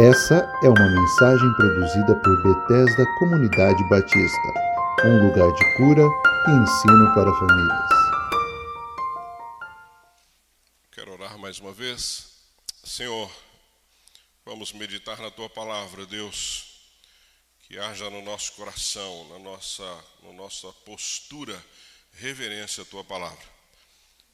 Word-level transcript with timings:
Essa 0.00 0.50
é 0.64 0.68
uma 0.70 0.88
mensagem 0.88 1.52
produzida 1.52 2.14
por 2.22 2.42
Bethesda 2.42 3.04
Comunidade 3.18 3.86
Batista, 3.90 4.48
um 5.04 5.26
lugar 5.26 5.52
de 5.52 5.76
cura 5.76 6.00
e 6.48 6.50
ensino 6.52 7.14
para 7.14 7.30
famílias. 7.34 7.90
Quero 10.90 11.12
orar 11.12 11.36
mais 11.36 11.58
uma 11.58 11.74
vez. 11.74 12.32
Senhor, 12.82 13.30
vamos 14.42 14.72
meditar 14.72 15.20
na 15.20 15.30
tua 15.30 15.50
palavra, 15.50 16.06
Deus, 16.06 16.96
que 17.58 17.78
haja 17.78 18.08
no 18.08 18.22
nosso 18.22 18.54
coração, 18.54 19.28
na 19.28 19.38
nossa, 19.38 20.04
na 20.22 20.32
nossa 20.32 20.72
postura, 20.86 21.62
reverência 22.12 22.84
à 22.84 22.86
tua 22.86 23.04
palavra. 23.04 23.59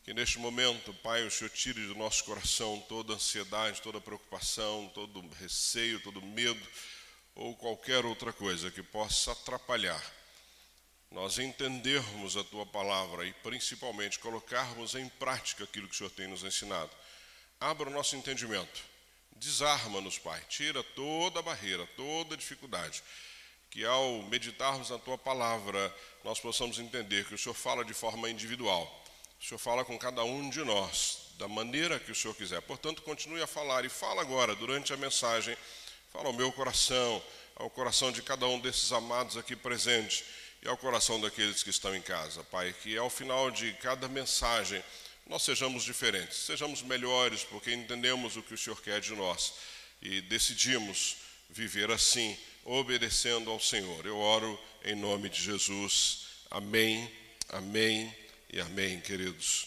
Que 0.06 0.14
neste 0.14 0.38
momento, 0.38 0.94
Pai, 1.02 1.26
o 1.26 1.30
Senhor 1.32 1.50
tire 1.50 1.84
do 1.88 1.96
nosso 1.96 2.22
coração 2.22 2.80
toda 2.88 3.14
ansiedade, 3.14 3.82
toda 3.82 4.00
preocupação, 4.00 4.88
todo 4.94 5.20
receio, 5.40 5.98
todo 5.98 6.22
medo 6.22 6.64
ou 7.34 7.56
qualquer 7.56 8.06
outra 8.06 8.32
coisa 8.32 8.70
que 8.70 8.84
possa 8.84 9.32
atrapalhar 9.32 10.00
nós 11.10 11.38
entendermos 11.38 12.36
a 12.36 12.44
tua 12.44 12.64
palavra 12.64 13.26
e 13.26 13.32
principalmente 13.32 14.20
colocarmos 14.20 14.94
em 14.94 15.08
prática 15.08 15.64
aquilo 15.64 15.88
que 15.88 15.94
o 15.94 15.98
Senhor 15.98 16.10
tem 16.10 16.28
nos 16.28 16.44
ensinado. 16.44 16.90
Abra 17.58 17.88
o 17.88 17.92
nosso 17.92 18.14
entendimento, 18.14 18.84
desarma-nos, 19.32 20.18
Pai, 20.18 20.40
tira 20.48 20.84
toda 20.84 21.42
barreira, 21.42 21.84
toda 21.96 22.36
dificuldade. 22.36 23.02
Que 23.70 23.84
ao 23.84 24.22
meditarmos 24.22 24.90
na 24.90 24.98
tua 24.98 25.18
palavra, 25.18 25.92
nós 26.22 26.38
possamos 26.38 26.78
entender 26.78 27.24
que 27.24 27.34
o 27.34 27.38
Senhor 27.38 27.54
fala 27.54 27.84
de 27.84 27.92
forma 27.92 28.30
individual 28.30 29.04
o 29.40 29.44
Senhor 29.44 29.58
fala 29.58 29.84
com 29.84 29.98
cada 29.98 30.24
um 30.24 30.48
de 30.48 30.64
nós, 30.64 31.18
da 31.38 31.46
maneira 31.46 31.98
que 31.98 32.10
o 32.10 32.14
Senhor 32.14 32.34
quiser. 32.34 32.60
Portanto, 32.62 33.02
continue 33.02 33.42
a 33.42 33.46
falar 33.46 33.84
e 33.84 33.88
fala 33.88 34.22
agora, 34.22 34.54
durante 34.54 34.92
a 34.92 34.96
mensagem, 34.96 35.56
fala 36.12 36.26
ao 36.26 36.32
meu 36.32 36.50
coração, 36.52 37.22
ao 37.54 37.68
coração 37.70 38.10
de 38.10 38.22
cada 38.22 38.46
um 38.46 38.58
desses 38.58 38.92
amados 38.92 39.36
aqui 39.36 39.54
presentes 39.54 40.24
e 40.62 40.68
ao 40.68 40.76
coração 40.76 41.20
daqueles 41.20 41.62
que 41.62 41.70
estão 41.70 41.94
em 41.94 42.02
casa, 42.02 42.42
Pai. 42.44 42.74
Que 42.82 42.96
ao 42.96 43.10
final 43.10 43.50
de 43.50 43.72
cada 43.74 44.08
mensagem 44.08 44.82
nós 45.26 45.42
sejamos 45.42 45.84
diferentes, 45.84 46.38
sejamos 46.38 46.82
melhores, 46.82 47.44
porque 47.44 47.72
entendemos 47.72 48.36
o 48.36 48.42
que 48.42 48.54
o 48.54 48.58
Senhor 48.58 48.80
quer 48.80 49.00
de 49.00 49.14
nós 49.14 49.52
e 50.00 50.20
decidimos 50.22 51.16
viver 51.50 51.90
assim, 51.90 52.36
obedecendo 52.64 53.50
ao 53.50 53.60
Senhor. 53.60 54.06
Eu 54.06 54.18
oro 54.18 54.58
em 54.84 54.94
nome 54.94 55.28
de 55.28 55.42
Jesus. 55.42 56.26
Amém, 56.50 57.10
amém 57.48 58.25
e 58.56 58.60
amém, 58.62 58.98
queridos. 59.02 59.66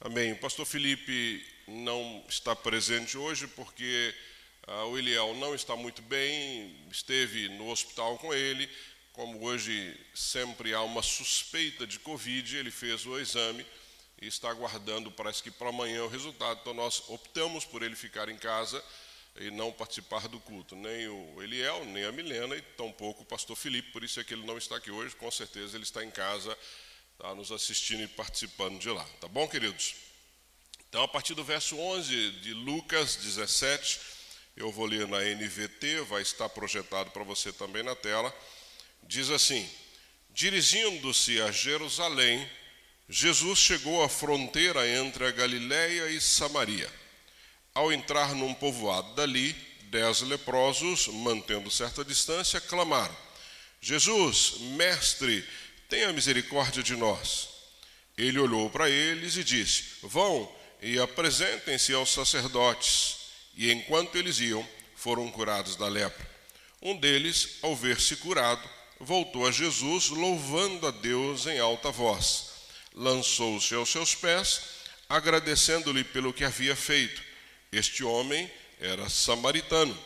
Amém. 0.00 0.32
O 0.32 0.38
pastor 0.38 0.66
Felipe 0.66 1.46
não 1.68 2.24
está 2.28 2.56
presente 2.56 3.16
hoje 3.16 3.46
porque 3.46 4.12
ah, 4.66 4.84
o 4.86 4.98
Eliel 4.98 5.32
não 5.36 5.54
está 5.54 5.76
muito 5.76 6.02
bem, 6.02 6.76
esteve 6.90 7.48
no 7.50 7.70
hospital 7.70 8.18
com 8.18 8.34
ele. 8.34 8.68
Como 9.12 9.44
hoje 9.44 9.96
sempre 10.12 10.74
há 10.74 10.82
uma 10.82 11.04
suspeita 11.04 11.86
de 11.86 12.00
Covid, 12.00 12.56
ele 12.56 12.72
fez 12.72 13.06
o 13.06 13.16
exame 13.16 13.64
e 14.20 14.26
está 14.26 14.50
aguardando, 14.50 15.08
parece 15.12 15.40
que 15.40 15.50
para 15.52 15.68
amanhã, 15.68 16.02
o 16.02 16.08
resultado. 16.08 16.58
Então, 16.62 16.74
nós 16.74 17.04
optamos 17.06 17.64
por 17.64 17.80
ele 17.80 17.94
ficar 17.94 18.28
em 18.28 18.36
casa 18.36 18.82
e 19.36 19.52
não 19.52 19.70
participar 19.70 20.26
do 20.26 20.40
culto. 20.40 20.74
Nem 20.74 21.06
o 21.06 21.40
Eliel, 21.40 21.84
nem 21.84 22.02
a 22.02 22.10
Milena 22.10 22.56
e 22.56 22.60
tampouco 22.60 23.22
o 23.22 23.26
pastor 23.26 23.54
Felipe, 23.54 23.92
por 23.92 24.02
isso 24.02 24.18
é 24.18 24.24
que 24.24 24.34
ele 24.34 24.44
não 24.44 24.58
está 24.58 24.78
aqui 24.78 24.90
hoje. 24.90 25.14
Com 25.14 25.30
certeza 25.30 25.76
ele 25.76 25.84
está 25.84 26.04
em 26.04 26.10
casa 26.10 26.58
está 27.16 27.34
nos 27.34 27.50
assistindo 27.50 28.02
e 28.02 28.08
participando 28.08 28.78
de 28.78 28.90
lá. 28.90 29.02
Tá 29.20 29.26
bom, 29.26 29.48
queridos? 29.48 29.94
Então, 30.86 31.02
a 31.02 31.08
partir 31.08 31.32
do 31.32 31.42
verso 31.42 31.74
11 31.74 32.30
de 32.42 32.52
Lucas 32.52 33.16
17, 33.16 33.98
eu 34.54 34.70
vou 34.70 34.84
ler 34.84 35.08
na 35.08 35.22
NVT, 35.22 36.02
vai 36.02 36.20
estar 36.20 36.46
projetado 36.50 37.10
para 37.12 37.24
você 37.24 37.50
também 37.54 37.82
na 37.82 37.96
tela. 37.96 38.34
Diz 39.02 39.30
assim: 39.30 39.66
Dirigindo-se 40.28 41.40
a 41.40 41.50
Jerusalém, 41.50 42.46
Jesus 43.08 43.60
chegou 43.60 44.02
à 44.04 44.10
fronteira 44.10 44.86
entre 44.86 45.24
a 45.24 45.30
Galiléia 45.30 46.10
e 46.10 46.20
Samaria. 46.20 46.92
Ao 47.72 47.90
entrar 47.90 48.34
num 48.34 48.52
povoado 48.52 49.14
dali, 49.14 49.54
dez 49.84 50.20
leprosos, 50.20 51.08
mantendo 51.08 51.70
certa 51.70 52.04
distância, 52.04 52.60
clamaram: 52.60 53.16
Jesus, 53.80 54.58
mestre, 54.76 55.46
tenha 55.88 56.12
misericórdia 56.12 56.82
de 56.82 56.96
nós. 56.96 57.48
Ele 58.16 58.38
olhou 58.38 58.70
para 58.70 58.88
eles 58.88 59.36
e 59.36 59.44
disse: 59.44 59.84
Vão 60.02 60.50
e 60.80 60.98
apresentem-se 60.98 61.92
aos 61.92 62.10
sacerdotes. 62.10 63.16
E 63.56 63.72
enquanto 63.72 64.16
eles 64.16 64.38
iam, 64.40 64.66
foram 64.94 65.30
curados 65.30 65.76
da 65.76 65.88
lepra. 65.88 66.28
Um 66.80 66.96
deles, 66.96 67.58
ao 67.62 67.74
ver-se 67.74 68.16
curado, 68.16 68.68
voltou 69.00 69.46
a 69.46 69.50
Jesus, 69.50 70.08
louvando 70.08 70.86
a 70.86 70.90
Deus 70.90 71.46
em 71.46 71.58
alta 71.58 71.90
voz. 71.90 72.50
Lançou-se 72.94 73.74
aos 73.74 73.90
seus 73.90 74.14
pés, 74.14 74.62
agradecendo-lhe 75.08 76.04
pelo 76.04 76.32
que 76.32 76.44
havia 76.44 76.74
feito. 76.74 77.22
Este 77.70 78.02
homem 78.02 78.50
era 78.80 79.08
samaritano. 79.08 79.96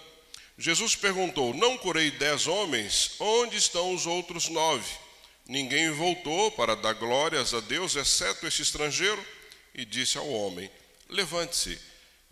Jesus 0.58 0.94
perguntou: 0.94 1.54
Não 1.54 1.78
curei 1.78 2.10
dez 2.10 2.46
homens? 2.46 3.12
Onde 3.18 3.56
estão 3.56 3.94
os 3.94 4.06
outros 4.06 4.48
nove? 4.48 4.90
Ninguém 5.50 5.90
voltou 5.90 6.52
para 6.52 6.76
dar 6.76 6.92
glórias 6.92 7.52
a 7.52 7.58
Deus, 7.58 7.96
exceto 7.96 8.46
este 8.46 8.62
estrangeiro, 8.62 9.20
e 9.74 9.84
disse 9.84 10.16
ao 10.16 10.30
homem: 10.30 10.70
Levante-se 11.08 11.76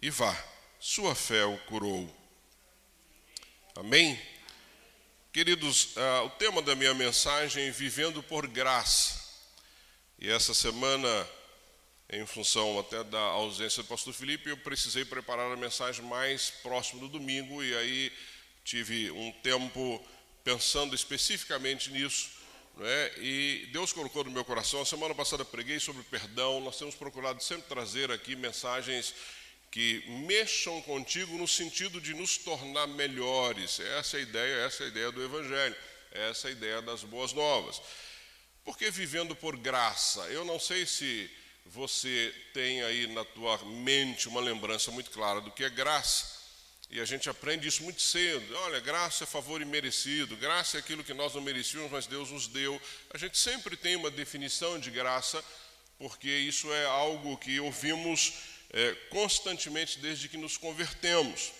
e 0.00 0.08
vá, 0.08 0.32
sua 0.78 1.16
fé 1.16 1.44
o 1.44 1.58
curou. 1.62 2.08
Amém? 3.74 4.16
Queridos, 5.32 5.96
uh, 5.96 6.26
o 6.26 6.30
tema 6.30 6.62
da 6.62 6.76
minha 6.76 6.94
mensagem 6.94 7.66
é 7.66 7.70
Vivendo 7.72 8.22
por 8.22 8.46
Graça. 8.46 9.20
E 10.20 10.30
essa 10.30 10.54
semana, 10.54 11.28
em 12.10 12.24
função 12.24 12.78
até 12.78 13.02
da 13.02 13.18
ausência 13.18 13.82
do 13.82 13.88
pastor 13.88 14.14
Felipe, 14.14 14.48
eu 14.48 14.58
precisei 14.58 15.04
preparar 15.04 15.50
a 15.50 15.56
mensagem 15.56 16.04
mais 16.04 16.50
próximo 16.50 17.00
do 17.00 17.18
domingo, 17.18 17.64
e 17.64 17.76
aí 17.76 18.12
tive 18.62 19.10
um 19.10 19.32
tempo 19.42 20.06
pensando 20.44 20.94
especificamente 20.94 21.90
nisso 21.90 22.37
é? 22.86 23.14
E 23.18 23.68
Deus 23.72 23.92
colocou 23.92 24.24
no 24.24 24.30
meu 24.30 24.44
coração. 24.44 24.82
A 24.82 24.86
semana 24.86 25.14
passada 25.14 25.44
preguei 25.44 25.80
sobre 25.80 26.02
perdão. 26.04 26.60
Nós 26.60 26.78
temos 26.78 26.94
procurado 26.94 27.42
sempre 27.42 27.68
trazer 27.68 28.10
aqui 28.10 28.36
mensagens 28.36 29.14
que 29.70 30.04
mexam 30.26 30.80
contigo 30.82 31.36
no 31.36 31.46
sentido 31.46 32.00
de 32.00 32.14
nos 32.14 32.38
tornar 32.38 32.86
melhores. 32.86 33.80
Essa 33.80 34.16
é 34.16 34.20
a 34.20 34.22
ideia, 34.22 34.54
essa 34.64 34.82
é 34.82 34.86
a 34.86 34.88
ideia 34.88 35.12
do 35.12 35.22
Evangelho, 35.22 35.76
essa 36.12 36.48
é 36.48 36.50
a 36.50 36.52
ideia 36.52 36.82
das 36.82 37.02
boas 37.02 37.32
novas. 37.32 37.80
Porque 38.64 38.90
vivendo 38.90 39.34
por 39.34 39.56
graça, 39.56 40.20
eu 40.28 40.44
não 40.44 40.58
sei 40.58 40.86
se 40.86 41.30
você 41.66 42.34
tem 42.54 42.82
aí 42.82 43.06
na 43.08 43.24
tua 43.24 43.58
mente 43.64 44.28
uma 44.28 44.40
lembrança 44.40 44.90
muito 44.90 45.10
clara 45.10 45.40
do 45.40 45.50
que 45.50 45.64
é 45.64 45.70
graça. 45.70 46.37
E 46.90 47.00
a 47.00 47.04
gente 47.04 47.28
aprende 47.28 47.68
isso 47.68 47.82
muito 47.82 48.00
cedo. 48.00 48.56
Olha, 48.60 48.80
graça 48.80 49.24
é 49.24 49.26
favor 49.26 49.60
imerecido, 49.60 50.36
graça 50.36 50.78
é 50.78 50.80
aquilo 50.80 51.04
que 51.04 51.12
nós 51.12 51.34
não 51.34 51.42
merecíamos, 51.42 51.90
mas 51.90 52.06
Deus 52.06 52.30
nos 52.30 52.46
deu. 52.46 52.80
A 53.12 53.18
gente 53.18 53.36
sempre 53.36 53.76
tem 53.76 53.94
uma 53.94 54.10
definição 54.10 54.78
de 54.78 54.90
graça, 54.90 55.44
porque 55.98 56.30
isso 56.30 56.72
é 56.72 56.86
algo 56.86 57.36
que 57.36 57.60
ouvimos 57.60 58.32
é, 58.72 58.94
constantemente 59.10 59.98
desde 59.98 60.30
que 60.30 60.38
nos 60.38 60.56
convertemos. 60.56 61.52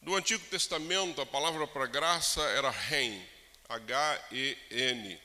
No 0.00 0.16
Antigo 0.16 0.44
Testamento, 0.46 1.20
a 1.20 1.26
palavra 1.26 1.66
para 1.66 1.84
graça 1.84 2.40
era 2.40 2.70
ren, 2.70 3.20
H-E-N, 3.68 5.20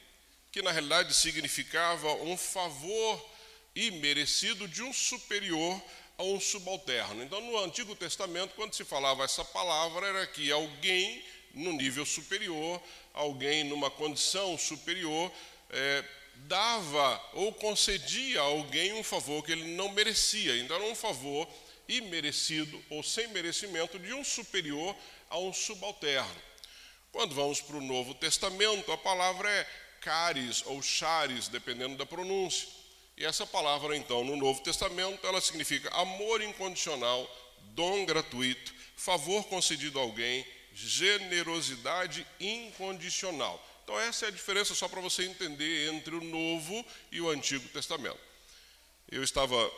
que 0.51 0.62
na 0.62 0.72
realidade 0.72 1.13
significava 1.13 2.12
um 2.16 2.36
favor 2.36 3.33
imerecido 3.74 4.68
de 4.68 4.83
um 4.83 4.92
superior 4.92 5.81
a 6.18 6.24
um 6.24 6.40
subalterno. 6.40 7.24
Então, 7.24 7.42
no 7.42 7.58
Antigo 7.60 7.96
Testamento, 7.96 8.56
quando 8.56 8.74
se 8.74 8.86
falava 8.86 9.24
essa 9.24 9.44
palavra, 9.44 10.08
era 10.08 10.28
que 10.28 10.52
alguém 10.52 11.24
no 11.54 11.72
nível 11.72 12.06
superior, 12.06 12.82
alguém 13.14 13.64
numa 13.64 13.90
condição 13.90 14.58
superior, 14.58 15.32
é, 15.70 16.04
dava 16.48 17.30
ou 17.34 17.54
concedia 17.54 18.42
a 18.42 18.44
alguém 18.44 18.94
um 18.94 19.04
favor 19.04 19.44
que 19.44 19.52
ele 19.52 19.76
não 19.76 19.90
merecia. 19.90 20.58
Então, 20.58 20.76
era 20.76 20.86
um 20.86 20.96
favor 20.96 21.48
imerecido 21.88 22.84
ou 22.90 23.04
sem 23.04 23.28
merecimento 23.30 23.98
de 24.00 24.14
um 24.14 24.24
superior 24.24 24.96
a 25.30 25.40
um 25.40 25.54
subalterno. 25.54 26.42
Quando 27.12 27.34
vamos 27.34 27.62
para 27.62 27.78
o 27.78 27.82
Novo 27.82 28.14
Testamento, 28.14 28.92
a 28.92 28.98
palavra 28.98 29.50
é 29.50 29.68
caris 30.02 30.64
ou 30.66 30.82
charis, 30.82 31.48
dependendo 31.48 31.96
da 31.96 32.06
pronúncia. 32.06 32.68
E 33.18 33.26
essa 33.26 33.48
palavra, 33.48 33.96
então, 33.96 34.24
no 34.24 34.36
Novo 34.36 34.62
Testamento, 34.62 35.26
ela 35.26 35.40
significa 35.40 35.90
amor 35.96 36.42
incondicional, 36.42 37.30
dom 37.74 38.06
gratuito, 38.06 38.74
favor 38.98 39.46
concedido 39.46 40.00
a 40.00 40.02
alguém, 40.02 40.46
generosidade 40.74 42.28
incondicional. 42.40 43.64
Então, 43.84 43.98
essa 44.00 44.26
é 44.26 44.28
a 44.28 44.32
diferença, 44.32 44.76
só 44.76 44.90
para 44.90 45.00
você 45.00 45.24
entender, 45.24 45.94
entre 45.94 46.14
o 46.14 46.22
Novo 46.22 46.86
e 47.10 47.22
o 47.22 47.30
Antigo 47.30 47.70
Testamento. 47.70 48.20
Eu 49.10 49.24
estava 49.24 49.72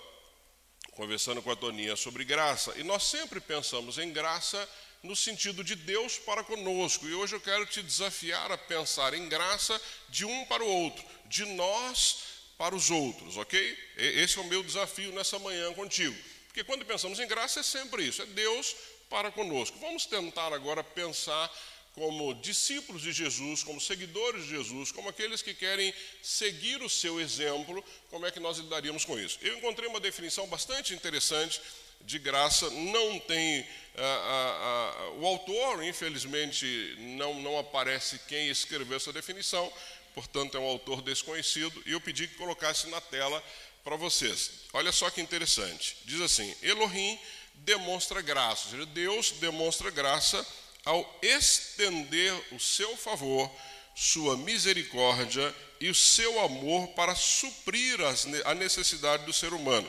conversando 0.93 1.41
com 1.43 1.51
a 1.51 1.55
Toninha 1.55 1.95
sobre 1.95 2.25
graça, 2.25 2.73
e 2.77 2.83
nós 2.83 3.03
sempre 3.03 3.39
pensamos 3.39 3.99
em 3.99 4.11
graça 4.11 4.67
no 5.03 5.15
sentido 5.15 5.63
de 5.63 5.75
Deus 5.75 6.17
para 6.17 6.43
conosco. 6.43 7.07
E 7.07 7.13
hoje 7.13 7.35
eu 7.35 7.41
quero 7.41 7.67
te 7.67 7.83
desafiar 7.83 8.51
a 8.51 8.57
pensar 8.57 9.13
em 9.13 9.29
graça 9.29 9.79
de 10.09 10.25
um 10.25 10.45
para 10.45 10.63
o 10.63 10.67
outro, 10.67 11.05
de 11.25 11.45
nós 11.45 12.36
para 12.57 12.75
os 12.75 12.89
outros, 12.89 13.37
ok? 13.37 13.77
Esse 13.97 14.37
é 14.37 14.41
o 14.41 14.45
meu 14.45 14.63
desafio 14.63 15.11
nessa 15.11 15.37
manhã 15.39 15.73
contigo. 15.73 16.15
Porque 16.47 16.63
quando 16.63 16.85
pensamos 16.85 17.19
em 17.19 17.27
graça 17.27 17.59
é 17.59 17.63
sempre 17.63 18.07
isso, 18.07 18.21
é 18.21 18.25
Deus 18.25 18.75
para 19.09 19.31
conosco. 19.31 19.77
Vamos 19.79 20.05
tentar 20.05 20.51
agora 20.53 20.83
pensar 20.83 21.51
como 21.93 22.33
discípulos 22.35 23.01
de 23.01 23.11
Jesus, 23.11 23.63
como 23.63 23.81
seguidores 23.81 24.43
de 24.43 24.49
Jesus, 24.51 24.91
como 24.91 25.09
aqueles 25.09 25.41
que 25.41 25.53
querem 25.53 25.91
seguir 26.21 26.81
o 26.83 26.89
seu 26.89 27.19
exemplo, 27.19 27.83
como 28.11 28.25
é 28.25 28.31
que 28.31 28.39
nós 28.39 28.57
lidaríamos 28.59 29.03
com 29.03 29.19
isso? 29.19 29.39
Eu 29.41 29.57
encontrei 29.57 29.89
uma 29.89 29.99
definição 29.99 30.47
bastante 30.47 30.93
interessante 30.93 31.59
de 32.01 32.19
graça, 32.19 32.69
não 32.69 33.19
tem. 33.19 33.67
Ah, 33.97 34.03
ah, 34.03 34.95
ah, 34.95 35.09
o 35.17 35.25
autor, 35.25 35.83
infelizmente, 35.83 36.95
não, 36.99 37.41
não 37.41 37.57
aparece 37.57 38.19
quem 38.27 38.47
escreveu 38.47 38.97
essa 38.97 39.11
definição, 39.11 39.71
portanto, 40.17 40.57
é 40.57 40.59
um 40.59 40.65
autor 40.65 41.03
desconhecido, 41.03 41.83
e 41.85 41.91
eu 41.91 42.01
pedi 42.01 42.27
que 42.27 42.33
colocasse 42.33 42.87
na 42.87 42.99
tela 42.99 43.43
para 43.83 43.95
vocês. 43.95 44.49
Olha 44.73 44.91
só 44.91 45.11
que 45.11 45.21
interessante. 45.21 45.95
Diz 46.05 46.19
assim: 46.21 46.55
Elohim 46.63 47.19
demonstra 47.53 48.19
graça, 48.19 48.71
seja, 48.71 48.83
Deus 48.87 49.29
demonstra 49.33 49.91
graça 49.91 50.43
ao 50.83 51.19
estender 51.21 52.33
o 52.51 52.59
seu 52.59 52.97
favor, 52.97 53.47
sua 53.95 54.35
misericórdia 54.35 55.55
e 55.79 55.87
o 55.87 55.93
seu 55.93 56.43
amor 56.43 56.87
para 56.95 57.13
suprir 57.13 57.99
a 58.43 58.55
necessidade 58.55 59.23
do 59.23 59.31
ser 59.31 59.53
humano. 59.53 59.87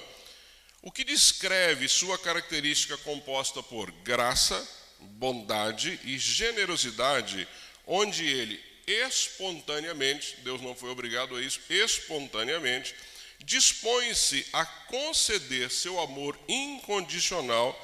O 0.82 0.92
que 0.92 1.04
descreve 1.04 1.88
sua 1.88 2.18
característica 2.18 2.98
composta 2.98 3.62
por 3.62 3.90
graça, 3.90 4.68
bondade 5.00 5.98
e 6.04 6.18
generosidade, 6.18 7.48
onde 7.86 8.26
ele 8.26 8.68
espontaneamente, 8.90 10.36
Deus 10.38 10.60
não 10.60 10.74
foi 10.74 10.90
obrigado 10.90 11.36
a 11.36 11.42
isso, 11.42 11.60
espontaneamente, 11.68 12.94
dispõe-se 13.40 14.46
a 14.52 14.64
conceder 14.64 15.70
seu 15.70 16.00
amor 16.00 16.38
incondicional 16.48 17.78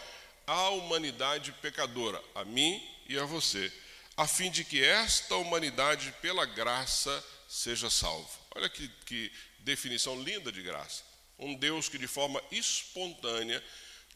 à 0.46 0.70
humanidade 0.70 1.52
pecadora, 1.60 2.22
a 2.34 2.44
mim 2.44 2.82
e 3.08 3.18
a 3.18 3.24
você, 3.24 3.72
a 4.16 4.26
fim 4.26 4.50
de 4.50 4.64
que 4.64 4.82
esta 4.82 5.36
humanidade, 5.36 6.12
pela 6.20 6.44
graça, 6.44 7.24
seja 7.48 7.90
salva. 7.90 8.28
Olha 8.54 8.68
que, 8.68 8.88
que 9.06 9.32
definição 9.60 10.20
linda 10.22 10.50
de 10.50 10.62
graça. 10.62 11.02
Um 11.38 11.54
Deus 11.54 11.88
que, 11.88 11.98
de 11.98 12.06
forma 12.06 12.42
espontânea, 12.50 13.62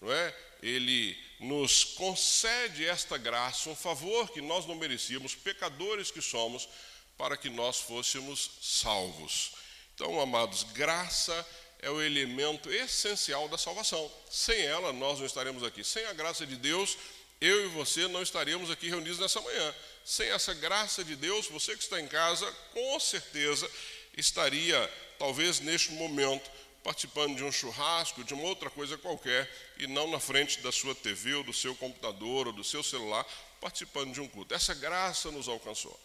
não 0.01 0.13
é? 0.13 0.35
Ele 0.63 1.17
nos 1.41 1.85
concede 1.85 2.85
esta 2.85 3.17
graça, 3.17 3.71
um 3.71 3.77
favor 3.77 4.29
que 4.31 4.41
nós 4.41 4.67
não 4.67 4.75
merecíamos, 4.75 5.35
pecadores 5.35 6.11
que 6.11 6.21
somos, 6.21 6.69
para 7.17 7.37
que 7.37 7.49
nós 7.49 7.81
fôssemos 7.81 8.51
salvos. 8.61 9.53
Então, 9.95 10.21
amados, 10.21 10.63
graça 10.63 11.47
é 11.81 11.91
o 11.91 12.03
elemento 12.03 12.71
essencial 12.71 13.49
da 13.49 13.59
salvação. 13.59 14.11
Sem 14.31 14.61
ela, 14.63 14.93
nós 14.93 15.19
não 15.19 15.27
estaremos 15.27 15.63
aqui. 15.63 15.85
Sem 15.85 16.05
a 16.07 16.13
graça 16.13 16.47
de 16.47 16.57
Deus, 16.57 16.97
eu 17.41 17.67
e 17.67 17.69
você 17.69 18.09
não 18.09 18.23
estaríamos 18.23 18.71
aqui 18.71 18.89
reunidos 18.89 19.19
nessa 19.19 19.41
manhã. 19.41 19.75
Sem 20.05 20.29
essa 20.29 20.55
graça 20.55 21.05
de 21.05 21.15
Deus, 21.15 21.47
você 21.49 21.77
que 21.77 21.83
está 21.83 22.01
em 22.01 22.09
casa, 22.09 22.51
com 22.73 22.99
certeza 22.99 23.71
estaria, 24.17 24.93
talvez 25.19 25.61
neste 25.61 25.93
momento, 25.93 26.51
participando 26.89 27.37
de 27.37 27.45
um 27.45 27.53
churrasco, 27.53 28.25
de 28.25 28.33
uma 28.33 28.45
outra 28.45 28.71
coisa 28.71 28.97
qualquer, 28.97 29.47
e 29.77 29.87
não 29.87 30.11
na 30.11 30.19
frente 30.19 30.59
da 30.61 30.73
sua 30.73 30.95
TV, 30.95 31.35
ou 31.35 31.45
do 31.45 31.53
seu 31.53 31.77
computador, 31.77 32.47
ou 32.47 32.53
do 32.55 32.65
seu 32.65 32.83
celular, 32.83 33.27
participando 33.61 34.15
de 34.15 34.23
um 34.23 34.27
culto. 34.27 34.55
Essa 34.55 34.75
graça 34.75 35.31
nos 35.31 35.49
alcançou. 35.49 36.01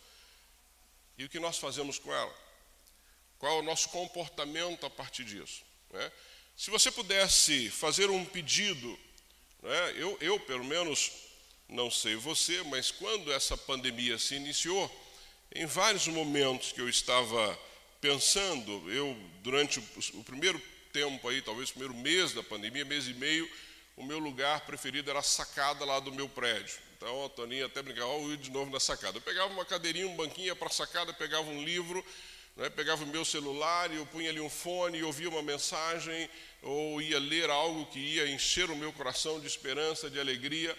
E 1.17 1.23
o 1.23 1.29
que 1.29 1.39
nós 1.39 1.57
fazemos 1.57 1.97
com 1.97 2.13
ela? 2.13 2.35
Qual 3.39 3.55
é 3.55 3.59
o 3.59 3.63
nosso 3.63 3.87
comportamento 3.89 4.85
a 4.85 4.89
partir 4.89 5.23
disso? 5.23 5.61
Né? 5.89 6.11
Se 6.57 6.69
você 6.69 6.91
pudesse 6.91 7.69
fazer 7.69 8.09
um 8.09 8.25
pedido, 8.25 8.99
né? 9.61 9.93
eu, 9.95 10.17
eu, 10.19 10.37
pelo 10.41 10.65
menos, 10.65 11.13
não 11.69 11.89
sei 11.89 12.17
você, 12.17 12.61
mas 12.63 12.91
quando 12.91 13.31
essa 13.31 13.55
pandemia 13.55 14.19
se 14.19 14.35
iniciou, 14.35 14.91
em 15.55 15.65
vários 15.65 16.07
momentos 16.07 16.73
que 16.73 16.81
eu 16.81 16.89
estava 16.89 17.57
pensando, 18.01 18.91
eu, 18.91 19.17
durante 19.41 19.79
o, 19.79 19.83
o 20.15 20.23
primeiro 20.25 20.61
tempo 20.93 21.27
aí, 21.27 21.41
talvez 21.41 21.69
o 21.69 21.73
primeiro 21.73 21.95
mês 21.95 22.31
da 22.31 22.43
pandemia, 22.43 22.85
mês 22.85 23.07
e 23.07 23.13
meio, 23.15 23.49
o 23.97 24.03
meu 24.03 24.19
lugar 24.19 24.61
preferido 24.61 25.09
era 25.09 25.19
a 25.19 25.23
sacada 25.23 25.83
lá 25.83 25.99
do 25.99 26.11
meu 26.13 26.29
prédio. 26.29 26.77
Então 26.95 27.25
a 27.25 27.29
Toninha 27.29 27.65
até 27.65 27.81
brincava, 27.81 28.07
ó, 28.07 28.19
eu 28.19 28.31
ia 28.31 28.37
de 28.37 28.51
novo 28.51 28.71
na 28.71 28.79
sacada. 28.79 29.17
Eu 29.17 29.21
pegava 29.21 29.51
uma 29.51 29.65
cadeirinha, 29.65 30.07
um 30.07 30.15
banquinho 30.15 30.55
para 30.55 30.67
a 30.67 30.71
sacada, 30.71 31.11
pegava 31.13 31.49
um 31.49 31.63
livro, 31.63 32.05
né, 32.55 32.69
pegava 32.69 33.03
o 33.03 33.07
meu 33.07 33.25
celular 33.25 33.91
e 33.91 33.97
eu 33.97 34.05
punha 34.05 34.29
ali 34.29 34.39
um 34.39 34.49
fone 34.49 34.99
e 34.99 35.03
ouvia 35.03 35.27
uma 35.27 35.41
mensagem, 35.41 36.29
ou 36.61 37.01
ia 37.01 37.19
ler 37.19 37.49
algo 37.49 37.87
que 37.87 37.99
ia 37.99 38.29
encher 38.29 38.69
o 38.69 38.75
meu 38.75 38.93
coração 38.93 39.39
de 39.39 39.47
esperança, 39.47 40.09
de 40.09 40.19
alegria. 40.19 40.77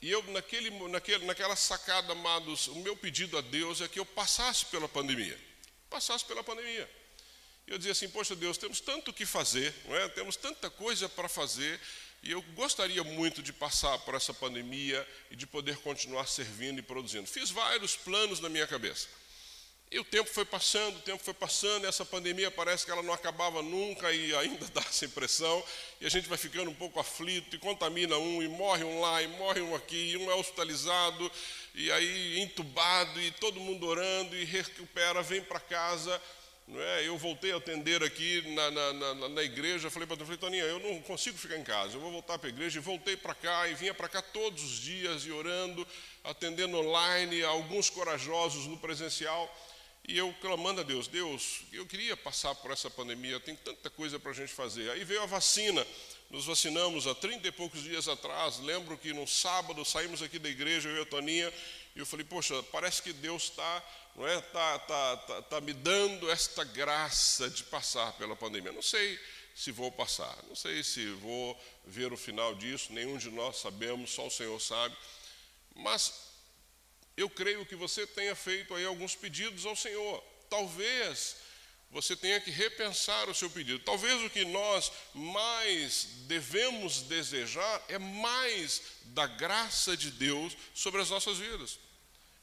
E 0.00 0.10
eu, 0.10 0.22
naquele, 0.24 0.70
naquele, 0.88 1.24
naquela 1.24 1.56
sacada, 1.56 2.12
amados, 2.12 2.68
o 2.68 2.76
meu 2.76 2.94
pedido 2.94 3.38
a 3.38 3.40
Deus 3.40 3.80
é 3.80 3.88
que 3.88 3.98
eu 3.98 4.04
passasse 4.04 4.66
pela 4.66 4.86
pandemia. 4.86 5.38
Passasse 5.88 6.24
pela 6.24 6.44
pandemia. 6.44 6.88
Eu 7.66 7.78
dizia 7.78 7.92
assim: 7.92 8.08
Poxa 8.08 8.36
Deus, 8.36 8.58
temos 8.58 8.80
tanto 8.80 9.10
o 9.10 9.14
que 9.14 9.24
fazer, 9.24 9.74
não 9.86 9.96
é? 9.96 10.08
temos 10.08 10.36
tanta 10.36 10.68
coisa 10.68 11.08
para 11.08 11.28
fazer, 11.28 11.80
e 12.22 12.30
eu 12.30 12.42
gostaria 12.54 13.02
muito 13.04 13.42
de 13.42 13.52
passar 13.52 13.98
por 14.00 14.14
essa 14.14 14.32
pandemia 14.32 15.06
e 15.30 15.36
de 15.36 15.46
poder 15.46 15.76
continuar 15.78 16.26
servindo 16.26 16.78
e 16.78 16.82
produzindo. 16.82 17.26
Fiz 17.26 17.50
vários 17.50 17.96
planos 17.96 18.40
na 18.40 18.48
minha 18.48 18.66
cabeça. 18.66 19.08
E 19.90 19.98
o 19.98 20.04
tempo 20.04 20.28
foi 20.28 20.44
passando, 20.44 20.96
o 20.96 21.02
tempo 21.02 21.22
foi 21.22 21.34
passando, 21.34 21.84
e 21.84 21.86
essa 21.86 22.04
pandemia 22.04 22.50
parece 22.50 22.84
que 22.84 22.90
ela 22.90 23.02
não 23.02 23.12
acabava 23.12 23.62
nunca 23.62 24.10
e 24.10 24.34
ainda 24.34 24.66
dá 24.74 24.80
essa 24.80 25.04
impressão, 25.04 25.62
e 26.00 26.06
a 26.06 26.08
gente 26.08 26.28
vai 26.28 26.36
ficando 26.36 26.70
um 26.70 26.74
pouco 26.74 26.98
aflito, 26.98 27.54
e 27.54 27.58
contamina 27.58 28.16
um, 28.16 28.42
e 28.42 28.48
morre 28.48 28.82
um 28.82 29.00
lá, 29.00 29.22
e 29.22 29.28
morre 29.28 29.60
um 29.60 29.74
aqui, 29.74 30.12
e 30.12 30.16
um 30.16 30.30
é 30.30 30.34
hospitalizado, 30.34 31.30
e 31.74 31.92
aí 31.92 32.40
entubado, 32.40 33.20
e 33.20 33.30
todo 33.32 33.60
mundo 33.60 33.86
orando, 33.86 34.34
e 34.34 34.44
recupera, 34.44 35.22
vem 35.22 35.42
para 35.42 35.60
casa. 35.60 36.20
Não 36.66 36.80
é? 36.80 37.06
Eu 37.06 37.18
voltei 37.18 37.52
a 37.52 37.56
atender 37.56 38.02
aqui 38.02 38.42
na, 38.54 38.70
na, 38.70 38.92
na, 38.92 39.28
na 39.28 39.42
igreja, 39.42 39.90
falei 39.90 40.06
para 40.06 40.22
a 40.22 40.36
Toninha, 40.36 40.64
eu 40.64 40.80
não 40.80 41.02
consigo 41.02 41.36
ficar 41.36 41.58
em 41.58 41.62
casa, 41.62 41.94
eu 41.94 42.00
vou 42.00 42.10
voltar 42.10 42.38
para 42.38 42.48
a 42.48 42.52
igreja, 42.52 42.78
e 42.78 42.82
voltei 42.82 43.16
para 43.16 43.34
cá, 43.34 43.68
e 43.68 43.74
vinha 43.74 43.92
para 43.92 44.08
cá 44.08 44.22
todos 44.22 44.62
os 44.62 44.78
dias, 44.78 45.26
e 45.26 45.30
orando, 45.30 45.86
atendendo 46.22 46.78
online, 46.78 47.42
alguns 47.42 47.90
corajosos 47.90 48.66
no 48.66 48.78
presencial, 48.78 49.54
e 50.06 50.16
eu 50.16 50.34
clamando 50.40 50.80
a 50.80 50.84
Deus, 50.84 51.06
Deus, 51.06 51.60
eu 51.72 51.86
queria 51.86 52.16
passar 52.16 52.54
por 52.54 52.70
essa 52.70 52.90
pandemia, 52.90 53.40
tem 53.40 53.56
tanta 53.56 53.88
coisa 53.88 54.18
para 54.18 54.32
a 54.32 54.34
gente 54.34 54.52
fazer. 54.52 54.90
Aí 54.90 55.02
veio 55.02 55.22
a 55.22 55.26
vacina, 55.26 55.86
nos 56.28 56.44
vacinamos 56.44 57.06
há 57.06 57.14
30 57.14 57.48
e 57.48 57.52
poucos 57.52 57.82
dias 57.82 58.06
atrás. 58.06 58.58
Lembro 58.58 58.98
que 58.98 59.14
no 59.14 59.26
sábado 59.26 59.82
saímos 59.82 60.22
aqui 60.22 60.38
da 60.38 60.48
igreja, 60.48 60.90
eu 60.90 60.98
e 60.98 61.02
a 61.02 61.06
Toninha, 61.06 61.50
e 61.96 62.00
eu 62.00 62.04
falei, 62.04 62.24
poxa, 62.24 62.62
parece 62.64 63.00
que 63.00 63.14
Deus 63.14 63.44
está 63.44 63.82
não 64.16 64.26
é, 64.26 64.40
tá, 64.40 64.78
tá, 64.78 65.16
tá, 65.16 65.42
tá 65.42 65.60
me 65.60 65.72
dando 65.72 66.30
esta 66.30 66.62
graça 66.62 67.50
de 67.50 67.64
passar 67.64 68.12
pela 68.12 68.36
pandemia. 68.36 68.70
Não 68.70 68.82
sei 68.82 69.18
se 69.54 69.72
vou 69.72 69.90
passar, 69.90 70.36
não 70.48 70.54
sei 70.54 70.82
se 70.84 71.06
vou 71.14 71.60
ver 71.84 72.12
o 72.12 72.16
final 72.16 72.54
disso, 72.54 72.92
nenhum 72.92 73.16
de 73.16 73.30
nós 73.30 73.58
sabemos, 73.58 74.10
só 74.10 74.26
o 74.26 74.30
Senhor 74.30 74.60
sabe. 74.60 74.96
Mas 75.74 76.12
eu 77.16 77.28
creio 77.28 77.66
que 77.66 77.74
você 77.74 78.06
tenha 78.06 78.34
feito 78.34 78.74
aí 78.74 78.84
alguns 78.84 79.16
pedidos 79.16 79.66
ao 79.66 79.76
Senhor. 79.76 80.22
Talvez 80.48 81.36
você 81.90 82.16
tenha 82.16 82.40
que 82.40 82.50
repensar 82.50 83.28
o 83.28 83.34
seu 83.34 83.48
pedido. 83.48 83.78
Talvez 83.80 84.20
o 84.22 84.30
que 84.30 84.44
nós 84.44 84.90
mais 85.14 86.08
devemos 86.26 87.02
desejar 87.02 87.84
é 87.88 87.98
mais 87.98 88.82
da 89.04 89.26
graça 89.26 89.96
de 89.96 90.10
Deus 90.10 90.56
sobre 90.74 91.00
as 91.00 91.10
nossas 91.10 91.38
vidas. 91.38 91.78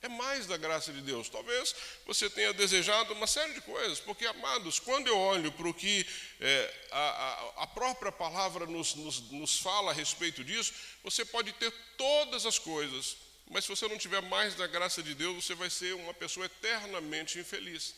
É 0.01 0.07
mais 0.07 0.47
da 0.47 0.57
graça 0.57 0.91
de 0.91 1.01
Deus. 1.01 1.29
Talvez 1.29 1.75
você 2.07 2.27
tenha 2.27 2.51
desejado 2.53 3.13
uma 3.13 3.27
série 3.27 3.53
de 3.53 3.61
coisas, 3.61 3.99
porque, 3.99 4.25
amados, 4.25 4.79
quando 4.79 5.07
eu 5.07 5.17
olho 5.17 5.51
para 5.51 5.67
o 5.67 5.73
que 5.73 6.05
é, 6.39 6.73
a, 6.91 7.53
a, 7.57 7.67
própria 7.67 8.11
palavra 8.11 8.65
nos, 8.65 8.95
nos, 8.95 9.21
nos 9.29 9.59
fala 9.59 9.91
a 9.91 9.93
respeito 9.93 10.43
disso, 10.43 10.73
você 11.03 11.23
pode 11.23 11.53
ter 11.53 11.71
todas 11.97 12.47
as 12.47 12.57
coisas, 12.57 13.15
mas 13.47 13.65
se 13.65 13.69
você 13.69 13.87
não 13.87 13.97
tiver 13.97 14.21
mais 14.23 14.55
da 14.55 14.65
graça 14.65 15.03
de 15.03 15.13
Deus, 15.13 15.45
você 15.45 15.53
vai 15.53 15.69
ser 15.69 15.93
uma 15.93 16.15
pessoa 16.15 16.47
eternamente 16.47 17.37
infeliz. 17.37 17.93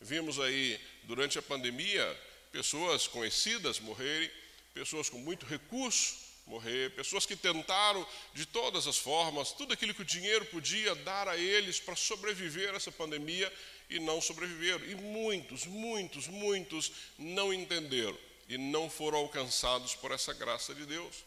Vimos 0.00 0.40
aí, 0.40 0.80
durante 1.02 1.38
a 1.38 1.42
pandemia, 1.42 2.20
pessoas 2.52 3.06
conhecidas 3.06 3.78
morrerem, 3.80 4.30
pessoas 4.72 5.10
com 5.10 5.18
muito 5.18 5.44
recurso 5.44 6.23
morrer, 6.46 6.90
pessoas 6.90 7.24
que 7.24 7.36
tentaram 7.36 8.06
de 8.34 8.44
todas 8.46 8.86
as 8.86 8.96
formas, 8.96 9.52
tudo 9.52 9.72
aquilo 9.72 9.94
que 9.94 10.02
o 10.02 10.04
dinheiro 10.04 10.44
podia 10.46 10.94
dar 10.96 11.28
a 11.28 11.36
eles 11.36 11.80
para 11.80 11.96
sobreviver 11.96 12.72
a 12.72 12.76
essa 12.76 12.92
pandemia 12.92 13.50
e 13.88 13.98
não 13.98 14.20
sobreviveram. 14.20 14.84
E 14.84 14.94
muitos, 14.94 15.66
muitos, 15.66 16.28
muitos 16.28 16.92
não 17.18 17.52
entenderam 17.52 18.16
e 18.48 18.58
não 18.58 18.90
foram 18.90 19.18
alcançados 19.18 19.94
por 19.94 20.12
essa 20.12 20.34
graça 20.34 20.74
de 20.74 20.84
Deus. 20.84 21.24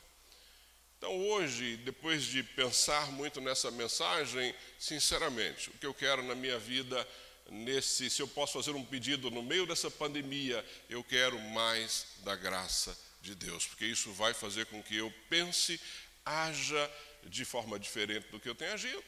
Então, 0.98 1.16
hoje, 1.30 1.78
depois 1.78 2.24
de 2.24 2.42
pensar 2.42 3.12
muito 3.12 3.40
nessa 3.40 3.70
mensagem, 3.70 4.54
sinceramente, 4.80 5.70
o 5.70 5.74
que 5.74 5.86
eu 5.86 5.94
quero 5.94 6.24
na 6.24 6.34
minha 6.34 6.58
vida, 6.58 7.08
nesse, 7.50 8.10
se 8.10 8.20
eu 8.22 8.28
posso 8.28 8.54
fazer 8.54 8.72
um 8.72 8.84
pedido 8.84 9.30
no 9.30 9.44
meio 9.44 9.68
dessa 9.68 9.92
pandemia, 9.92 10.66
eu 10.90 11.04
quero 11.04 11.40
mais 11.40 12.08
da 12.24 12.36
graça 12.36 13.07
de 13.28 13.36
Deus, 13.36 13.66
porque 13.66 13.86
isso 13.86 14.12
vai 14.14 14.34
fazer 14.34 14.66
com 14.68 14.82
que 14.82 14.96
eu 14.96 15.14
pense, 15.30 15.80
haja 16.26 16.92
de 17.26 17.44
forma 17.44 17.78
diferente 17.78 18.28
do 18.30 18.40
que 18.40 18.48
eu 18.48 18.56
tenho 18.56 18.74
agido. 18.74 19.04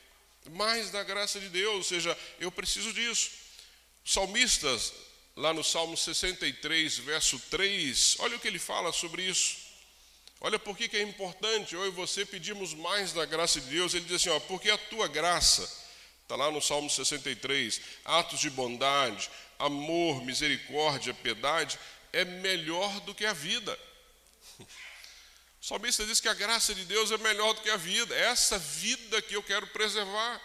Mais 0.52 0.92
da 0.92 1.04
graça 1.04 1.40
de 1.40 1.50
Deus, 1.50 1.76
ou 1.76 1.84
seja, 1.84 2.18
eu 2.40 2.52
preciso 2.52 2.92
disso. 2.92 3.32
Salmistas, 4.04 4.94
lá 5.36 5.54
no 5.54 5.64
Salmo 5.64 5.96
63, 5.96 6.98
verso 7.00 7.40
3, 7.50 8.18
olha 8.20 8.36
o 8.36 8.40
que 8.40 8.48
ele 8.48 8.60
fala 8.60 8.92
sobre 8.92 9.24
isso. 9.24 9.58
Olha 10.42 10.58
por 10.58 10.78
que, 10.78 10.96
é 10.96 11.02
importante, 11.02 11.76
eu 11.76 11.86
e 11.86 11.92
você 11.92 12.26
pedimos 12.26 12.74
mais 12.74 13.12
da 13.12 13.26
graça 13.26 13.60
de 13.60 13.68
Deus. 13.68 13.94
Ele 13.94 14.06
diz 14.06 14.16
assim: 14.16 14.30
ó, 14.30 14.40
porque 14.40 14.70
a 14.70 14.78
tua 14.78 15.08
graça, 15.08 15.70
está 16.24 16.36
lá 16.36 16.50
no 16.50 16.62
Salmo 16.62 16.90
63, 16.90 17.82
atos 18.06 18.40
de 18.40 18.50
bondade, 18.50 19.30
amor, 19.58 20.24
misericórdia, 20.24 21.14
piedade, 21.14 21.78
é 22.14 22.24
melhor 22.24 23.02
do 23.02 23.14
que 23.14 23.26
a 23.26 23.34
vida. 23.34 23.78
O 24.60 25.66
salmista 25.66 26.06
diz 26.06 26.20
que 26.20 26.28
a 26.28 26.34
graça 26.34 26.74
de 26.74 26.86
Deus 26.86 27.12
é 27.12 27.18
melhor 27.18 27.54
do 27.54 27.62
que 27.62 27.70
a 27.70 27.78
vida, 27.78 28.16
é 28.16 28.26
essa 28.26 28.58
vida 28.58 29.22
que 29.22 29.36
eu 29.36 29.44
quero 29.44 29.68
preservar, 29.68 30.42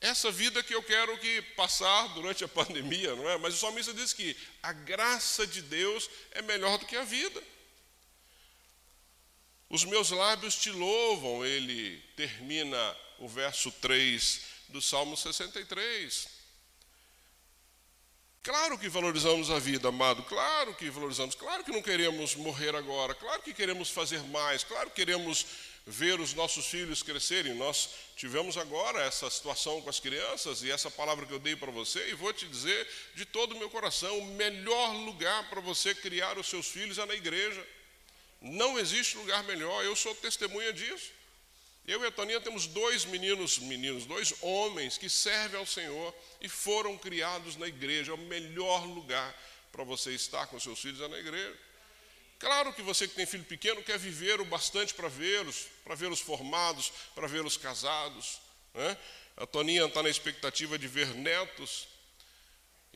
essa 0.00 0.30
vida 0.30 0.62
que 0.62 0.74
eu 0.74 0.82
quero 0.82 1.16
que 1.18 1.40
passar 1.56 2.08
durante 2.08 2.44
a 2.44 2.48
pandemia, 2.48 3.14
não 3.14 3.28
é? 3.30 3.38
Mas 3.38 3.54
o 3.54 3.58
salmista 3.58 3.94
diz 3.94 4.12
que 4.12 4.36
a 4.62 4.72
graça 4.72 5.46
de 5.46 5.62
Deus 5.62 6.10
é 6.32 6.42
melhor 6.42 6.76
do 6.78 6.86
que 6.86 6.96
a 6.96 7.04
vida. 7.04 7.42
Os 9.70 9.84
meus 9.84 10.10
lábios 10.10 10.56
te 10.56 10.70
louvam, 10.70 11.44
ele 11.46 11.98
termina 12.14 12.96
o 13.18 13.28
verso 13.28 13.70
3 13.72 14.40
do 14.68 14.82
Salmo 14.82 15.16
63. 15.16 16.41
Claro 18.42 18.76
que 18.76 18.88
valorizamos 18.88 19.52
a 19.52 19.60
vida, 19.60 19.88
amado, 19.88 20.24
claro 20.24 20.74
que 20.74 20.90
valorizamos, 20.90 21.32
claro 21.36 21.62
que 21.62 21.70
não 21.70 21.80
queremos 21.80 22.34
morrer 22.34 22.74
agora, 22.74 23.14
claro 23.14 23.40
que 23.40 23.54
queremos 23.54 23.88
fazer 23.88 24.20
mais, 24.24 24.64
claro 24.64 24.90
que 24.90 24.96
queremos 24.96 25.46
ver 25.86 26.18
os 26.18 26.34
nossos 26.34 26.66
filhos 26.66 27.04
crescerem. 27.04 27.54
Nós 27.54 27.90
tivemos 28.16 28.56
agora 28.56 29.00
essa 29.00 29.30
situação 29.30 29.80
com 29.80 29.88
as 29.88 30.00
crianças 30.00 30.64
e 30.64 30.72
essa 30.72 30.90
palavra 30.90 31.24
que 31.24 31.32
eu 31.32 31.38
dei 31.38 31.54
para 31.54 31.70
você, 31.70 32.10
e 32.10 32.14
vou 32.14 32.32
te 32.32 32.48
dizer 32.48 32.88
de 33.14 33.24
todo 33.24 33.54
o 33.54 33.58
meu 33.60 33.70
coração: 33.70 34.18
o 34.18 34.34
melhor 34.34 34.92
lugar 34.92 35.48
para 35.48 35.60
você 35.60 35.94
criar 35.94 36.36
os 36.36 36.48
seus 36.48 36.66
filhos 36.66 36.98
é 36.98 37.06
na 37.06 37.14
igreja. 37.14 37.64
Não 38.40 38.76
existe 38.76 39.16
lugar 39.18 39.44
melhor, 39.44 39.84
eu 39.84 39.94
sou 39.94 40.16
testemunha 40.16 40.72
disso. 40.72 41.12
Eu 41.86 42.02
e 42.04 42.06
a 42.06 42.12
Toninha 42.12 42.40
temos 42.40 42.66
dois 42.68 43.04
meninos, 43.04 43.58
meninos, 43.58 44.06
dois 44.06 44.32
homens 44.40 44.96
que 44.96 45.10
servem 45.10 45.58
ao 45.58 45.66
Senhor 45.66 46.14
e 46.40 46.48
foram 46.48 46.96
criados 46.96 47.56
na 47.56 47.66
igreja. 47.66 48.12
É 48.12 48.14
o 48.14 48.18
melhor 48.18 48.86
lugar 48.86 49.34
para 49.72 49.82
você 49.82 50.12
estar 50.12 50.46
com 50.46 50.60
seus 50.60 50.78
filhos 50.78 51.00
é 51.00 51.08
na 51.08 51.18
igreja. 51.18 51.58
Claro 52.38 52.72
que 52.72 52.82
você 52.82 53.08
que 53.08 53.14
tem 53.14 53.26
filho 53.26 53.44
pequeno 53.44 53.82
quer 53.82 53.98
viver 53.98 54.40
o 54.40 54.44
bastante 54.44 54.94
para 54.94 55.08
vê-los, 55.08 55.66
para 55.84 55.94
vê-los 55.94 56.20
formados, 56.20 56.92
para 57.14 57.26
vê-los 57.26 57.56
casados. 57.56 58.40
Né? 58.74 58.96
A 59.36 59.46
Toninha 59.46 59.84
está 59.86 60.02
na 60.02 60.08
expectativa 60.08 60.78
de 60.78 60.86
ver 60.86 61.14
netos. 61.14 61.88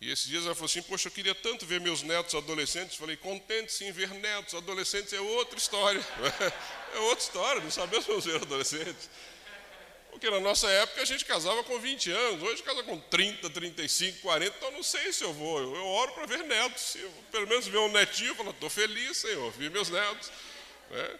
E 0.00 0.10
esses 0.10 0.26
dias 0.26 0.44
ela 0.44 0.54
falou 0.54 0.66
assim: 0.66 0.82
Poxa, 0.82 1.08
eu 1.08 1.12
queria 1.12 1.34
tanto 1.34 1.64
ver 1.64 1.80
meus 1.80 2.02
netos 2.02 2.34
adolescentes. 2.34 2.96
Falei: 2.96 3.16
Contente-se 3.16 3.84
em 3.84 3.92
ver 3.92 4.10
netos. 4.10 4.54
Adolescentes 4.54 5.12
é 5.12 5.20
outra 5.20 5.58
história. 5.58 6.00
É 6.94 6.98
outra 6.98 7.22
história, 7.22 7.60
não 7.60 7.70
sabemos 7.70 8.24
ver 8.24 8.36
adolescentes. 8.36 9.10
Porque 10.10 10.30
na 10.30 10.40
nossa 10.40 10.66
época 10.66 11.02
a 11.02 11.04
gente 11.04 11.26
casava 11.26 11.62
com 11.62 11.78
20 11.78 12.10
anos, 12.10 12.42
hoje 12.42 12.62
casa 12.62 12.82
com 12.82 12.98
30, 12.98 13.50
35, 13.50 14.20
40, 14.22 14.56
então 14.56 14.70
não 14.70 14.82
sei 14.82 15.12
se 15.12 15.22
eu 15.22 15.30
vou. 15.34 15.58
Eu, 15.60 15.76
eu 15.76 15.84
oro 15.84 16.12
para 16.12 16.24
ver 16.24 16.42
netos. 16.44 16.96
Eu, 16.96 17.12
pelo 17.30 17.46
menos 17.46 17.66
ver 17.66 17.76
um 17.76 17.92
netinho, 17.92 18.30
eu 18.30 18.34
falo: 18.34 18.50
Estou 18.50 18.70
feliz, 18.70 19.18
Senhor, 19.18 19.50
vi 19.52 19.68
meus 19.68 19.90
netos. 19.90 20.32
Né? 20.90 21.18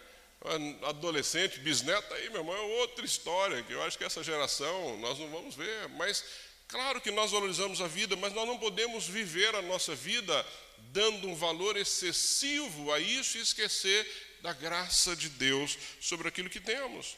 Adolescente, 0.83 1.59
bisneto, 1.59 2.11
aí, 2.15 2.29
meu 2.29 2.39
irmão, 2.39 2.55
é 2.55 2.61
outra 2.79 3.05
história, 3.05 3.61
que 3.61 3.73
eu 3.73 3.83
acho 3.83 3.97
que 3.99 4.03
essa 4.03 4.23
geração 4.23 4.97
nós 4.97 5.19
não 5.19 5.29
vamos 5.29 5.53
ver. 5.53 5.89
Mas 5.89 6.23
Claro 6.67 6.99
que 6.99 7.11
nós 7.11 7.31
valorizamos 7.31 7.79
a 7.79 7.87
vida, 7.87 8.15
mas 8.15 8.33
nós 8.33 8.45
não 8.45 8.57
podemos 8.57 9.07
viver 9.07 9.55
a 9.55 9.61
nossa 9.61 9.95
vida 9.95 10.45
dando 10.91 11.27
um 11.27 11.35
valor 11.35 11.77
excessivo 11.77 12.91
a 12.91 12.99
isso 12.99 13.37
e 13.37 13.41
esquecer 13.41 14.05
da 14.41 14.53
graça 14.53 15.15
de 15.15 15.29
Deus 15.29 15.77
sobre 16.01 16.27
aquilo 16.27 16.49
que 16.49 16.59
temos. 16.59 17.15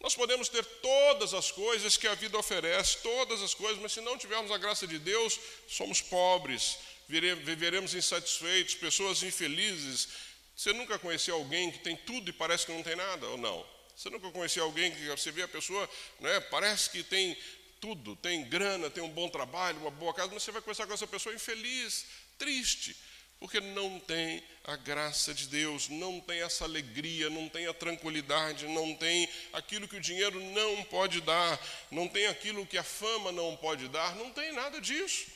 Nós 0.00 0.14
podemos 0.16 0.48
ter 0.48 0.64
todas 0.64 1.32
as 1.32 1.50
coisas 1.50 1.96
que 1.96 2.08
a 2.08 2.14
vida 2.14 2.36
oferece, 2.36 2.98
todas 3.02 3.40
as 3.40 3.54
coisas, 3.54 3.80
mas 3.80 3.92
se 3.92 4.00
não 4.00 4.18
tivermos 4.18 4.50
a 4.50 4.58
graça 4.58 4.86
de 4.86 4.98
Deus, 4.98 5.38
somos 5.68 6.00
pobres, 6.00 6.76
viveremos 7.08 7.94
insatisfeitos, 7.94 8.74
pessoas 8.74 9.22
infelizes. 9.22 10.08
Você 10.56 10.72
nunca 10.72 10.98
conheceu 10.98 11.36
alguém 11.36 11.70
que 11.70 11.78
tem 11.80 11.96
tudo 11.96 12.30
e 12.30 12.32
parece 12.32 12.66
que 12.66 12.72
não 12.72 12.82
tem 12.82 12.96
nada, 12.96 13.28
ou 13.28 13.38
não? 13.38 13.64
Você 13.94 14.10
nunca 14.10 14.30
conheceu 14.32 14.64
alguém 14.64 14.90
que 14.90 15.06
você 15.06 15.30
vê 15.30 15.42
a 15.42 15.48
pessoa, 15.48 15.88
né, 16.18 16.40
parece 16.40 16.90
que 16.90 17.04
tem 17.04 17.36
tudo, 17.82 18.14
tem 18.14 18.44
grana, 18.44 18.88
tem 18.88 19.02
um 19.02 19.08
bom 19.08 19.28
trabalho, 19.28 19.80
uma 19.80 19.90
boa 19.90 20.14
casa, 20.14 20.30
mas 20.32 20.44
você 20.44 20.52
vai 20.52 20.62
conversar 20.62 20.86
com 20.86 20.94
essa 20.94 21.04
pessoa 21.04 21.34
infeliz, 21.34 22.06
triste, 22.38 22.96
porque 23.40 23.60
não 23.60 23.98
tem 23.98 24.40
a 24.62 24.76
graça 24.76 25.34
de 25.34 25.48
Deus, 25.48 25.88
não 25.88 26.20
tem 26.20 26.42
essa 26.42 26.62
alegria, 26.62 27.28
não 27.28 27.48
tem 27.48 27.66
a 27.66 27.74
tranquilidade, 27.74 28.68
não 28.68 28.94
tem 28.94 29.28
aquilo 29.52 29.88
que 29.88 29.96
o 29.96 30.00
dinheiro 30.00 30.38
não 30.52 30.84
pode 30.84 31.20
dar, 31.22 31.60
não 31.90 32.06
tem 32.06 32.28
aquilo 32.28 32.64
que 32.64 32.78
a 32.78 32.84
fama 32.84 33.32
não 33.32 33.56
pode 33.56 33.88
dar, 33.88 34.14
não 34.14 34.30
tem 34.30 34.52
nada 34.52 34.80
disso. 34.80 35.26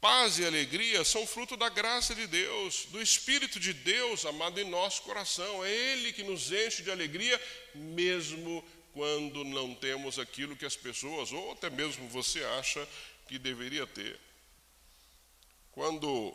Paz 0.00 0.38
e 0.38 0.44
alegria 0.44 1.02
são 1.02 1.26
fruto 1.26 1.56
da 1.56 1.70
graça 1.70 2.14
de 2.14 2.28
Deus, 2.28 2.84
do 2.90 3.02
Espírito 3.02 3.58
de 3.58 3.72
Deus 3.72 4.24
amado 4.24 4.60
em 4.60 4.70
nosso 4.70 5.02
coração. 5.02 5.64
É 5.64 5.72
Ele 5.72 6.12
que 6.12 6.22
nos 6.22 6.52
enche 6.52 6.82
de 6.82 6.90
alegria, 6.90 7.40
mesmo 7.74 8.62
quando 8.94 9.44
não 9.44 9.74
temos 9.74 10.20
aquilo 10.20 10.56
que 10.56 10.64
as 10.64 10.76
pessoas, 10.76 11.32
ou 11.32 11.52
até 11.52 11.68
mesmo 11.68 12.08
você 12.08 12.42
acha 12.44 12.88
que 13.26 13.38
deveria 13.38 13.86
ter. 13.88 14.18
Quando 15.72 16.32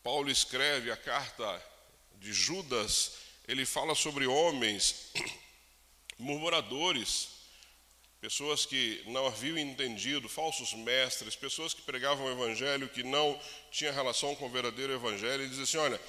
Paulo 0.00 0.30
escreve 0.30 0.92
a 0.92 0.96
carta 0.96 1.62
de 2.14 2.32
Judas, 2.32 3.14
ele 3.48 3.66
fala 3.66 3.96
sobre 3.96 4.28
homens 4.28 5.10
murmuradores, 6.16 7.30
pessoas 8.20 8.64
que 8.64 9.02
não 9.06 9.26
haviam 9.26 9.58
entendido, 9.58 10.28
falsos 10.28 10.72
mestres, 10.72 11.34
pessoas 11.34 11.74
que 11.74 11.82
pregavam 11.82 12.26
o 12.26 12.30
evangelho 12.30 12.88
que 12.88 13.02
não 13.02 13.38
tinha 13.72 13.90
relação 13.90 14.36
com 14.36 14.46
o 14.46 14.50
verdadeiro 14.50 14.92
evangelho, 14.92 15.44
e 15.44 15.48
diz 15.48 15.58
assim: 15.58 15.78
olha, 15.78 16.00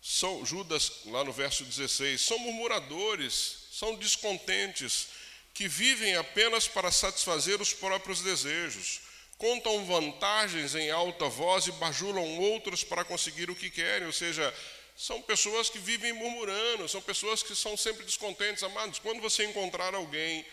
são 0.00 0.46
Judas, 0.46 1.02
lá 1.06 1.24
no 1.24 1.32
verso 1.32 1.64
16, 1.64 2.20
são 2.20 2.38
murmuradores, 2.38 3.63
são 3.74 3.96
descontentes, 3.96 5.08
que 5.52 5.66
vivem 5.66 6.14
apenas 6.16 6.68
para 6.68 6.92
satisfazer 6.92 7.60
os 7.60 7.72
próprios 7.72 8.20
desejos, 8.20 9.00
contam 9.36 9.84
vantagens 9.84 10.76
em 10.76 10.90
alta 10.92 11.28
voz 11.28 11.66
e 11.66 11.72
bajulam 11.72 12.38
outros 12.38 12.84
para 12.84 13.04
conseguir 13.04 13.50
o 13.50 13.56
que 13.56 13.68
querem, 13.68 14.06
ou 14.06 14.12
seja, 14.12 14.54
são 14.96 15.20
pessoas 15.20 15.68
que 15.68 15.78
vivem 15.78 16.12
murmurando, 16.12 16.88
são 16.88 17.02
pessoas 17.02 17.42
que 17.42 17.56
são 17.56 17.76
sempre 17.76 18.04
descontentes. 18.04 18.62
Amados, 18.62 19.00
quando 19.00 19.20
você 19.20 19.44
encontrar 19.44 19.92
alguém, 19.92 20.46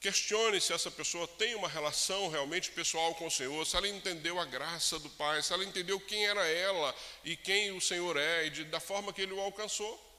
questione 0.00 0.62
se 0.62 0.72
essa 0.72 0.90
pessoa 0.90 1.28
tem 1.28 1.54
uma 1.54 1.68
relação 1.68 2.30
realmente 2.30 2.70
pessoal 2.70 3.14
com 3.16 3.26
o 3.26 3.30
Senhor, 3.30 3.66
se 3.66 3.76
ela 3.76 3.86
entendeu 3.86 4.40
a 4.40 4.46
graça 4.46 4.98
do 4.98 5.10
Pai, 5.10 5.42
se 5.42 5.52
ela 5.52 5.62
entendeu 5.62 6.00
quem 6.00 6.26
era 6.26 6.46
ela 6.46 6.94
e 7.22 7.36
quem 7.36 7.70
o 7.72 7.82
Senhor 7.82 8.16
é 8.16 8.46
e 8.46 8.50
de, 8.50 8.64
da 8.64 8.80
forma 8.80 9.12
que 9.12 9.20
ele 9.20 9.34
o 9.34 9.40
alcançou. 9.40 10.09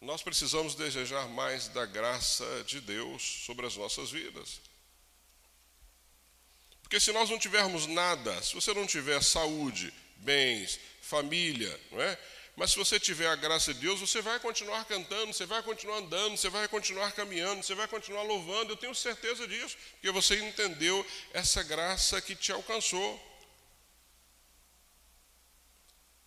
Nós 0.00 0.22
precisamos 0.22 0.74
desejar 0.74 1.28
mais 1.28 1.68
da 1.68 1.84
graça 1.84 2.44
de 2.66 2.80
Deus 2.80 3.44
sobre 3.44 3.66
as 3.66 3.76
nossas 3.76 4.10
vidas. 4.10 4.60
Porque 6.82 6.98
se 6.98 7.12
nós 7.12 7.28
não 7.28 7.38
tivermos 7.38 7.86
nada, 7.86 8.42
se 8.42 8.54
você 8.54 8.72
não 8.72 8.86
tiver 8.86 9.22
saúde, 9.22 9.92
bens, 10.16 10.80
família, 11.02 11.78
não 11.90 12.00
é? 12.00 12.18
Mas 12.56 12.72
se 12.72 12.78
você 12.78 12.98
tiver 12.98 13.28
a 13.28 13.36
graça 13.36 13.72
de 13.72 13.80
Deus, 13.80 14.00
você 14.00 14.20
vai 14.20 14.40
continuar 14.40 14.84
cantando, 14.84 15.32
você 15.32 15.46
vai 15.46 15.62
continuar 15.62 15.98
andando, 15.98 16.36
você 16.36 16.48
vai 16.48 16.66
continuar 16.66 17.12
caminhando, 17.12 17.62
você 17.62 17.74
vai 17.74 17.86
continuar 17.86 18.22
louvando. 18.22 18.72
Eu 18.72 18.76
tenho 18.76 18.94
certeza 18.94 19.46
disso, 19.46 19.76
porque 19.92 20.10
você 20.10 20.36
entendeu 20.36 21.06
essa 21.32 21.62
graça 21.62 22.20
que 22.20 22.34
te 22.34 22.52
alcançou. 22.52 23.29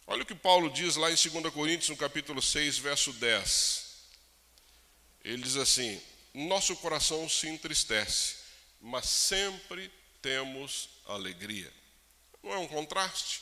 Olha 0.06 0.24
o 0.24 0.26
que 0.26 0.36
Paulo 0.36 0.70
diz 0.70 0.96
lá 0.96 1.10
em 1.10 1.16
2 1.16 1.54
Coríntios, 1.54 1.90
no 1.90 1.98
capítulo 1.98 2.42
6, 2.42 2.78
verso 2.78 3.14
10. 3.14 3.86
Ele 5.24 5.42
diz 5.42 5.56
assim: 5.56 6.02
Nosso 6.34 6.76
coração 6.78 7.28
se 7.30 7.48
entristece, 7.48 8.36
mas 8.82 9.06
sempre 9.06 9.90
temos 10.22 10.90
alegria. 11.08 11.72
Não 12.42 12.54
é 12.54 12.58
um 12.58 12.68
contraste? 12.68 13.42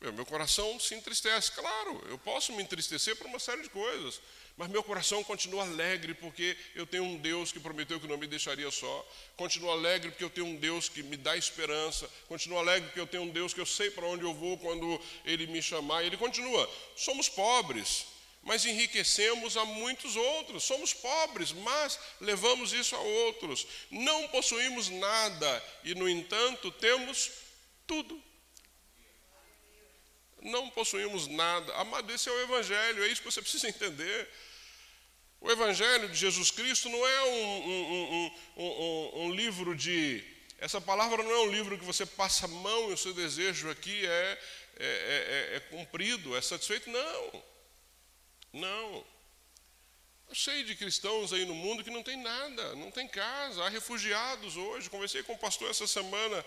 Meu 0.00 0.26
coração 0.26 0.80
se 0.80 0.94
entristece. 0.94 1.52
Claro, 1.52 2.04
eu 2.08 2.18
posso 2.18 2.52
me 2.52 2.62
entristecer 2.62 3.14
por 3.16 3.26
uma 3.26 3.38
série 3.38 3.62
de 3.62 3.70
coisas, 3.70 4.20
mas 4.62 4.70
meu 4.70 4.84
coração 4.84 5.24
continua 5.24 5.64
alegre 5.64 6.14
porque 6.14 6.56
eu 6.76 6.86
tenho 6.86 7.02
um 7.02 7.16
Deus 7.16 7.50
que 7.50 7.58
prometeu 7.58 7.98
que 7.98 8.06
não 8.06 8.16
me 8.16 8.28
deixaria 8.28 8.70
só. 8.70 9.08
Continua 9.36 9.72
alegre 9.72 10.12
porque 10.12 10.22
eu 10.22 10.30
tenho 10.30 10.46
um 10.46 10.54
Deus 10.54 10.88
que 10.88 11.02
me 11.02 11.16
dá 11.16 11.36
esperança. 11.36 12.08
Continua 12.28 12.60
alegre 12.60 12.86
porque 12.86 13.00
eu 13.00 13.06
tenho 13.08 13.24
um 13.24 13.28
Deus 13.28 13.52
que 13.52 13.58
eu 13.58 13.66
sei 13.66 13.90
para 13.90 14.06
onde 14.06 14.22
eu 14.22 14.32
vou 14.32 14.56
quando 14.58 15.02
Ele 15.24 15.48
me 15.48 15.60
chamar. 15.60 16.04
Ele 16.04 16.16
continua. 16.16 16.70
Somos 16.94 17.28
pobres, 17.28 18.06
mas 18.40 18.64
enriquecemos 18.64 19.56
a 19.56 19.64
muitos 19.64 20.14
outros. 20.14 20.62
Somos 20.62 20.94
pobres, 20.94 21.50
mas 21.50 21.98
levamos 22.20 22.72
isso 22.72 22.94
a 22.94 23.00
outros. 23.00 23.66
Não 23.90 24.28
possuímos 24.28 24.88
nada 24.90 25.64
e, 25.82 25.92
no 25.96 26.08
entanto, 26.08 26.70
temos 26.70 27.32
tudo 27.84 28.22
não 30.44 30.68
possuímos 30.70 31.28
nada. 31.28 31.72
Amado, 31.76 32.12
esse 32.12 32.28
é 32.28 32.32
o 32.32 32.42
Evangelho, 32.42 33.04
é 33.04 33.06
isso 33.06 33.22
que 33.22 33.30
você 33.30 33.40
precisa 33.40 33.66
entender. 33.70 34.28
O 35.42 35.50
Evangelho 35.50 36.08
de 36.08 36.14
Jesus 36.14 36.52
Cristo 36.52 36.88
não 36.88 37.04
é 37.04 37.24
um, 37.24 37.68
um, 37.68 38.30
um, 38.56 39.22
um, 39.24 39.34
livro 39.34 39.74
de. 39.74 40.22
Essa 40.56 40.80
palavra 40.80 41.20
não 41.20 41.32
é 41.32 41.40
um 41.40 41.50
livro 41.50 41.76
que 41.76 41.84
você 41.84 42.06
passa 42.06 42.44
a 42.44 42.48
mão 42.48 42.90
e 42.90 42.92
o 42.92 42.96
seu 42.96 43.12
desejo 43.12 43.68
aqui 43.68 44.06
é, 44.06 44.38
é, 44.78 44.86
é, 44.86 45.56
é 45.56 45.60
cumprido, 45.68 46.36
é 46.36 46.40
satisfeito. 46.40 46.88
Não. 46.88 47.42
Não. 48.52 49.04
Eu 50.28 50.34
sei 50.36 50.62
de 50.62 50.76
cristãos 50.76 51.32
aí 51.32 51.44
no 51.44 51.56
mundo 51.56 51.82
que 51.82 51.90
não 51.90 52.04
tem 52.04 52.22
nada, 52.22 52.76
não 52.76 52.92
tem 52.92 53.08
casa, 53.08 53.64
há 53.64 53.68
refugiados 53.68 54.56
hoje. 54.56 54.88
Conversei 54.88 55.24
com 55.24 55.32
o 55.32 55.38
pastor 55.38 55.68
essa 55.68 55.88
semana 55.88 56.44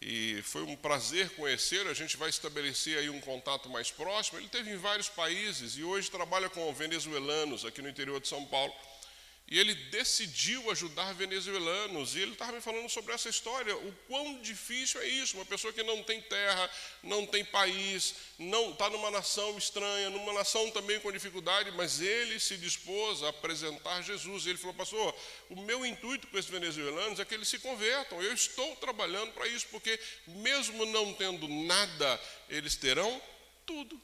e 0.00 0.40
foi 0.42 0.62
um 0.62 0.76
prazer 0.76 1.30
conhecer. 1.30 1.86
A 1.86 1.94
gente 1.94 2.16
vai 2.16 2.28
estabelecer 2.28 2.98
aí 2.98 3.10
um 3.10 3.20
contato 3.20 3.68
mais 3.68 3.90
próximo. 3.90 4.38
Ele 4.38 4.48
teve 4.48 4.70
em 4.70 4.76
vários 4.76 5.08
países 5.08 5.76
e 5.76 5.82
hoje 5.82 6.10
trabalha 6.10 6.48
com 6.48 6.72
venezuelanos 6.72 7.64
aqui 7.64 7.82
no 7.82 7.88
interior 7.88 8.20
de 8.20 8.28
São 8.28 8.44
Paulo. 8.44 8.72
E 9.50 9.58
ele 9.58 9.74
decidiu 9.74 10.70
ajudar 10.70 11.14
venezuelanos. 11.14 12.14
E 12.14 12.20
ele 12.20 12.32
estava 12.32 12.52
me 12.52 12.60
falando 12.60 12.86
sobre 12.90 13.14
essa 13.14 13.30
história, 13.30 13.74
o 13.74 13.92
quão 14.06 14.42
difícil 14.42 15.00
é 15.00 15.08
isso. 15.08 15.36
Uma 15.36 15.46
pessoa 15.46 15.72
que 15.72 15.82
não 15.82 16.02
tem 16.02 16.20
terra, 16.20 16.70
não 17.02 17.26
tem 17.26 17.42
país, 17.42 18.14
não 18.38 18.72
está 18.72 18.90
numa 18.90 19.10
nação 19.10 19.56
estranha, 19.56 20.10
numa 20.10 20.34
nação 20.34 20.70
também 20.70 21.00
com 21.00 21.10
dificuldade, 21.10 21.70
mas 21.70 21.98
ele 22.02 22.38
se 22.38 22.58
dispôs 22.58 23.22
a 23.22 23.30
apresentar 23.30 24.02
Jesus. 24.02 24.44
E 24.44 24.50
ele 24.50 24.58
falou, 24.58 24.74
pastor, 24.74 25.14
o 25.48 25.62
meu 25.62 25.86
intuito 25.86 26.26
com 26.26 26.36
esses 26.36 26.50
venezuelanos 26.50 27.18
é 27.18 27.24
que 27.24 27.32
eles 27.32 27.48
se 27.48 27.58
convertam. 27.58 28.22
Eu 28.22 28.34
estou 28.34 28.76
trabalhando 28.76 29.32
para 29.32 29.48
isso, 29.48 29.66
porque 29.70 29.98
mesmo 30.26 30.84
não 30.84 31.14
tendo 31.14 31.48
nada, 31.48 32.20
eles 32.50 32.76
terão 32.76 33.22
tudo. 33.64 33.98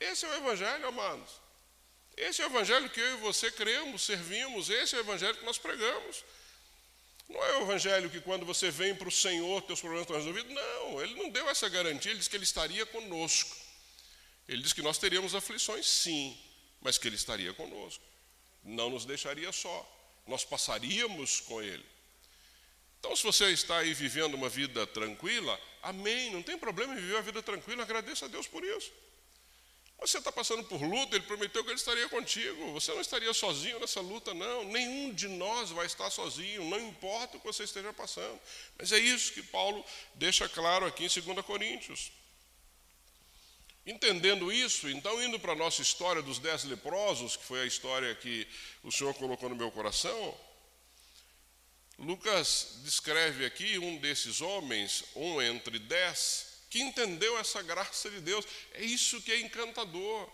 Esse 0.00 0.24
é 0.24 0.28
o 0.30 0.34
Evangelho, 0.36 0.88
amados. 0.88 1.41
Esse 2.16 2.42
é 2.42 2.46
o 2.46 2.50
evangelho 2.50 2.90
que 2.90 3.00
eu 3.00 3.14
e 3.14 3.20
você 3.20 3.50
cremos, 3.50 4.02
servimos, 4.02 4.68
esse 4.68 4.94
é 4.94 4.98
o 4.98 5.00
evangelho 5.00 5.36
que 5.36 5.44
nós 5.44 5.58
pregamos. 5.58 6.24
Não 7.28 7.42
é 7.42 7.58
o 7.58 7.62
evangelho 7.62 8.10
que 8.10 8.20
quando 8.20 8.44
você 8.44 8.70
vem 8.70 8.94
para 8.94 9.08
o 9.08 9.12
Senhor, 9.12 9.62
teus 9.62 9.80
problemas 9.80 10.04
estão 10.04 10.16
resolvidos. 10.16 10.52
Não, 10.52 11.02
ele 11.02 11.14
não 11.14 11.30
deu 11.30 11.48
essa 11.48 11.68
garantia, 11.68 12.10
ele 12.10 12.18
disse 12.18 12.28
que 12.28 12.36
ele 12.36 12.44
estaria 12.44 12.84
conosco. 12.84 13.56
Ele 14.46 14.60
disse 14.60 14.74
que 14.74 14.82
nós 14.82 14.98
teríamos 14.98 15.34
aflições, 15.34 15.86
sim, 15.86 16.38
mas 16.80 16.98
que 16.98 17.08
ele 17.08 17.16
estaria 17.16 17.54
conosco. 17.54 18.04
Não 18.62 18.90
nos 18.90 19.04
deixaria 19.04 19.50
só. 19.50 19.88
Nós 20.26 20.44
passaríamos 20.44 21.40
com 21.40 21.62
ele. 21.62 21.84
Então, 22.98 23.16
se 23.16 23.22
você 23.24 23.50
está 23.50 23.78
aí 23.78 23.94
vivendo 23.94 24.34
uma 24.34 24.48
vida 24.48 24.86
tranquila, 24.86 25.58
amém, 25.82 26.30
não 26.30 26.42
tem 26.42 26.56
problema 26.56 26.92
em 26.92 26.96
viver 26.96 27.14
uma 27.14 27.22
vida 27.22 27.42
tranquila, 27.42 27.82
agradeça 27.82 28.26
a 28.26 28.28
Deus 28.28 28.46
por 28.46 28.62
isso. 28.62 28.92
Você 30.02 30.18
está 30.18 30.32
passando 30.32 30.64
por 30.64 30.82
luta, 30.82 31.14
ele 31.14 31.24
prometeu 31.24 31.62
que 31.62 31.70
ele 31.70 31.78
estaria 31.78 32.08
contigo. 32.08 32.72
Você 32.72 32.92
não 32.92 33.00
estaria 33.00 33.32
sozinho 33.32 33.78
nessa 33.78 34.00
luta, 34.00 34.34
não. 34.34 34.64
Nenhum 34.64 35.14
de 35.14 35.28
nós 35.28 35.70
vai 35.70 35.86
estar 35.86 36.10
sozinho, 36.10 36.64
não 36.64 36.80
importa 36.80 37.36
o 37.36 37.40
que 37.40 37.46
você 37.46 37.62
esteja 37.62 37.92
passando. 37.92 38.38
Mas 38.76 38.90
é 38.90 38.98
isso 38.98 39.32
que 39.32 39.42
Paulo 39.44 39.84
deixa 40.14 40.48
claro 40.48 40.86
aqui 40.86 41.04
em 41.04 41.08
2 41.08 41.46
Coríntios. 41.46 42.10
Entendendo 43.86 44.52
isso, 44.52 44.88
então, 44.88 45.22
indo 45.22 45.38
para 45.38 45.52
a 45.52 45.56
nossa 45.56 45.82
história 45.82 46.20
dos 46.20 46.40
dez 46.40 46.64
leprosos, 46.64 47.36
que 47.36 47.44
foi 47.44 47.62
a 47.62 47.66
história 47.66 48.12
que 48.16 48.46
o 48.82 48.90
Senhor 48.90 49.14
colocou 49.14 49.48
no 49.48 49.56
meu 49.56 49.70
coração, 49.70 50.36
Lucas 51.96 52.78
descreve 52.82 53.44
aqui 53.44 53.78
um 53.78 53.98
desses 53.98 54.40
homens, 54.40 55.04
um 55.14 55.40
entre 55.40 55.78
dez, 55.78 56.51
que 56.72 56.80
entendeu 56.80 57.38
essa 57.38 57.60
graça 57.60 58.08
de 58.08 58.18
Deus. 58.22 58.46
É 58.72 58.82
isso 58.82 59.20
que 59.20 59.30
é 59.30 59.38
encantador. 59.40 60.26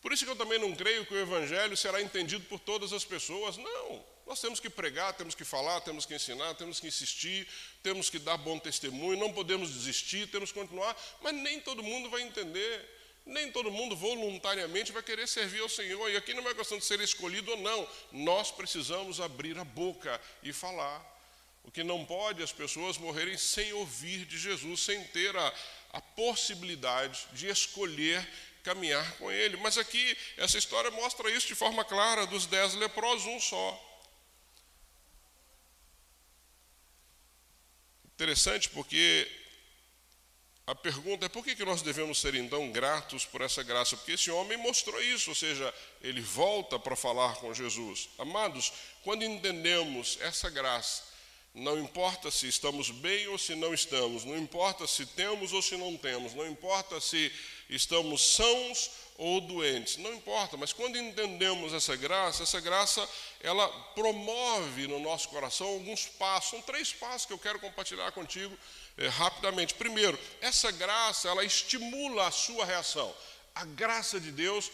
Por 0.00 0.12
isso 0.12 0.24
que 0.24 0.30
eu 0.30 0.36
também 0.36 0.60
não 0.60 0.76
creio 0.76 1.04
que 1.04 1.12
o 1.12 1.18
Evangelho 1.18 1.76
será 1.76 2.00
entendido 2.00 2.44
por 2.44 2.60
todas 2.60 2.92
as 2.92 3.04
pessoas. 3.04 3.56
Não. 3.56 4.04
Nós 4.28 4.40
temos 4.40 4.60
que 4.60 4.70
pregar, 4.70 5.12
temos 5.12 5.34
que 5.34 5.44
falar, 5.44 5.80
temos 5.80 6.06
que 6.06 6.14
ensinar, 6.14 6.54
temos 6.54 6.78
que 6.78 6.86
insistir, 6.86 7.48
temos 7.82 8.08
que 8.08 8.20
dar 8.20 8.36
bom 8.36 8.60
testemunho, 8.60 9.18
não 9.18 9.32
podemos 9.32 9.70
desistir, 9.74 10.28
temos 10.28 10.52
que 10.52 10.60
continuar, 10.60 10.96
mas 11.20 11.34
nem 11.34 11.58
todo 11.58 11.82
mundo 11.82 12.08
vai 12.08 12.22
entender. 12.22 12.88
Nem 13.26 13.50
todo 13.50 13.72
mundo 13.72 13.96
voluntariamente 13.96 14.92
vai 14.92 15.02
querer 15.02 15.26
servir 15.26 15.62
ao 15.62 15.68
Senhor. 15.68 16.08
E 16.10 16.16
aqui 16.16 16.32
não 16.32 16.48
é 16.48 16.54
questão 16.54 16.78
de 16.78 16.84
ser 16.84 17.00
escolhido 17.00 17.50
ou 17.50 17.56
não. 17.56 17.88
Nós 18.12 18.52
precisamos 18.52 19.20
abrir 19.20 19.58
a 19.58 19.64
boca 19.64 20.20
e 20.44 20.52
falar. 20.52 21.19
O 21.62 21.70
que 21.70 21.84
não 21.84 22.04
pode 22.04 22.42
as 22.42 22.52
pessoas 22.52 22.98
morrerem 22.98 23.36
sem 23.36 23.72
ouvir 23.74 24.24
de 24.24 24.38
Jesus, 24.38 24.80
sem 24.80 25.02
ter 25.04 25.36
a, 25.36 25.54
a 25.92 26.00
possibilidade 26.00 27.26
de 27.32 27.48
escolher 27.48 28.26
caminhar 28.62 29.16
com 29.16 29.30
Ele. 29.30 29.56
Mas 29.56 29.78
aqui, 29.78 30.16
essa 30.36 30.58
história 30.58 30.90
mostra 30.90 31.30
isso 31.30 31.46
de 31.46 31.54
forma 31.54 31.84
clara: 31.84 32.26
dos 32.26 32.46
dez 32.46 32.74
leprosos, 32.74 33.26
um 33.26 33.40
só. 33.40 33.86
Interessante 38.14 38.68
porque 38.68 39.30
a 40.66 40.74
pergunta 40.74 41.26
é 41.26 41.28
por 41.28 41.42
que 41.42 41.64
nós 41.64 41.82
devemos 41.82 42.20
ser 42.20 42.34
então 42.34 42.70
gratos 42.70 43.24
por 43.24 43.40
essa 43.40 43.62
graça? 43.62 43.96
Porque 43.96 44.12
esse 44.12 44.30
homem 44.30 44.58
mostrou 44.58 45.02
isso, 45.02 45.30
ou 45.30 45.34
seja, 45.34 45.74
ele 46.00 46.20
volta 46.20 46.78
para 46.78 46.94
falar 46.94 47.36
com 47.36 47.52
Jesus. 47.52 48.08
Amados, 48.18 48.72
quando 49.02 49.24
entendemos 49.24 50.18
essa 50.20 50.50
graça, 50.50 51.02
não 51.54 51.78
importa 51.78 52.30
se 52.30 52.46
estamos 52.46 52.90
bem 52.90 53.26
ou 53.28 53.36
se 53.36 53.54
não 53.56 53.74
estamos, 53.74 54.24
não 54.24 54.36
importa 54.36 54.86
se 54.86 55.04
temos 55.04 55.52
ou 55.52 55.60
se 55.60 55.76
não 55.76 55.96
temos, 55.96 56.32
não 56.32 56.46
importa 56.46 57.00
se 57.00 57.32
estamos 57.68 58.22
sãos 58.22 58.90
ou 59.18 59.40
doentes, 59.40 59.96
não 59.96 60.14
importa, 60.14 60.56
mas 60.56 60.72
quando 60.72 60.96
entendemos 60.96 61.74
essa 61.74 61.96
graça, 61.96 62.44
essa 62.44 62.60
graça 62.60 63.06
ela 63.40 63.68
promove 63.94 64.86
no 64.86 65.00
nosso 65.00 65.28
coração 65.28 65.66
alguns 65.66 66.06
passos, 66.06 66.50
são 66.50 66.62
três 66.62 66.92
passos 66.92 67.26
que 67.26 67.32
eu 67.32 67.38
quero 67.38 67.58
compartilhar 67.58 68.10
contigo 68.12 68.56
eh, 68.96 69.08
rapidamente. 69.08 69.74
Primeiro, 69.74 70.18
essa 70.40 70.70
graça 70.70 71.28
ela 71.28 71.44
estimula 71.44 72.28
a 72.28 72.30
sua 72.30 72.64
reação. 72.64 73.14
A 73.54 73.64
graça 73.64 74.18
de 74.18 74.30
Deus 74.30 74.70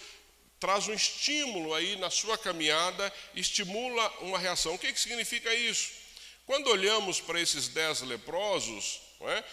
traz 0.61 0.87
um 0.87 0.95
estímulo 0.95 1.75
aí 1.75 1.97
na 1.97 2.11
sua 2.11 2.39
caminhada, 2.39 3.12
estimula 3.35 4.09
uma 4.21 4.39
reação. 4.39 4.75
O 4.75 4.79
que, 4.79 4.93
que 4.93 5.01
significa 5.01 5.53
isso? 5.55 6.06
Quando 6.46 6.70
olhamos 6.70 7.20
para 7.20 7.40
esses 7.40 7.66
dez 7.68 8.00
leprosos, 8.02 9.00
é? 9.20 9.44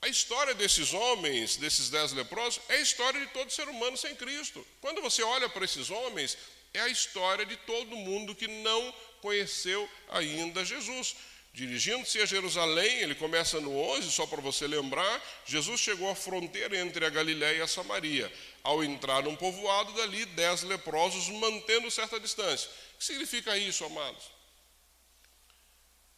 a 0.00 0.08
história 0.08 0.54
desses 0.54 0.94
homens, 0.94 1.56
desses 1.56 1.90
dez 1.90 2.12
leprosos, 2.12 2.60
é 2.68 2.76
a 2.76 2.80
história 2.80 3.20
de 3.20 3.26
todo 3.32 3.50
ser 3.50 3.68
humano 3.68 3.96
sem 3.96 4.14
Cristo. 4.14 4.64
Quando 4.80 5.02
você 5.02 5.22
olha 5.24 5.48
para 5.48 5.64
esses 5.64 5.90
homens, 5.90 6.38
é 6.72 6.80
a 6.80 6.88
história 6.88 7.44
de 7.44 7.56
todo 7.56 7.96
mundo 7.96 8.34
que 8.34 8.46
não 8.46 8.94
conheceu 9.20 9.88
ainda 10.08 10.64
Jesus. 10.64 11.16
Dirigindo-se 11.52 12.20
a 12.20 12.26
Jerusalém, 12.26 12.98
ele 12.98 13.14
começa 13.14 13.58
no 13.60 13.76
11, 13.76 14.10
só 14.12 14.26
para 14.26 14.42
você 14.42 14.66
lembrar, 14.66 15.42
Jesus 15.46 15.80
chegou 15.80 16.08
à 16.10 16.14
fronteira 16.14 16.78
entre 16.78 17.04
a 17.04 17.10
Galiléia 17.10 17.58
e 17.58 17.62
a 17.62 17.66
Samaria. 17.66 18.30
Ao 18.62 18.84
entrar 18.84 19.22
num 19.22 19.34
povoado, 19.34 19.92
dali 19.94 20.26
dez 20.26 20.62
leprosos, 20.62 21.28
mantendo 21.30 21.90
certa 21.90 22.20
distância. 22.20 22.70
O 22.94 22.98
que 22.98 23.04
significa 23.06 23.56
isso, 23.56 23.84
amados? 23.86 24.35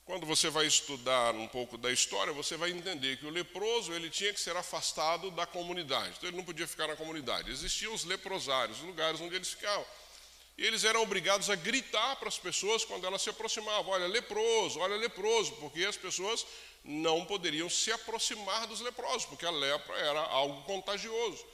Quando 0.09 0.25
você 0.25 0.49
vai 0.49 0.65
estudar 0.65 1.35
um 1.35 1.47
pouco 1.47 1.77
da 1.77 1.93
história, 1.93 2.33
você 2.33 2.57
vai 2.57 2.71
entender 2.71 3.19
que 3.19 3.27
o 3.27 3.31
leproso 3.31 3.93
ele 3.93 4.09
tinha 4.09 4.33
que 4.33 4.41
ser 4.41 4.57
afastado 4.57 5.31
da 5.31 5.45
comunidade. 5.45 6.15
Então 6.17 6.31
ele 6.31 6.39
não 6.39 6.45
podia 6.47 6.67
ficar 6.67 6.87
na 6.87 6.97
comunidade. 6.97 7.51
Existiam 7.51 7.93
os 7.93 8.05
leprosários, 8.05 8.81
lugares 8.81 9.21
onde 9.21 9.37
eles 9.37 9.51
ficavam. 9.51 9.85
E 10.57 10.65
eles 10.65 10.83
eram 10.85 11.03
obrigados 11.03 11.51
a 11.51 11.55
gritar 11.57 12.17
para 12.17 12.29
as 12.29 12.39
pessoas 12.39 12.87
quando 12.87 13.07
elas 13.07 13.21
se 13.21 13.29
aproximavam: 13.29 13.93
olha, 13.93 14.07
leproso, 14.07 14.81
olha, 14.81 14.97
leproso, 14.97 15.53
porque 15.57 15.85
as 15.85 15.99
pessoas 15.99 16.47
não 16.83 17.27
poderiam 17.27 17.69
se 17.69 17.93
aproximar 17.93 18.67
dos 18.67 18.81
leprosos, 18.81 19.27
porque 19.27 19.45
a 19.45 19.51
lepra 19.51 19.95
era 19.95 20.21
algo 20.21 20.63
contagioso. 20.63 21.45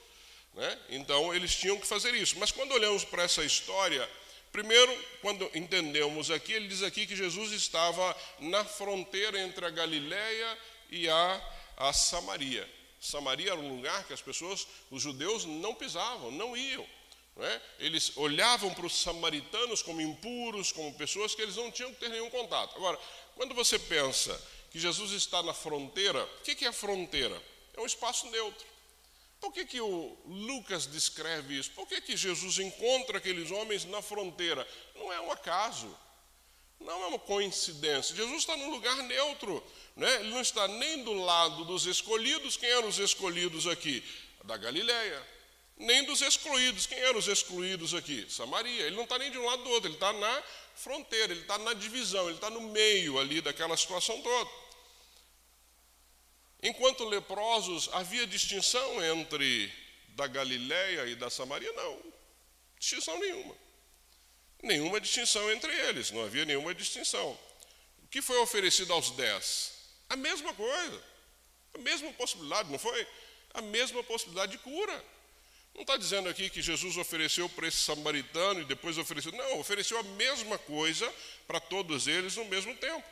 Né? 0.53 0.79
Então 0.91 1.35
eles 1.35 1.53
tinham 1.53 1.77
que 1.77 1.85
fazer 1.85 2.13
isso. 2.13 2.39
Mas 2.39 2.51
quando 2.51 2.71
olhamos 2.71 3.03
para 3.03 3.23
essa 3.23 3.43
história 3.43 4.09
Primeiro, 4.55 4.97
quando 5.21 5.51
entendemos 5.53 6.31
aqui, 6.31 6.53
ele 6.53 6.69
diz 6.69 6.81
aqui 6.81 7.05
que 7.05 7.13
Jesus 7.13 7.51
estava 7.51 8.15
na 8.39 8.63
fronteira 8.63 9.37
entre 9.41 9.65
a 9.65 9.69
Galiléia 9.69 10.57
e 10.89 11.09
a, 11.09 11.53
a 11.75 11.91
Samaria. 11.91 12.65
Samaria 12.97 13.51
era 13.51 13.59
um 13.59 13.75
lugar 13.75 14.05
que 14.07 14.13
as 14.13 14.21
pessoas, 14.21 14.65
os 14.89 15.01
judeus, 15.01 15.43
não 15.43 15.75
pisavam, 15.75 16.31
não 16.31 16.55
iam. 16.55 16.87
Não 17.35 17.45
é? 17.45 17.61
Eles 17.79 18.15
olhavam 18.15 18.73
para 18.73 18.85
os 18.85 18.97
samaritanos 19.01 19.81
como 19.81 19.99
impuros, 19.99 20.71
como 20.71 20.93
pessoas 20.93 21.35
que 21.35 21.41
eles 21.41 21.57
não 21.57 21.69
tinham 21.69 21.93
que 21.93 21.99
ter 21.99 22.07
nenhum 22.07 22.29
contato. 22.29 22.77
Agora, 22.77 22.97
quando 23.35 23.53
você 23.53 23.77
pensa 23.77 24.41
que 24.71 24.79
Jesus 24.79 25.11
está 25.11 25.43
na 25.43 25.53
fronteira, 25.53 26.23
o 26.23 26.41
que 26.43 26.65
é 26.65 26.71
fronteira? 26.71 27.43
É 27.75 27.81
um 27.81 27.85
espaço 27.85 28.25
neutro. 28.27 28.65
Por 29.39 29.51
que, 29.51 29.65
que 29.65 29.81
o 29.81 30.17
Lucas 30.25 30.87
descreve 30.87 31.59
isso? 31.59 31.71
Por 31.71 31.87
que, 31.87 32.01
que 32.01 32.17
Jesus 32.17 32.57
encontra 32.59 33.17
aqueles 33.17 33.51
homens 33.51 33.85
na 33.85 34.01
fronteira? 34.01 34.67
Não 34.95 35.11
é 35.11 35.19
um 35.21 35.31
acaso, 35.31 35.95
não 36.79 37.03
é 37.03 37.07
uma 37.07 37.19
coincidência. 37.19 38.15
Jesus 38.15 38.39
está 38.39 38.55
num 38.57 38.71
lugar 38.71 38.95
neutro, 39.03 39.63
né? 39.95 40.15
ele 40.15 40.29
não 40.29 40.41
está 40.41 40.67
nem 40.67 41.03
do 41.03 41.13
lado 41.13 41.65
dos 41.65 41.85
escolhidos. 41.85 42.57
Quem 42.57 42.69
eram 42.69 42.87
os 42.87 42.99
escolhidos 42.99 43.67
aqui? 43.67 44.03
Da 44.43 44.57
Galileia. 44.57 45.35
Nem 45.77 46.03
dos 46.05 46.21
excluídos. 46.21 46.85
Quem 46.85 46.97
eram 46.99 47.19
os 47.19 47.27
excluídos 47.27 47.93
aqui? 47.93 48.25
Samaria. 48.29 48.85
Ele 48.85 48.95
não 48.95 49.03
está 49.03 49.17
nem 49.17 49.31
de 49.31 49.37
um 49.37 49.45
lado 49.45 49.63
do 49.63 49.69
outro, 49.71 49.89
ele 49.89 49.95
está 49.95 50.13
na 50.13 50.43
fronteira, 50.75 51.33
ele 51.33 51.41
está 51.41 51.57
na 51.57 51.73
divisão, 51.73 52.25
ele 52.25 52.35
está 52.35 52.49
no 52.49 52.61
meio 52.61 53.19
ali 53.19 53.41
daquela 53.41 53.75
situação 53.75 54.21
toda. 54.21 54.64
Enquanto 56.61 57.03
leprosos, 57.05 57.89
havia 57.93 58.25
distinção 58.25 59.03
entre 59.03 59.71
da 60.09 60.27
Galiléia 60.27 61.05
e 61.07 61.15
da 61.15 61.29
Samaria? 61.29 61.71
Não, 61.73 62.01
distinção 62.79 63.19
nenhuma. 63.19 63.55
Nenhuma 64.63 64.99
distinção 64.99 65.51
entre 65.51 65.71
eles, 65.87 66.11
não 66.11 66.23
havia 66.23 66.45
nenhuma 66.45 66.73
distinção. 66.73 67.37
O 68.03 68.07
que 68.07 68.21
foi 68.21 68.37
oferecido 68.39 68.93
aos 68.93 69.11
dez? 69.11 69.73
A 70.09 70.15
mesma 70.15 70.53
coisa, 70.53 71.03
a 71.73 71.77
mesma 71.79 72.11
possibilidade, 72.13 72.71
não 72.71 72.79
foi? 72.79 73.07
A 73.53 73.61
mesma 73.61 74.03
possibilidade 74.03 74.53
de 74.53 74.57
cura. 74.59 75.05
Não 75.75 75.81
está 75.81 75.97
dizendo 75.97 76.29
aqui 76.29 76.49
que 76.49 76.61
Jesus 76.61 76.95
ofereceu 76.95 77.49
para 77.49 77.67
esse 77.67 77.77
samaritano 77.77 78.61
e 78.61 78.65
depois 78.65 78.97
ofereceu. 78.97 79.33
Não, 79.33 79.59
ofereceu 79.59 79.99
a 79.99 80.03
mesma 80.03 80.57
coisa 80.57 81.13
para 81.45 81.59
todos 81.59 82.07
eles 82.07 82.37
no 82.37 82.45
mesmo 82.45 82.73
tempo. 82.77 83.03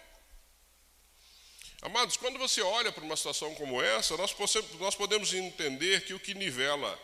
Amados, 1.84 2.16
quando 2.16 2.40
você 2.40 2.62
olha 2.62 2.94
para 2.94 3.04
uma 3.04 3.18
situação 3.18 3.54
como 3.56 3.82
essa, 3.82 4.16
nós, 4.16 4.96
podemos 4.96 5.34
entender 5.34 6.06
que 6.06 6.14
o 6.14 6.20
que 6.20 6.34
nivela 6.34 6.98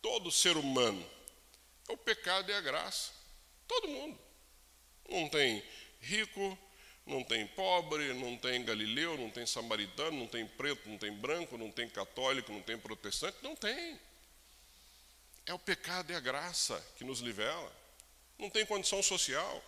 todo 0.00 0.30
ser 0.30 0.56
humano 0.56 1.04
é 1.88 1.92
o 1.92 1.96
pecado 1.96 2.48
e 2.48 2.54
a 2.54 2.60
graça. 2.60 3.10
Todo 3.66 3.88
mundo. 3.88 4.16
Não 5.08 5.28
tem 5.28 5.64
rico, 6.00 6.56
não 7.04 7.24
tem 7.24 7.44
pobre, 7.48 8.12
não 8.12 8.36
tem 8.36 8.64
galileu, 8.64 9.18
não 9.18 9.30
tem 9.30 9.44
samaritano, 9.44 10.16
não 10.16 10.28
tem 10.28 10.46
preto, 10.46 10.88
não 10.88 10.96
tem 10.96 11.12
branco, 11.12 11.58
não 11.58 11.72
tem 11.72 11.88
católico, 11.88 12.52
não 12.52 12.62
tem 12.62 12.78
protestante, 12.78 13.38
não 13.42 13.56
tem. 13.56 13.98
É 15.44 15.52
o 15.52 15.58
pecado 15.58 16.12
e 16.12 16.14
a 16.14 16.20
graça 16.20 16.80
que 16.96 17.02
nos 17.02 17.20
nivela. 17.20 17.72
Não 18.38 18.48
tem 18.48 18.64
condição 18.64 19.02
social 19.02 19.60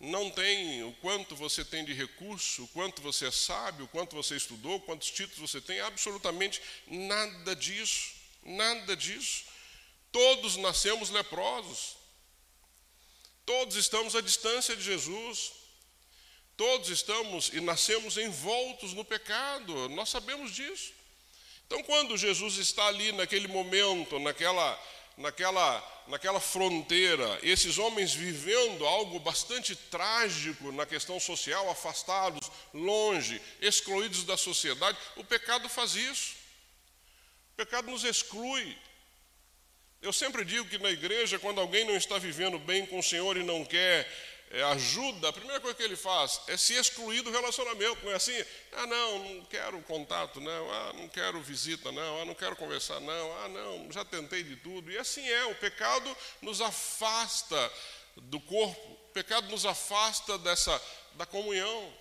não 0.00 0.30
tem 0.30 0.84
o 0.84 0.92
quanto 1.00 1.34
você 1.34 1.64
tem 1.64 1.84
de 1.84 1.92
recurso, 1.92 2.64
o 2.64 2.68
quanto 2.68 3.02
você 3.02 3.26
é 3.26 3.30
sábio, 3.30 3.86
o 3.86 3.88
quanto 3.88 4.14
você 4.14 4.36
estudou, 4.36 4.80
quantos 4.80 5.10
títulos 5.10 5.50
você 5.50 5.60
tem, 5.60 5.80
absolutamente 5.80 6.62
nada 6.86 7.56
disso, 7.56 8.12
nada 8.42 8.96
disso. 8.96 9.44
Todos 10.12 10.56
nascemos 10.56 11.10
leprosos, 11.10 11.96
todos 13.44 13.76
estamos 13.76 14.14
à 14.14 14.20
distância 14.20 14.76
de 14.76 14.82
Jesus, 14.82 15.52
todos 16.56 16.90
estamos 16.90 17.48
e 17.48 17.60
nascemos 17.60 18.16
envoltos 18.16 18.94
no 18.94 19.04
pecado, 19.04 19.88
nós 19.88 20.08
sabemos 20.08 20.54
disso. 20.54 20.92
Então, 21.66 21.82
quando 21.82 22.16
Jesus 22.16 22.56
está 22.56 22.86
ali 22.86 23.12
naquele 23.12 23.48
momento, 23.48 24.18
naquela 24.20 24.74
naquela, 25.18 26.04
naquela 26.06 26.40
fronteira, 26.40 27.38
esses 27.42 27.76
homens 27.76 28.14
vivendo 28.14 28.86
algo 28.86 29.18
bastante 29.18 29.74
trágico 29.74 30.72
na 30.72 30.86
questão 30.86 31.18
social, 31.18 31.68
afastados, 31.68 32.50
longe, 32.72 33.42
excluídos 33.60 34.24
da 34.24 34.36
sociedade, 34.36 34.96
o 35.16 35.24
pecado 35.24 35.68
faz 35.68 35.94
isso. 35.96 36.36
O 37.52 37.56
pecado 37.56 37.90
nos 37.90 38.04
exclui. 38.04 38.78
Eu 40.00 40.12
sempre 40.12 40.44
digo 40.44 40.68
que 40.68 40.78
na 40.78 40.90
igreja, 40.90 41.40
quando 41.40 41.60
alguém 41.60 41.84
não 41.84 41.96
está 41.96 42.16
vivendo 42.16 42.58
bem 42.58 42.86
com 42.86 43.00
o 43.00 43.02
Senhor 43.02 43.36
e 43.36 43.42
não 43.42 43.64
quer 43.64 44.08
é, 44.50 44.62
ajuda, 44.62 45.28
a 45.28 45.32
primeira 45.32 45.60
coisa 45.60 45.76
que 45.76 45.82
ele 45.82 45.96
faz 45.96 46.40
é 46.46 46.56
se 46.56 46.72
excluir 46.74 47.20
do 47.22 47.30
relacionamento. 47.30 48.04
Não 48.04 48.12
é 48.12 48.14
assim? 48.14 48.44
Ah, 48.72 48.86
não, 48.86 49.34
não 49.34 49.44
quero 49.44 49.80
contato, 49.82 50.40
não. 50.40 50.72
Ah, 50.72 50.92
não 50.94 51.08
quero 51.08 51.40
visita, 51.42 51.92
não. 51.92 52.22
Ah, 52.22 52.24
não 52.24 52.34
quero 52.34 52.56
conversar, 52.56 52.98
não. 53.00 53.44
Ah, 53.44 53.48
não, 53.48 53.92
já 53.92 54.04
tentei 54.04 54.42
de 54.42 54.56
tudo. 54.56 54.90
E 54.90 54.96
assim 54.96 55.26
é, 55.28 55.44
o 55.46 55.54
pecado 55.56 56.16
nos 56.40 56.60
afasta 56.62 57.72
do 58.16 58.40
corpo, 58.40 58.80
o 58.80 59.12
pecado 59.12 59.48
nos 59.48 59.66
afasta 59.66 60.38
dessa 60.38 60.80
da 61.14 61.26
comunhão. 61.26 61.92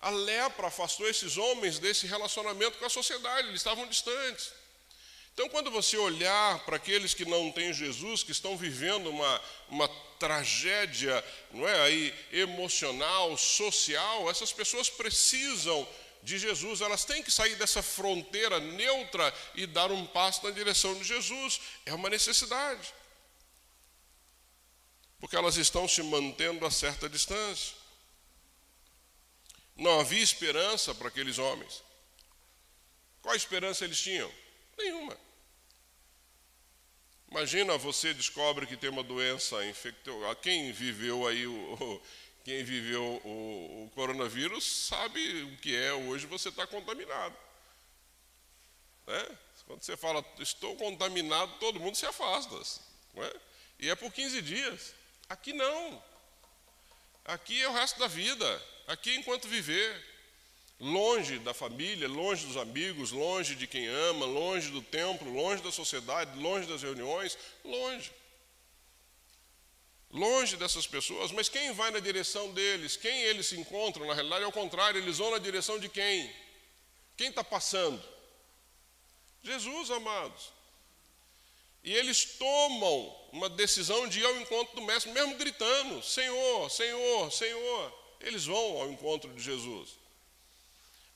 A 0.00 0.10
lepra 0.10 0.68
afastou 0.68 1.08
esses 1.08 1.36
homens 1.36 1.78
desse 1.78 2.06
relacionamento 2.06 2.78
com 2.78 2.86
a 2.86 2.90
sociedade, 2.90 3.48
eles 3.48 3.60
estavam 3.60 3.86
distantes. 3.86 4.52
Então, 5.32 5.48
quando 5.48 5.70
você 5.70 5.96
olhar 5.96 6.58
para 6.64 6.76
aqueles 6.76 7.14
que 7.14 7.24
não 7.24 7.50
têm 7.50 7.72
Jesus, 7.72 8.22
que 8.22 8.32
estão 8.32 8.56
vivendo 8.56 9.08
uma, 9.08 9.42
uma 9.68 9.88
tragédia 10.18 11.24
não 11.50 11.66
é, 11.66 11.80
aí, 11.82 12.14
emocional, 12.30 13.36
social, 13.38 14.30
essas 14.30 14.52
pessoas 14.52 14.90
precisam 14.90 15.88
de 16.22 16.38
Jesus, 16.38 16.82
elas 16.82 17.04
têm 17.04 17.22
que 17.22 17.30
sair 17.30 17.56
dessa 17.56 17.82
fronteira 17.82 18.60
neutra 18.60 19.34
e 19.54 19.66
dar 19.66 19.90
um 19.90 20.06
passo 20.06 20.44
na 20.44 20.50
direção 20.50 20.94
de 20.94 21.04
Jesus. 21.04 21.60
É 21.86 21.94
uma 21.94 22.10
necessidade. 22.10 22.92
Porque 25.18 25.36
elas 25.36 25.56
estão 25.56 25.88
se 25.88 26.02
mantendo 26.02 26.66
a 26.66 26.70
certa 26.70 27.08
distância. 27.08 27.74
Não 29.74 30.00
havia 30.00 30.22
esperança 30.22 30.94
para 30.94 31.08
aqueles 31.08 31.38
homens. 31.38 31.82
Qual 33.22 33.34
esperança 33.34 33.84
eles 33.84 34.00
tinham? 34.00 34.30
Nenhuma. 34.80 35.16
Imagina 37.30 37.78
você 37.78 38.12
descobre 38.12 38.66
que 38.66 38.76
tem 38.76 38.90
uma 38.90 39.02
doença 39.02 39.64
infectiosa. 39.66 40.34
Quem 40.36 40.72
viveu 40.72 41.26
aí 41.26 41.46
o, 41.46 42.02
quem 42.44 42.64
viveu 42.64 43.02
o, 43.24 43.84
o, 43.84 43.90
coronavírus 43.94 44.64
sabe 44.64 45.42
o 45.44 45.56
que 45.58 45.76
é 45.76 45.92
hoje 45.92 46.26
você 46.26 46.48
está 46.48 46.66
contaminado. 46.66 47.36
Né? 49.06 49.38
Quando 49.66 49.82
você 49.82 49.96
fala 49.96 50.24
estou 50.40 50.74
contaminado, 50.76 51.52
todo 51.60 51.78
mundo 51.78 51.96
se 51.96 52.06
afasta. 52.06 52.56
É? 53.16 53.40
E 53.78 53.90
é 53.90 53.94
por 53.94 54.12
15 54.12 54.42
dias. 54.42 54.94
Aqui 55.28 55.52
não. 55.52 56.02
Aqui 57.24 57.62
é 57.62 57.68
o 57.68 57.72
resto 57.72 58.00
da 58.00 58.08
vida. 58.08 58.66
Aqui 58.88 59.10
é 59.10 59.14
enquanto 59.14 59.46
viver 59.46 60.09
longe 60.80 61.38
da 61.38 61.52
família, 61.52 62.08
longe 62.08 62.46
dos 62.46 62.56
amigos, 62.56 63.12
longe 63.12 63.54
de 63.54 63.66
quem 63.66 63.86
ama, 63.86 64.24
longe 64.24 64.70
do 64.70 64.80
templo, 64.80 65.30
longe 65.30 65.62
da 65.62 65.70
sociedade, 65.70 66.38
longe 66.38 66.66
das 66.66 66.82
reuniões, 66.82 67.36
longe. 67.62 68.10
Longe 70.10 70.56
dessas 70.56 70.86
pessoas, 70.88 71.30
mas 71.30 71.48
quem 71.48 71.72
vai 71.72 71.90
na 71.92 72.00
direção 72.00 72.50
deles? 72.52 72.96
Quem 72.96 73.22
eles 73.22 73.46
se 73.46 73.60
encontram? 73.60 74.06
Na 74.06 74.14
realidade, 74.14 74.42
é 74.42 74.46
o 74.46 74.52
contrário, 74.52 75.00
eles 75.00 75.18
vão 75.18 75.30
na 75.30 75.38
direção 75.38 75.78
de 75.78 75.88
quem? 75.88 76.34
Quem 77.16 77.28
está 77.28 77.44
passando? 77.44 78.02
Jesus, 79.42 79.90
amados. 79.90 80.50
E 81.84 81.94
eles 81.94 82.24
tomam 82.24 83.16
uma 83.32 83.48
decisão 83.48 84.08
de 84.08 84.20
ir 84.20 84.24
ao 84.24 84.36
encontro 84.40 84.74
do 84.74 84.82
Mestre, 84.82 85.12
mesmo 85.12 85.36
gritando: 85.36 86.02
Senhor, 86.02 86.70
Senhor, 86.70 87.30
Senhor. 87.30 88.00
Eles 88.20 88.46
vão 88.46 88.80
ao 88.80 88.90
encontro 88.90 89.32
de 89.32 89.42
Jesus. 89.42 89.99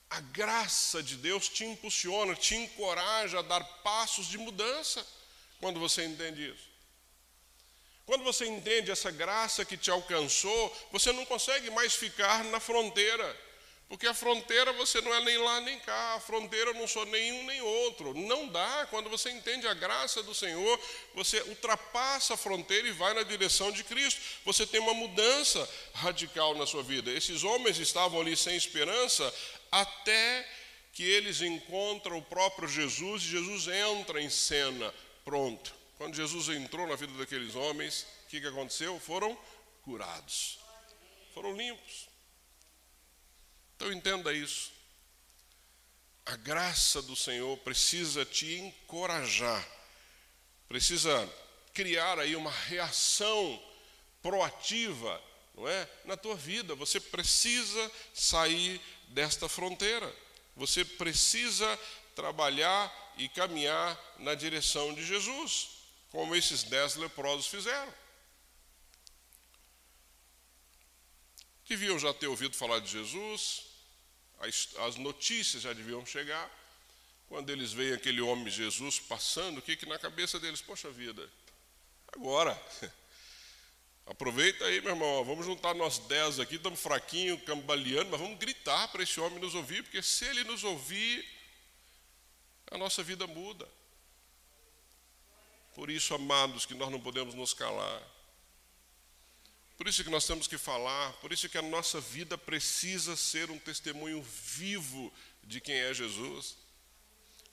A 0.09 0.21
graça 0.21 1.01
de 1.01 1.15
Deus 1.17 1.49
te 1.49 1.65
impulsiona, 1.65 2.35
te 2.35 2.55
encoraja 2.55 3.39
a 3.39 3.41
dar 3.41 3.63
passos 3.83 4.27
de 4.27 4.37
mudança 4.37 5.05
quando 5.59 5.79
você 5.79 6.05
entende 6.05 6.49
isso. 6.49 6.75
Quando 8.05 8.23
você 8.23 8.45
entende 8.45 8.91
essa 8.91 9.09
graça 9.09 9.65
que 9.65 9.75
te 9.75 9.89
alcançou, 9.89 10.87
você 10.91 11.11
não 11.11 11.25
consegue 11.25 11.71
mais 11.71 11.95
ficar 11.95 12.43
na 12.45 12.59
fronteira. 12.59 13.45
Porque 13.87 14.07
a 14.07 14.15
fronteira 14.15 14.73
você 14.73 14.99
não 15.01 15.13
é 15.13 15.21
nem 15.21 15.37
lá 15.37 15.61
nem 15.61 15.79
cá, 15.79 16.15
a 16.15 16.19
fronteira 16.19 16.71
eu 16.71 16.73
não 16.73 16.87
sou 16.87 17.05
nenhum 17.05 17.45
nem 17.45 17.61
outro. 17.61 18.15
Não 18.15 18.47
dá. 18.47 18.87
Quando 18.89 19.09
você 19.09 19.29
entende 19.29 19.67
a 19.67 19.75
graça 19.75 20.23
do 20.23 20.33
Senhor, 20.33 20.79
você 21.13 21.39
ultrapassa 21.43 22.33
a 22.33 22.37
fronteira 22.37 22.87
e 22.87 22.91
vai 22.91 23.13
na 23.13 23.21
direção 23.21 23.71
de 23.71 23.83
Cristo. 23.83 24.19
Você 24.43 24.65
tem 24.65 24.79
uma 24.79 24.93
mudança 24.93 25.69
radical 25.93 26.55
na 26.55 26.65
sua 26.65 26.81
vida. 26.81 27.11
Esses 27.11 27.43
homens 27.43 27.77
estavam 27.77 28.21
ali 28.21 28.35
sem 28.35 28.55
esperança 28.55 29.31
até 29.81 30.47
que 30.93 31.03
eles 31.03 31.41
encontram 31.41 32.17
o 32.17 32.21
próprio 32.21 32.67
Jesus 32.67 33.23
e 33.23 33.27
Jesus 33.27 33.67
entra 33.67 34.21
em 34.21 34.29
cena. 34.29 34.93
Pronto. 35.25 35.75
Quando 35.97 36.15
Jesus 36.15 36.49
entrou 36.49 36.87
na 36.87 36.95
vida 36.95 37.13
daqueles 37.17 37.55
homens, 37.55 38.05
o 38.25 38.29
que, 38.29 38.39
que 38.39 38.47
aconteceu? 38.47 38.99
Foram 38.99 39.37
curados, 39.81 40.59
foram 41.33 41.55
limpos. 41.55 42.07
Então 43.75 43.91
entenda 43.91 44.33
isso. 44.33 44.71
a 46.25 46.35
graça 46.37 47.01
do 47.01 47.15
Senhor 47.15 47.55
precisa 47.59 48.25
te 48.25 48.55
encorajar, 48.55 49.67
precisa 50.67 51.31
criar 51.73 52.17
aí 52.19 52.35
uma 52.35 52.51
reação 52.51 53.61
proativa, 54.23 55.21
não 55.53 55.67
é? 55.67 55.87
Na 56.03 56.17
tua 56.17 56.35
vida, 56.35 56.73
você 56.73 56.99
precisa 56.99 57.91
sair 58.13 58.81
desta 59.09 59.47
fronteira. 59.49 60.13
Você 60.55 60.85
precisa 60.85 61.79
trabalhar 62.15 63.13
e 63.17 63.27
caminhar 63.29 63.99
na 64.19 64.35
direção 64.35 64.93
de 64.93 65.05
Jesus, 65.05 65.69
como 66.11 66.35
esses 66.35 66.63
dez 66.63 66.95
leprosos 66.95 67.47
fizeram. 67.47 67.93
Deviam 71.67 71.97
já 71.97 72.13
ter 72.13 72.27
ouvido 72.27 72.55
falar 72.55 72.79
de 72.79 72.89
Jesus, 72.89 73.63
as, 74.39 74.95
notícias 74.97 75.63
já 75.63 75.73
deviam 75.73 76.05
chegar. 76.05 76.49
Quando 77.27 77.49
eles 77.49 77.73
veem 77.73 77.93
aquele 77.93 78.21
homem 78.21 78.49
Jesus 78.49 78.99
passando, 78.99 79.57
o 79.57 79.61
que, 79.61 79.75
que 79.75 79.87
na 79.87 79.97
cabeça 79.97 80.39
deles? 80.39 80.61
Poxa 80.61 80.89
vida, 80.91 81.27
agora. 82.13 82.59
Aproveita 84.05 84.65
aí, 84.65 84.81
meu 84.81 84.91
irmão, 84.91 85.25
vamos 85.25 85.45
juntar 85.45 85.73
nós 85.73 85.97
dez 85.97 86.39
aqui, 86.39 86.55
estamos 86.55 86.79
fraquinhos, 86.79 87.41
cambaleando, 87.43 88.11
mas 88.11 88.19
vamos 88.19 88.37
gritar 88.37 88.87
para 88.89 89.01
esse 89.01 89.19
homem 89.19 89.39
nos 89.39 89.55
ouvir, 89.55 89.81
porque 89.81 90.01
se 90.03 90.25
ele 90.25 90.43
nos 90.43 90.63
ouvir, 90.63 91.27
a 92.69 92.77
nossa 92.77 93.01
vida 93.01 93.25
muda. 93.25 93.67
Por 95.73 95.89
isso, 95.89 96.13
amados, 96.13 96.65
que 96.65 96.75
nós 96.75 96.91
não 96.91 97.01
podemos 97.01 97.33
nos 97.33 97.53
calar. 97.53 98.01
Por 99.75 99.87
isso 99.87 100.03
que 100.03 100.09
nós 100.09 100.25
temos 100.25 100.47
que 100.47 100.57
falar, 100.57 101.13
por 101.13 101.33
isso 101.33 101.49
que 101.49 101.57
a 101.57 101.61
nossa 101.61 101.99
vida 101.99 102.37
precisa 102.37 103.15
ser 103.15 103.49
um 103.49 103.59
testemunho 103.59 104.21
vivo 104.21 105.11
de 105.43 105.59
quem 105.59 105.75
é 105.75 105.93
Jesus. 105.93 106.55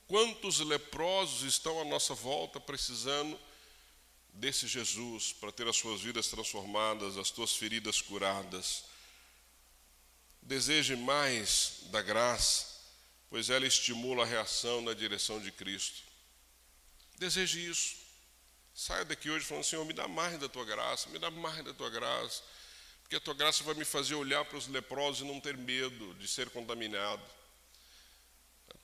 Quantos 0.07 0.61
leprosos 0.61 1.43
estão 1.43 1.81
à 1.81 1.85
nossa 1.85 2.15
volta 2.15 2.61
precisando 2.61 3.39
desse 4.33 4.67
Jesus 4.67 5.33
para 5.33 5.53
ter 5.53 5.69
as 5.69 5.77
suas 5.77 6.01
vidas 6.01 6.29
transformadas, 6.29 7.17
as 7.17 7.31
tuas 7.31 7.55
feridas 7.55 8.01
curadas? 8.01 8.85
Deseje 10.41 10.97
mais 10.97 11.85
da 11.91 12.03
graça, 12.03 12.67
pois 13.31 13.49
ela 13.51 13.67
estimula 13.67 14.25
a 14.25 14.27
reação 14.27 14.81
na 14.81 14.95
direção 14.95 15.41
de 15.41 15.53
Cristo. 15.53 16.03
Deseje 17.19 17.71
isso. 17.71 17.97
Saia 18.75 19.05
daqui 19.05 19.31
hoje 19.31 19.45
falando, 19.45 19.65
Senhor, 19.65 19.85
me 19.85 19.93
dá 19.93 20.09
mais 20.09 20.39
da 20.41 20.49
tua 20.49 20.65
graça, 20.65 21.09
me 21.11 21.19
dá 21.19 21.31
mais 21.31 21.63
da 21.63 21.75
tua 21.75 21.91
graça, 21.91 22.43
porque 23.03 23.17
a 23.17 23.21
tua 23.21 23.35
graça 23.35 23.63
vai 23.63 23.75
me 23.75 23.85
fazer 23.85 24.15
olhar 24.15 24.45
para 24.45 24.57
os 24.57 24.67
leprosos 24.67 25.21
e 25.21 25.31
não 25.31 25.39
ter 25.39 25.57
medo 25.57 26.15
de 26.15 26.27
ser 26.27 26.51
contaminado. 26.51 27.23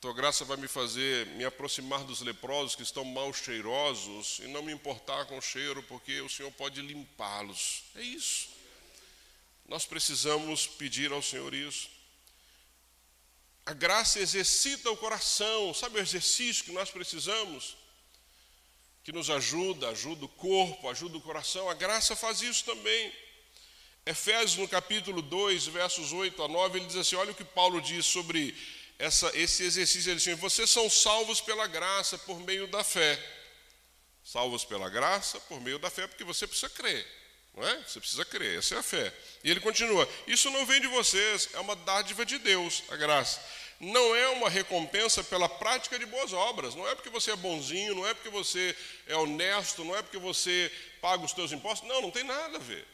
Tua 0.01 0.13
graça 0.13 0.45
vai 0.45 0.57
me 0.57 0.67
fazer 0.67 1.27
me 1.27 1.43
aproximar 1.43 2.03
dos 2.03 2.21
leprosos 2.21 2.75
que 2.75 2.83
estão 2.83 3.03
mal 3.03 3.33
cheirosos 3.33 4.39
e 4.39 4.47
não 4.47 4.63
me 4.63 4.71
importar 4.71 5.25
com 5.25 5.37
o 5.37 5.41
cheiro, 5.41 5.83
porque 5.83 6.21
o 6.21 6.29
Senhor 6.29 6.51
pode 6.53 6.81
limpá-los. 6.81 7.83
É 7.95 8.01
isso. 8.01 8.49
Nós 9.67 9.85
precisamos 9.85 10.65
pedir 10.65 11.11
ao 11.11 11.21
Senhor 11.21 11.53
isso. 11.53 11.89
A 13.65 13.73
graça 13.73 14.19
exercita 14.19 14.89
o 14.89 14.97
coração, 14.97 15.73
sabe 15.73 15.99
o 15.99 16.01
exercício 16.01 16.63
que 16.63 16.71
nós 16.71 16.89
precisamos? 16.89 17.77
que 19.09 19.11
nos 19.11 19.29
ajuda, 19.31 19.89
ajuda 19.89 20.25
o 20.25 20.29
corpo, 20.29 20.87
ajuda 20.87 21.17
o 21.17 21.21
coração. 21.21 21.67
A 21.67 21.73
graça 21.73 22.15
faz 22.15 22.43
isso 22.43 22.63
também. 22.63 23.11
Efésios, 24.05 24.55
no 24.55 24.67
capítulo 24.67 25.21
2, 25.21 25.65
versos 25.65 26.13
8 26.13 26.43
a 26.43 26.47
9, 26.47 26.77
ele 26.77 26.85
diz 26.85 26.95
assim: 26.95 27.15
olha 27.15 27.31
o 27.31 27.35
que 27.35 27.43
Paulo 27.43 27.81
diz 27.81 28.05
sobre 28.05 28.55
essa, 28.99 29.31
esse 29.35 29.63
exercício. 29.63 30.11
Ele 30.11 30.19
diz 30.19 30.37
vocês 30.37 30.69
são 30.69 30.89
salvos 30.89 31.41
pela 31.41 31.65
graça 31.65 32.17
por 32.19 32.39
meio 32.41 32.67
da 32.67 32.83
fé. 32.83 33.17
Salvos 34.23 34.63
pela 34.63 34.89
graça 34.89 35.39
por 35.41 35.59
meio 35.59 35.79
da 35.79 35.89
fé, 35.89 36.05
porque 36.05 36.23
você 36.23 36.45
precisa 36.45 36.69
crer. 36.69 37.07
Não 37.55 37.67
é? 37.67 37.77
Você 37.77 37.99
precisa 37.99 38.23
crer, 38.23 38.59
essa 38.59 38.75
é 38.75 38.77
a 38.77 38.83
fé. 38.83 39.11
E 39.43 39.49
ele 39.49 39.59
continua: 39.59 40.07
Isso 40.27 40.51
não 40.51 40.65
vem 40.67 40.79
de 40.79 40.87
vocês, 40.87 41.49
é 41.53 41.59
uma 41.59 41.75
dádiva 41.75 42.23
de 42.23 42.37
Deus, 42.37 42.83
a 42.89 42.95
graça 42.95 43.41
não 43.79 44.13
é 44.13 44.27
uma 44.29 44.49
recompensa 44.49 45.23
pela 45.23 45.47
prática 45.47 45.97
de 45.97 46.05
boas 46.05 46.33
obras. 46.33 46.75
Não 46.75 46.87
é 46.87 46.93
porque 46.93 47.09
você 47.09 47.31
é 47.31 47.35
bonzinho, 47.35 47.95
não 47.95 48.05
é 48.05 48.13
porque 48.13 48.29
você 48.29 48.75
é 49.07 49.15
honesto, 49.15 49.85
não 49.85 49.95
é 49.95 50.01
porque 50.01 50.17
você 50.17 50.71
paga 50.99 51.23
os 51.23 51.31
seus 51.31 51.51
impostos. 51.51 51.87
Não, 51.87 52.01
não 52.01 52.11
tem 52.11 52.23
nada 52.23 52.57
a 52.57 52.59
ver. 52.59 52.85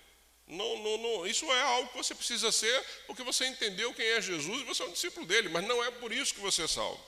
Não, 0.47 0.77
não, 0.77 0.97
não, 0.97 1.27
isso 1.27 1.45
é 1.45 1.61
algo 1.61 1.89
que 1.89 1.97
você 1.97 2.13
precisa 2.13 2.51
ser 2.51 2.85
porque 3.07 3.23
você 3.23 3.47
entendeu 3.47 3.93
quem 3.95 4.05
é 4.05 4.21
Jesus 4.21 4.61
e 4.61 4.63
você 4.63 4.83
é 4.83 4.85
um 4.85 4.91
discípulo 4.91 5.25
dele, 5.25 5.49
mas 5.49 5.65
não 5.65 5.83
é 5.83 5.89
por 5.89 6.11
isso 6.11 6.35
que 6.35 6.39
você 6.39 6.63
é 6.63 6.67
salvo. 6.67 7.03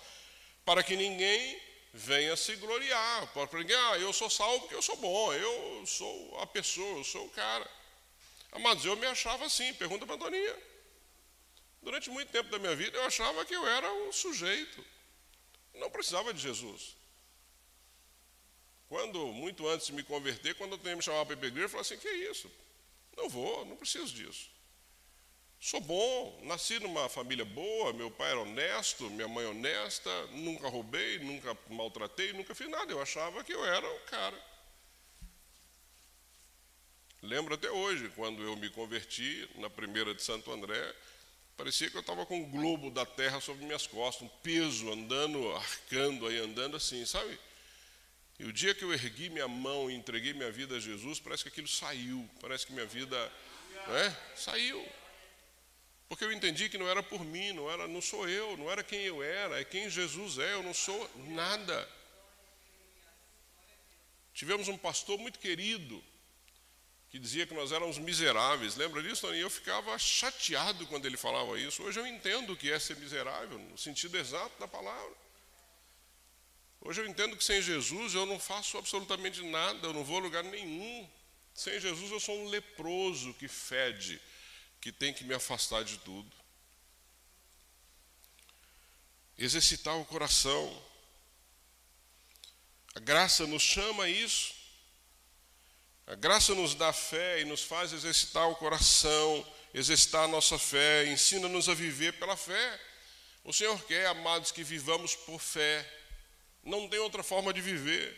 Para 0.65 0.81
que 0.81 0.95
ninguém 0.95 1.61
venha 1.93 2.35
se 2.35 2.55
gloriar, 2.55 3.27
para 3.33 3.59
ninguém, 3.59 3.75
ah, 3.75 3.97
eu 3.99 4.11
sou 4.11 4.29
salvo 4.29 4.61
porque 4.61 4.75
eu 4.75 4.81
sou 4.81 4.95
bom, 4.97 5.33
eu 5.33 5.85
sou 5.85 6.39
a 6.41 6.47
pessoa, 6.47 6.97
eu 6.97 7.03
sou 7.03 7.25
o 7.25 7.29
cara. 7.29 7.69
Mas 8.59 8.83
eu 8.85 8.95
me 8.95 9.05
achava 9.05 9.45
assim, 9.45 9.71
pergunta 9.75 10.05
para 10.05 10.15
a 10.15 10.17
Doninha. 10.17 10.55
Durante 11.81 12.09
muito 12.09 12.31
tempo 12.31 12.49
da 12.49 12.57
minha 12.57 12.75
vida, 12.75 12.97
eu 12.97 13.03
achava 13.03 13.45
que 13.45 13.55
eu 13.55 13.65
era 13.67 13.91
um 13.93 14.11
sujeito. 14.11 14.83
Não 15.75 15.91
precisava 15.91 16.33
de 16.33 16.41
Jesus. 16.41 16.95
Quando, 18.89 19.27
muito 19.27 19.67
antes 19.67 19.87
de 19.87 19.93
me 19.93 20.01
converter, 20.01 20.55
quando 20.55 20.79
eu 20.83 20.95
me 20.95 21.03
chamar 21.03 21.25
para 21.25 21.35
a 21.35 21.47
igreja, 21.47 21.65
eu 21.65 21.69
falei 21.69 21.81
assim: 21.81 21.97
que 21.97 22.09
isso? 22.09 22.49
Não 23.17 23.27
vou, 23.27 23.65
não 23.65 23.75
preciso 23.75 24.13
disso. 24.13 24.49
Sou 25.59 25.81
bom, 25.81 26.39
nasci 26.43 26.79
numa 26.79 27.09
família 27.09 27.43
boa, 27.43 27.91
meu 27.91 28.11
pai 28.11 28.29
era 28.29 28.39
honesto, 28.39 29.09
minha 29.09 29.27
mãe 29.27 29.45
honesta, 29.47 30.09
nunca 30.27 30.69
roubei, 30.69 31.17
nunca 31.19 31.57
maltratei, 31.69 32.31
nunca 32.31 32.53
fiz 32.53 32.69
nada. 32.69 32.91
Eu 32.91 33.01
achava 33.01 33.43
que 33.43 33.53
eu 33.53 33.65
era 33.65 33.85
o 33.85 33.99
cara. 34.01 34.45
Lembro 37.23 37.55
até 37.55 37.69
hoje, 37.69 38.09
quando 38.15 38.41
eu 38.43 38.55
me 38.55 38.69
converti 38.69 39.49
na 39.55 39.69
primeira 39.69 40.13
de 40.13 40.21
Santo 40.21 40.51
André, 40.51 40.95
Parecia 41.57 41.89
que 41.89 41.97
eu 41.97 42.01
estava 42.01 42.23
com 42.23 42.39
o 42.39 42.45
globo 42.45 42.91
da 42.91 43.03
terra 43.03 43.41
sobre 43.41 43.65
minhas 43.65 43.87
costas, 43.87 44.21
um 44.21 44.29
peso 44.43 44.93
andando, 44.93 45.51
arcando 45.55 46.27
aí, 46.27 46.37
andando 46.37 46.77
assim, 46.77 47.03
sabe? 47.03 47.39
E 48.39 48.45
o 48.45 48.53
dia 48.53 48.75
que 48.75 48.83
eu 48.83 48.93
ergui 48.93 49.29
minha 49.29 49.47
mão 49.47 49.89
e 49.89 49.95
entreguei 49.95 50.33
minha 50.33 50.51
vida 50.51 50.75
a 50.75 50.79
Jesus, 50.79 51.19
parece 51.19 51.43
que 51.43 51.49
aquilo 51.49 51.67
saiu, 51.67 52.29
parece 52.39 52.67
que 52.67 52.73
minha 52.73 52.85
vida 52.85 53.17
né, 53.87 54.17
saiu. 54.35 54.85
Porque 56.07 56.23
eu 56.23 56.31
entendi 56.31 56.69
que 56.69 56.77
não 56.77 56.87
era 56.87 57.01
por 57.01 57.23
mim, 57.25 57.51
não 57.51 57.69
era, 57.69 57.87
não 57.87 58.01
sou 58.01 58.29
eu, 58.29 58.55
não 58.55 58.71
era 58.71 58.83
quem 58.83 59.01
eu 59.01 59.23
era, 59.23 59.59
é 59.59 59.65
quem 59.65 59.89
Jesus 59.89 60.37
é, 60.37 60.53
eu 60.53 60.63
não 60.63 60.73
sou 60.73 61.09
nada. 61.29 61.89
Tivemos 64.33 64.67
um 64.67 64.77
pastor 64.77 65.17
muito 65.17 65.39
querido, 65.39 66.01
que 67.09 67.17
dizia 67.17 67.47
que 67.47 67.55
nós 67.55 67.71
éramos 67.71 67.97
miseráveis. 67.97 68.75
Lembra 68.75 69.01
disso, 69.01 69.33
E 69.33 69.41
eu 69.41 69.49
ficava 69.49 69.97
chateado 69.97 70.85
quando 70.85 71.05
ele 71.05 71.17
falava 71.17 71.59
isso. 71.59 71.81
Hoje 71.81 71.99
eu 71.99 72.05
entendo 72.05 72.53
o 72.53 72.55
que 72.55 72.71
é 72.71 72.77
ser 72.77 72.97
miserável, 72.97 73.57
no 73.57 73.77
sentido 73.77 74.15
exato 74.15 74.57
da 74.59 74.67
palavra. 74.67 75.26
Hoje 76.87 77.01
eu 77.01 77.05
entendo 77.05 77.35
que 77.35 77.43
sem 77.43 77.61
Jesus 77.61 78.13
eu 78.13 78.25
não 78.25 78.39
faço 78.39 78.77
absolutamente 78.77 79.43
nada, 79.43 79.85
eu 79.85 79.91
não 79.91 80.05
vou 80.05 80.19
a 80.19 80.21
lugar 80.21 80.41
nenhum. 80.41 81.09
Sem 81.53 81.81
Jesus 81.81 82.09
eu 82.09 82.17
sou 82.17 82.33
um 82.39 82.47
leproso 82.47 83.33
que 83.33 83.49
fede, 83.49 84.21
que 84.79 84.89
tem 84.89 85.13
que 85.13 85.25
me 85.25 85.33
afastar 85.33 85.83
de 85.83 85.97
tudo. 85.97 86.33
Exercitar 89.37 89.97
o 89.97 90.05
coração. 90.05 90.81
A 92.95 93.01
graça 93.01 93.45
nos 93.45 93.63
chama 93.63 94.05
a 94.05 94.09
isso. 94.09 94.55
A 96.05 96.15
graça 96.15 96.55
nos 96.55 96.73
dá 96.73 96.93
fé 96.93 97.41
e 97.41 97.43
nos 97.43 97.63
faz 97.63 97.91
exercitar 97.91 98.49
o 98.49 98.55
coração, 98.55 99.45
exercitar 99.73 100.23
a 100.23 100.27
nossa 100.29 100.57
fé, 100.57 101.05
ensina-nos 101.07 101.67
a 101.67 101.73
viver 101.73 102.13
pela 102.13 102.37
fé. 102.37 102.81
O 103.43 103.51
Senhor 103.51 103.77
quer, 103.83 104.05
amados, 104.05 104.53
que 104.53 104.63
vivamos 104.63 105.17
por 105.17 105.41
fé. 105.41 105.96
Não 106.63 106.87
tem 106.87 106.99
outra 106.99 107.23
forma 107.23 107.53
de 107.53 107.61
viver. 107.61 108.17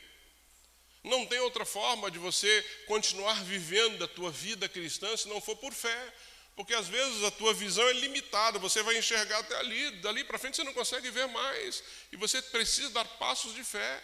Não 1.04 1.26
tem 1.26 1.40
outra 1.40 1.66
forma 1.66 2.12
de 2.12 2.20
você 2.20 2.62
continuar 2.88 3.44
vivendo 3.44 4.04
a 4.04 4.08
tua 4.08 4.32
vida 4.32 4.68
cristã 4.68 5.16
se 5.16 5.28
não 5.28 5.40
for 5.40 5.56
por 5.56 5.74
fé. 5.74 6.14
Porque 6.56 6.74
às 6.74 6.90
vezes 6.90 7.24
a 7.24 7.32
tua 7.32 7.54
visão 7.54 7.88
é 7.88 7.94
limitada, 7.94 8.60
você 8.60 8.84
vai 8.84 8.98
enxergar 8.98 9.40
até 9.40 9.56
ali, 9.60 9.92
dali 10.02 10.26
para 10.26 10.38
frente 10.38 10.58
você 10.58 10.64
não 10.64 10.74
consegue 10.74 11.10
ver 11.10 11.26
mais. 11.28 11.82
E 12.12 12.18
você 12.18 12.42
precisa 12.42 12.90
dar 12.90 13.06
passos 13.06 13.56
de 13.56 13.64
fé. 13.64 14.04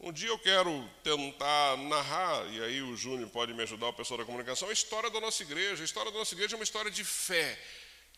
Um 0.00 0.12
dia 0.12 0.28
eu 0.28 0.38
quero 0.38 0.88
tentar 1.02 1.76
narrar, 1.76 2.46
e 2.52 2.62
aí 2.62 2.82
o 2.82 2.96
Júnior 2.96 3.28
pode 3.30 3.52
me 3.52 3.62
ajudar, 3.62 3.88
o 3.88 3.92
pessoal 3.92 4.18
da 4.18 4.24
comunicação, 4.24 4.68
a 4.68 4.72
história 4.72 5.10
da 5.10 5.20
nossa 5.20 5.42
igreja. 5.42 5.82
A 5.82 5.84
história 5.84 6.10
da 6.10 6.18
nossa 6.18 6.34
igreja 6.34 6.54
é 6.54 6.58
uma 6.58 6.64
história 6.64 6.90
de 6.90 7.04
fé. 7.04 7.56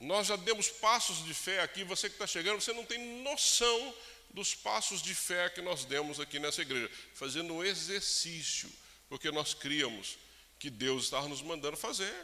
Nós 0.00 0.28
já 0.28 0.36
demos 0.36 0.70
passos 0.70 1.22
de 1.24 1.34
fé 1.34 1.60
aqui, 1.60 1.84
você 1.84 2.08
que 2.08 2.14
está 2.14 2.26
chegando, 2.26 2.58
você 2.58 2.72
não 2.72 2.86
tem 2.86 3.22
noção 3.22 3.94
dos 4.30 4.54
passos 4.54 5.02
de 5.02 5.14
fé 5.14 5.50
que 5.50 5.60
nós 5.60 5.84
demos 5.84 6.18
aqui 6.18 6.38
nessa 6.38 6.62
igreja, 6.62 6.90
fazendo 7.14 7.62
exercício, 7.62 8.72
porque 9.10 9.30
nós 9.30 9.52
criamos 9.52 10.18
que 10.58 10.70
Deus 10.70 11.04
estava 11.04 11.28
nos 11.28 11.42
mandando 11.42 11.76
fazer. 11.76 12.14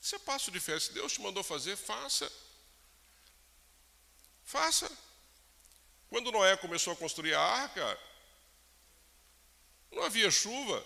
Isso 0.00 0.16
é 0.16 0.18
passo 0.18 0.50
de 0.50 0.60
fé. 0.60 0.78
Se 0.78 0.92
Deus 0.92 1.12
te 1.12 1.20
mandou 1.22 1.42
fazer, 1.42 1.76
faça. 1.76 2.30
Faça. 4.44 4.90
Quando 6.10 6.30
Noé 6.30 6.56
começou 6.58 6.92
a 6.92 6.96
construir 6.96 7.32
a 7.32 7.40
arca, 7.40 7.98
não 9.90 10.02
havia 10.02 10.30
chuva. 10.30 10.84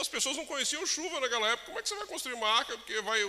as 0.00 0.08
pessoas 0.08 0.36
não 0.36 0.44
conheciam 0.44 0.86
chuva 0.86 1.20
naquela 1.20 1.48
época. 1.48 1.66
Como 1.66 1.78
é 1.78 1.82
que 1.82 1.88
você 1.88 1.94
vai 1.94 2.06
construir 2.06 2.34
uma 2.34 2.48
arca? 2.48 2.76
Porque 2.76 3.00
vai, 3.02 3.22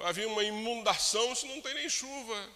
haver 0.00 0.26
uma 0.26 0.44
inundação 0.44 1.34
se 1.34 1.46
não 1.46 1.60
tem 1.60 1.74
nem 1.74 1.88
chuva. 1.88 2.50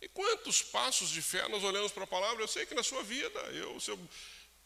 E 0.00 0.08
quantos 0.08 0.62
passos 0.62 1.10
de 1.10 1.20
fé 1.20 1.46
nós 1.48 1.62
olhamos 1.62 1.92
para 1.92 2.04
a 2.04 2.06
palavra? 2.06 2.42
Eu 2.42 2.48
sei 2.48 2.64
que 2.64 2.74
na 2.74 2.82
sua 2.82 3.02
vida, 3.02 3.38
eu, 3.52 3.78
se 3.78 3.90
eu 3.90 3.98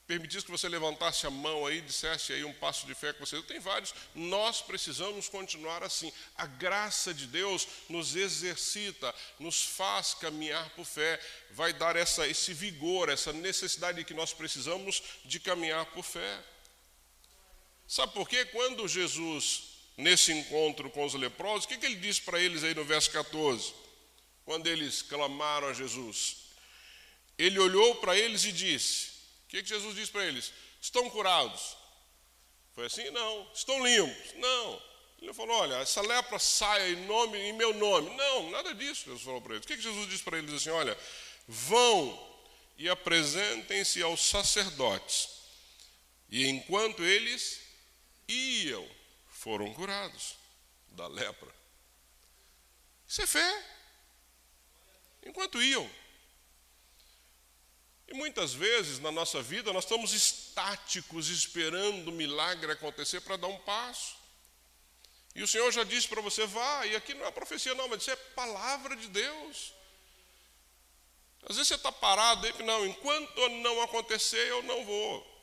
permitisse 0.07 0.45
que 0.45 0.51
você 0.51 0.69
levantasse 0.69 1.27
a 1.27 1.31
mão 1.31 1.67
aí, 1.67 1.81
dissesse 1.81 2.33
aí 2.33 2.45
um 2.45 2.53
passo 2.53 2.87
de 2.87 2.95
fé 2.95 3.13
que 3.13 3.21
você 3.21 3.41
tem 3.43 3.59
vários, 3.59 3.95
nós 4.15 4.61
precisamos 4.61 5.29
continuar 5.29 5.83
assim. 5.83 6.13
A 6.37 6.47
graça 6.47 7.13
de 7.13 7.27
Deus 7.27 7.67
nos 7.89 8.15
exercita, 8.15 9.15
nos 9.39 9.65
faz 9.65 10.15
caminhar 10.15 10.71
por 10.71 10.85
fé, 10.85 11.19
vai 11.51 11.73
dar 11.73 11.97
essa, 11.97 12.29
esse 12.29 12.53
vigor, 12.53 13.09
essa 13.09 13.33
necessidade 13.33 14.05
que 14.05 14.15
nós 14.15 14.33
precisamos 14.33 15.03
de 15.25 15.41
caminhar 15.41 15.87
por 15.87 16.05
fé. 16.05 16.45
Sabe 17.89 18.13
por 18.13 18.29
quê? 18.29 18.45
Quando 18.47 18.87
Jesus, 18.87 19.74
nesse 19.97 20.33
encontro 20.33 20.91
com 20.91 21.05
os 21.05 21.15
leprosos, 21.15 21.65
o 21.65 21.69
que, 21.69 21.79
que 21.79 21.87
ele 21.87 21.97
disse 21.97 22.23
para 22.23 22.41
eles 22.41 22.65
aí 22.65 22.75
no 22.75 22.85
verso 22.85 23.11
14? 23.11 23.73
Quando 24.45 24.67
eles 24.67 25.03
clamaram 25.03 25.69
a 25.69 25.73
Jesus, 25.73 26.37
ele 27.39 27.59
olhou 27.59 27.97
para 27.97 28.17
eles 28.17 28.45
e 28.45 28.53
disse: 28.53 29.15
que, 29.55 29.63
que 29.63 29.69
Jesus 29.69 29.95
disse 29.95 30.11
para 30.11 30.25
eles? 30.25 30.53
Estão 30.81 31.09
curados. 31.11 31.77
Foi 32.75 32.87
assim? 32.87 33.09
Não. 33.11 33.49
Estão 33.55 33.87
limpos? 33.87 34.35
Não. 34.35 34.83
Ele 35.23 35.33
falou: 35.33 35.57
olha, 35.57 35.77
essa 35.77 36.01
lepra 36.01 36.39
saia 36.39 36.91
em, 36.91 37.07
nome, 37.07 37.39
em 37.39 37.53
meu 37.53 37.73
nome. 37.75 38.11
Não, 38.17 38.51
nada 38.51 38.75
disso, 38.75 39.05
Jesus 39.05 39.23
falou 39.23 39.41
para 39.41 39.55
eles. 39.55 39.65
O 39.65 39.69
que, 39.69 39.77
que 39.77 39.83
Jesus 39.83 40.09
disse 40.09 40.25
para 40.25 40.39
eles 40.39 40.53
assim? 40.53 40.71
Olha, 40.71 40.99
vão 41.47 42.37
e 42.77 42.89
apresentem-se 42.89 44.03
aos 44.03 44.21
sacerdotes. 44.21 45.29
E 46.29 46.49
enquanto 46.49 47.05
eles 47.05 47.61
iam, 48.27 48.85
foram 49.45 49.75
curados 49.75 50.37
da 50.89 51.07
lepra. 51.07 51.55
Isso 53.07 53.21
é 53.21 53.27
fé. 53.27 53.65
Enquanto 55.23 55.63
iam. 55.63 55.89
E 58.09 58.15
muitas 58.15 58.55
vezes 58.55 59.01
na 59.01 59.13
nossa 59.13 59.43
vida 59.43 59.71
nós 59.71 59.85
estamos 59.85 60.15
estáticos 60.15 61.29
esperando 61.29 62.09
o 62.09 62.13
milagre 62.13 62.73
acontecer 62.73 63.21
para 63.21 63.37
dar 63.37 63.49
um 63.49 63.59
passo. 63.59 64.17
E 65.35 65.43
o 65.43 65.49
Senhor 65.49 65.71
já 65.71 65.85
disse 65.85 66.09
para 66.09 66.23
você, 66.23 66.47
vá, 66.47 66.87
e 66.87 66.97
aqui 66.97 67.13
não 67.13 67.27
é 67.27 67.31
profecia 67.31 67.75
não, 67.75 67.87
mas 67.87 68.01
isso 68.01 68.13
é 68.13 68.17
palavra 68.17 68.97
de 68.97 69.09
Deus. 69.09 69.75
Às 71.43 71.57
vezes 71.57 71.69
você 71.69 71.75
está 71.75 71.93
parado 71.93 72.47
aí, 72.47 72.63
não, 72.63 72.87
enquanto 72.87 73.49
não 73.61 73.83
acontecer 73.83 74.49
eu 74.49 74.63
não 74.63 74.87
vou. 74.87 75.34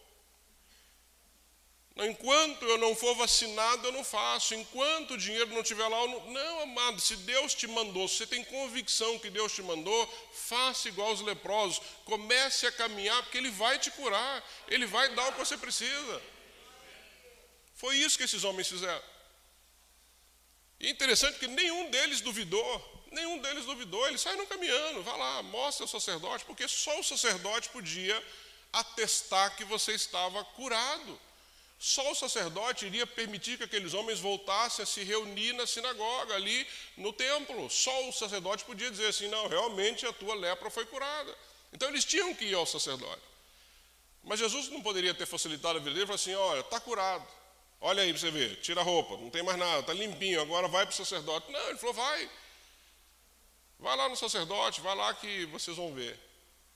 Enquanto 1.97 2.63
eu 2.63 2.77
não 2.77 2.95
for 2.95 3.13
vacinado, 3.15 3.87
eu 3.87 3.91
não 3.91 4.03
faço. 4.03 4.55
Enquanto 4.55 5.11
o 5.11 5.17
dinheiro 5.17 5.51
não 5.51 5.61
estiver 5.61 5.87
lá, 5.87 6.01
eu 6.01 6.07
não. 6.07 6.31
Não, 6.31 6.59
amado, 6.61 7.01
se 7.01 7.17
Deus 7.17 7.53
te 7.53 7.67
mandou, 7.67 8.07
se 8.07 8.17
você 8.17 8.27
tem 8.27 8.43
convicção 8.45 9.19
que 9.19 9.29
Deus 9.29 9.51
te 9.53 9.61
mandou, 9.61 10.07
faça 10.33 10.87
igual 10.87 11.11
os 11.11 11.21
leprosos. 11.21 11.81
Comece 12.05 12.65
a 12.65 12.71
caminhar, 12.71 13.21
porque 13.23 13.37
Ele 13.37 13.51
vai 13.51 13.77
te 13.77 13.91
curar. 13.91 14.43
Ele 14.69 14.85
vai 14.85 15.13
dar 15.13 15.27
o 15.27 15.33
que 15.33 15.39
você 15.39 15.57
precisa. 15.57 16.21
Foi 17.75 17.97
isso 17.97 18.17
que 18.17 18.23
esses 18.23 18.43
homens 18.43 18.69
fizeram. 18.69 19.03
E 20.79 20.89
interessante 20.89 21.39
que 21.39 21.47
nenhum 21.47 21.89
deles 21.89 22.21
duvidou. 22.21 23.05
Nenhum 23.11 23.37
deles 23.39 23.65
duvidou. 23.65 24.07
Eles 24.07 24.21
saíram 24.21 24.45
caminhando. 24.45 25.03
Vá 25.03 25.15
lá, 25.17 25.43
mostre 25.43 25.83
ao 25.83 25.89
sacerdote, 25.89 26.45
porque 26.45 26.67
só 26.67 26.99
o 26.99 27.03
sacerdote 27.03 27.69
podia 27.69 28.17
atestar 28.71 29.57
que 29.57 29.65
você 29.65 29.91
estava 29.91 30.43
curado. 30.45 31.19
Só 31.83 32.11
o 32.11 32.15
sacerdote 32.15 32.85
iria 32.85 33.07
permitir 33.07 33.57
que 33.57 33.63
aqueles 33.63 33.95
homens 33.95 34.19
voltassem 34.19 34.83
a 34.83 34.85
se 34.85 35.03
reunir 35.03 35.51
na 35.53 35.65
sinagoga, 35.65 36.35
ali 36.35 36.67
no 36.95 37.11
templo. 37.11 37.67
Só 37.71 38.07
o 38.07 38.13
sacerdote 38.13 38.63
podia 38.65 38.91
dizer 38.91 39.07
assim: 39.07 39.27
não, 39.29 39.47
realmente 39.47 40.05
a 40.05 40.13
tua 40.13 40.35
lepra 40.35 40.69
foi 40.69 40.85
curada. 40.85 41.35
Então 41.73 41.89
eles 41.89 42.05
tinham 42.05 42.35
que 42.35 42.45
ir 42.45 42.53
ao 42.53 42.67
sacerdote. 42.67 43.23
Mas 44.23 44.37
Jesus 44.37 44.69
não 44.69 44.79
poderia 44.83 45.11
ter 45.15 45.25
facilitado 45.25 45.79
a 45.79 45.81
vida 45.81 45.89
dele 45.89 46.03
e 46.03 46.05
falar 46.05 46.17
assim: 46.17 46.35
olha, 46.35 46.59
está 46.59 46.79
curado. 46.79 47.27
Olha 47.81 48.03
aí 48.03 48.11
para 48.11 48.19
você 48.19 48.29
ver, 48.29 48.61
tira 48.61 48.81
a 48.81 48.83
roupa, 48.83 49.17
não 49.17 49.31
tem 49.31 49.41
mais 49.41 49.57
nada, 49.57 49.79
está 49.79 49.91
limpinho, 49.91 50.39
agora 50.39 50.67
vai 50.67 50.85
para 50.85 50.93
o 50.93 50.95
sacerdote. 50.95 51.51
Não, 51.51 51.67
ele 51.67 51.79
falou: 51.79 51.95
vai. 51.95 52.29
Vai 53.79 53.97
lá 53.97 54.07
no 54.07 54.15
sacerdote, 54.15 54.81
vai 54.81 54.95
lá 54.95 55.15
que 55.15 55.47
vocês 55.47 55.75
vão 55.75 55.95
ver. 55.95 56.15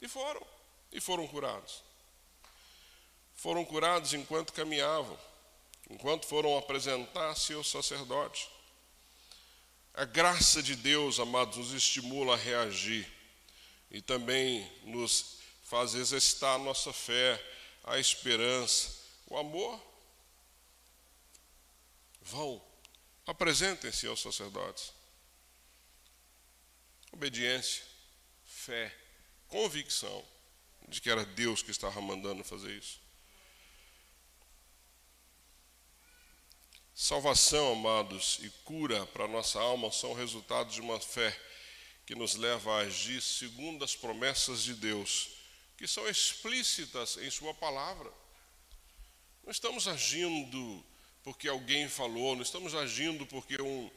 E 0.01 0.07
foram, 0.07 0.41
e 0.91 0.99
foram 0.99 1.27
curados 1.27 1.85
foram 3.45 3.63
curados 3.63 4.11
enquanto 4.15 4.51
caminhavam, 4.51 5.15
enquanto 5.91 6.25
foram 6.25 6.57
apresentar-se 6.57 7.53
ao 7.53 7.63
sacerdote. 7.63 8.49
A 9.93 10.03
graça 10.03 10.63
de 10.63 10.75
Deus, 10.75 11.19
amados, 11.19 11.57
nos 11.57 11.71
estimula 11.71 12.33
a 12.33 12.37
reagir 12.37 13.07
e 13.91 14.01
também 14.01 14.67
nos 14.85 15.37
faz 15.63 15.93
exercitar 15.93 16.55
a 16.55 16.57
nossa 16.57 16.91
fé, 16.91 17.39
a 17.83 17.99
esperança, 17.99 18.91
o 19.27 19.37
amor. 19.37 19.79
Vão, 22.23 22.59
apresentem-se 23.27 24.07
aos 24.07 24.23
sacerdotes. 24.23 24.91
Obediência, 27.11 27.83
fé, 28.43 28.91
convicção 29.47 30.25
de 30.87 30.99
que 30.99 31.11
era 31.11 31.23
Deus 31.23 31.61
que 31.61 31.69
estava 31.69 32.01
mandando 32.01 32.43
fazer 32.43 32.71
isso. 32.75 33.04
Salvação, 36.97 37.73
amados, 37.73 38.39
e 38.41 38.49
cura 38.63 39.05
para 39.07 39.25
a 39.25 39.27
nossa 39.27 39.59
alma 39.59 39.91
são 39.91 40.13
resultados 40.13 40.75
de 40.75 40.79
uma 40.79 40.97
fé 40.97 41.37
que 42.05 42.15
nos 42.15 42.35
leva 42.35 42.71
a 42.73 42.83
agir 42.83 43.21
segundo 43.21 43.83
as 43.83 43.97
promessas 43.97 44.63
de 44.63 44.73
Deus, 44.75 45.31
que 45.77 45.89
são 45.89 46.07
explícitas 46.07 47.17
em 47.17 47.29
Sua 47.29 47.53
palavra. 47.53 48.09
Não 49.43 49.51
estamos 49.51 49.89
agindo 49.89 50.81
porque 51.21 51.49
alguém 51.49 51.89
falou, 51.89 52.33
não 52.33 52.43
estamos 52.43 52.73
agindo 52.73 53.25
porque 53.25 53.61
um, 53.61 53.91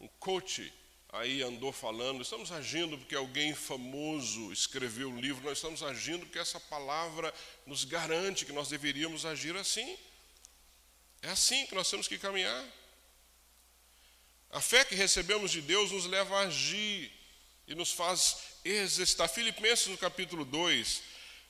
um 0.00 0.08
coach 0.18 0.72
aí 1.10 1.42
andou 1.42 1.72
falando, 1.72 2.22
estamos 2.22 2.50
agindo 2.50 2.96
porque 2.96 3.16
alguém 3.16 3.54
famoso 3.54 4.50
escreveu 4.50 5.10
um 5.10 5.20
livro, 5.20 5.44
nós 5.44 5.58
estamos 5.58 5.82
agindo 5.82 6.20
porque 6.20 6.38
essa 6.38 6.58
palavra 6.58 7.34
nos 7.66 7.84
garante 7.84 8.46
que 8.46 8.52
nós 8.52 8.70
deveríamos 8.70 9.26
agir 9.26 9.54
assim. 9.56 9.98
É 11.22 11.28
assim 11.30 11.66
que 11.66 11.74
nós 11.74 11.88
temos 11.90 12.08
que 12.08 12.18
caminhar. 12.18 12.64
A 14.50 14.60
fé 14.60 14.84
que 14.84 14.94
recebemos 14.94 15.50
de 15.50 15.60
Deus 15.60 15.92
nos 15.92 16.06
leva 16.06 16.36
a 16.36 16.46
agir 16.46 17.12
e 17.68 17.74
nos 17.74 17.92
faz 17.92 18.36
exercitar. 18.64 19.28
Filipenses 19.28 19.86
no 19.86 19.98
capítulo 19.98 20.44
2, 20.44 21.02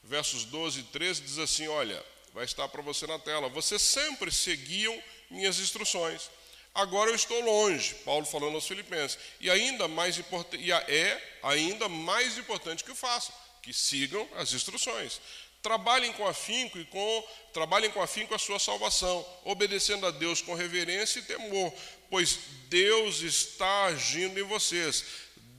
versos 0.02 0.44
12 0.44 0.80
e 0.80 0.82
13 0.84 1.22
diz 1.22 1.38
assim: 1.38 1.66
Olha, 1.68 2.04
vai 2.34 2.44
estar 2.44 2.68
para 2.68 2.82
você 2.82 3.06
na 3.06 3.18
tela. 3.18 3.48
Vocês 3.48 3.80
sempre 3.80 4.30
seguiam 4.30 5.02
minhas 5.30 5.58
instruções. 5.58 6.30
Agora 6.74 7.10
eu 7.10 7.14
estou 7.14 7.40
longe, 7.40 7.94
Paulo 8.04 8.24
falando 8.26 8.54
aos 8.54 8.66
Filipenses. 8.66 9.18
E 9.40 9.50
ainda 9.50 9.88
mais 9.88 10.18
importante, 10.18 10.70
é 10.70 11.38
ainda 11.42 11.88
mais 11.88 12.38
importante 12.38 12.84
que 12.84 12.92
o 12.92 12.94
façam, 12.94 13.34
que 13.62 13.72
sigam 13.72 14.28
as 14.36 14.52
instruções. 14.52 15.20
Trabalhem 15.62 16.12
com 16.14 16.26
afinco 16.26 16.78
e 16.78 16.84
com 16.86 17.28
trabalhem 17.52 17.90
com 17.90 18.00
afinco 18.00 18.34
a 18.34 18.38
sua 18.38 18.58
salvação, 18.58 19.26
obedecendo 19.44 20.06
a 20.06 20.10
Deus 20.10 20.40
com 20.40 20.54
reverência 20.54 21.18
e 21.18 21.22
temor, 21.22 21.72
pois 22.08 22.38
Deus 22.68 23.20
está 23.20 23.84
agindo 23.84 24.40
em 24.40 24.42
vocês, 24.42 25.04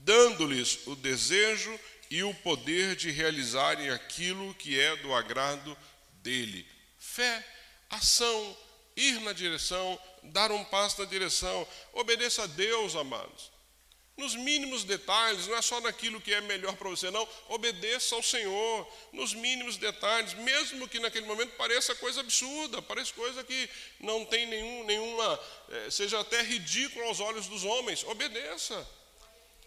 dando-lhes 0.04 0.86
o 0.86 0.96
desejo 0.96 1.78
e 2.10 2.22
o 2.24 2.34
poder 2.34 2.96
de 2.96 3.10
realizarem 3.10 3.90
aquilo 3.90 4.54
que 4.54 4.78
é 4.78 4.96
do 4.96 5.14
agrado 5.14 5.76
dele. 6.14 6.66
Fé, 6.98 7.46
ação, 7.88 8.56
ir 8.96 9.20
na 9.20 9.32
direção, 9.32 9.98
dar 10.24 10.50
um 10.50 10.64
passo 10.64 11.00
na 11.00 11.08
direção. 11.08 11.66
Obedeça 11.92 12.42
a 12.42 12.46
Deus, 12.46 12.96
amados 12.96 13.51
nos 14.22 14.36
mínimos 14.36 14.84
detalhes, 14.84 15.48
não 15.48 15.56
é 15.56 15.62
só 15.62 15.80
naquilo 15.80 16.20
que 16.20 16.32
é 16.32 16.40
melhor 16.40 16.76
para 16.76 16.88
você, 16.88 17.10
não. 17.10 17.28
Obedeça 17.48 18.14
ao 18.14 18.22
Senhor, 18.22 18.88
nos 19.12 19.34
mínimos 19.34 19.76
detalhes, 19.76 20.32
mesmo 20.34 20.88
que 20.88 21.00
naquele 21.00 21.26
momento 21.26 21.56
pareça 21.56 21.94
coisa 21.96 22.20
absurda, 22.20 22.80
pareça 22.80 23.12
coisa 23.14 23.42
que 23.42 23.68
não 23.98 24.24
tem 24.24 24.46
nenhum, 24.46 24.84
nenhuma, 24.84 25.40
é, 25.70 25.90
seja 25.90 26.20
até 26.20 26.40
ridículo 26.40 27.04
aos 27.06 27.18
olhos 27.18 27.48
dos 27.48 27.64
homens. 27.64 28.04
Obedeça. 28.04 28.88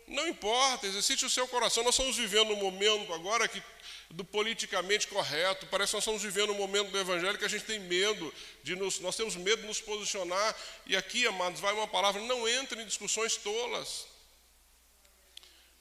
Não 0.08 0.28
importa, 0.28 0.86
exercite 0.86 1.26
o 1.26 1.30
seu 1.30 1.48
coração. 1.48 1.84
Nós 1.84 1.96
estamos 1.96 2.16
vivendo 2.16 2.54
um 2.54 2.58
momento 2.58 3.12
agora 3.14 3.48
que 3.48 3.62
do 4.10 4.24
politicamente 4.24 5.08
correto. 5.08 5.66
Parece 5.68 5.92
que 5.92 5.96
nós 5.98 6.04
estamos 6.04 6.22
vivendo 6.22 6.52
um 6.52 6.58
momento 6.58 6.92
do 6.92 6.98
evangelho 6.98 7.38
que 7.38 7.46
a 7.46 7.50
gente 7.50 7.66
tem 7.66 7.80
medo 7.80 8.34
de 8.64 8.76
nos, 8.76 9.00
nós 9.00 9.16
temos 9.16 9.36
medo 9.36 9.62
de 9.64 9.68
nos 9.68 9.82
posicionar. 9.82 10.56
E 10.86 10.96
aqui, 10.96 11.26
amados, 11.28 11.60
vai 11.60 11.74
uma 11.74 11.88
palavra: 11.88 12.22
não 12.22 12.48
entre 12.48 12.82
em 12.82 12.86
discussões 12.86 13.36
tolas. 13.36 14.15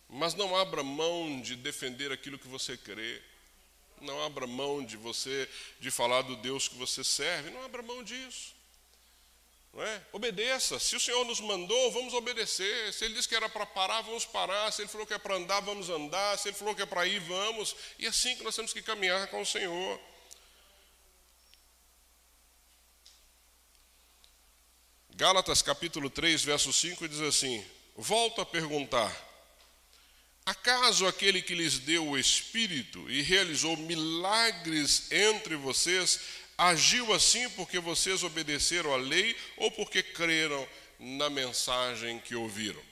Mas 0.09 0.35
não 0.35 0.55
abra 0.57 0.83
mão 0.83 1.41
de 1.41 1.57
defender 1.57 2.13
aquilo 2.13 2.39
que 2.39 2.49
você 2.49 2.77
crê. 2.77 3.21
Não 4.01 4.23
abra 4.23 4.47
mão 4.47 4.85
de 4.85 4.97
você 4.97 5.49
de 5.81 5.91
falar 5.91 6.23
do 6.23 6.37
Deus 6.37 6.69
que 6.69 6.77
você 6.77 7.03
serve. 7.03 7.51
Não 7.51 7.63
abra 7.63 7.83
mão 7.83 8.03
disso. 8.03 8.55
É? 9.77 10.01
Obedeça. 10.13 10.79
Se 10.79 10.95
o 10.95 11.01
Senhor 11.01 11.25
nos 11.25 11.41
mandou, 11.41 11.91
vamos 11.91 12.15
obedecer. 12.15 12.93
Se 12.93 13.05
Ele 13.05 13.15
disse 13.15 13.29
que 13.29 13.35
era 13.35 13.49
para 13.49 13.67
parar, 13.67 14.03
vamos 14.03 14.25
parar. 14.25 14.71
Se 14.73 14.83
Ele 14.83 14.89
falou 14.89 15.07
que 15.07 15.15
é 15.15 15.19
para 15.19 15.35
andar, 15.35 15.61
vamos 15.61 15.91
andar. 15.91 16.39
Se 16.39 16.49
Ele 16.49 16.57
falou 16.57 16.75
que 16.75 16.83
é 16.83 16.87
para 16.87 17.07
ir, 17.07 17.19
vamos. 17.21 17.75
E 17.99 18.07
é 18.07 18.09
assim 18.09 18.37
que 18.37 18.45
nós 18.45 18.55
temos 18.55 18.73
que 18.73 18.83
caminhar 18.83 19.27
com 19.29 19.41
o 19.41 19.47
Senhor. 19.47 20.01
Gálatas 25.17 25.63
capítulo 25.63 26.11
3, 26.11 26.43
verso 26.45 26.73
5 26.73 27.09
diz 27.09 27.21
assim: 27.21 27.65
Volto 27.97 28.41
a 28.41 28.47
perguntar: 28.47 29.13
Acaso 30.47 31.07
aquele 31.07 31.41
que 31.41 31.55
lhes 31.55 31.79
deu 31.79 32.07
o 32.07 32.19
Espírito 32.19 33.11
e 33.11 33.23
realizou 33.23 33.77
milagres 33.79 35.11
entre 35.11 35.57
vocês 35.57 36.21
agiu 36.57 37.13
assim 37.13 37.49
porque 37.51 37.79
vocês 37.79 38.23
obedeceram 38.23 38.93
à 38.93 38.97
lei 38.97 39.37
ou 39.57 39.71
porque 39.71 40.03
creram 40.03 40.69
na 40.99 41.31
mensagem 41.31 42.21
que 42.21 42.35
ouviram? 42.35 42.83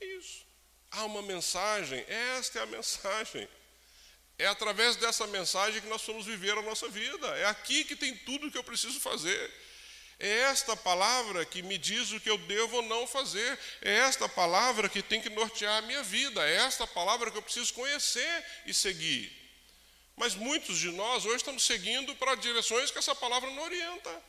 É 0.00 0.06
isso. 0.18 0.44
Há 0.90 1.04
uma 1.06 1.22
mensagem, 1.22 2.04
esta 2.06 2.60
é 2.60 2.62
a 2.62 2.66
mensagem. 2.66 3.48
É 4.38 4.46
através 4.46 4.96
dessa 4.96 5.26
mensagem 5.26 5.80
que 5.80 5.88
nós 5.88 6.04
vamos 6.06 6.26
viver 6.26 6.56
a 6.56 6.62
nossa 6.62 6.88
vida. 6.88 7.26
É 7.38 7.46
aqui 7.46 7.84
que 7.84 7.96
tem 7.96 8.14
tudo 8.18 8.50
que 8.50 8.58
eu 8.58 8.64
preciso 8.64 9.00
fazer. 9.00 9.52
É 10.18 10.40
esta 10.42 10.76
palavra 10.76 11.44
que 11.44 11.62
me 11.62 11.76
diz 11.76 12.12
o 12.12 12.20
que 12.20 12.30
eu 12.30 12.38
devo 12.38 12.76
ou 12.76 12.82
não 12.82 13.06
fazer. 13.06 13.58
É 13.82 13.94
esta 13.98 14.28
palavra 14.28 14.88
que 14.88 15.02
tem 15.02 15.20
que 15.20 15.30
nortear 15.30 15.78
a 15.78 15.86
minha 15.86 16.02
vida. 16.02 16.46
É 16.48 16.56
esta 16.56 16.86
palavra 16.86 17.30
que 17.30 17.38
eu 17.38 17.42
preciso 17.42 17.74
conhecer 17.74 18.44
e 18.66 18.72
seguir. 18.72 19.32
Mas 20.16 20.34
muitos 20.34 20.78
de 20.78 20.90
nós 20.90 21.24
hoje 21.24 21.36
estamos 21.36 21.64
seguindo 21.64 22.14
para 22.16 22.36
direções 22.36 22.90
que 22.90 22.98
essa 22.98 23.14
palavra 23.14 23.50
não 23.50 23.64
orienta. 23.64 24.22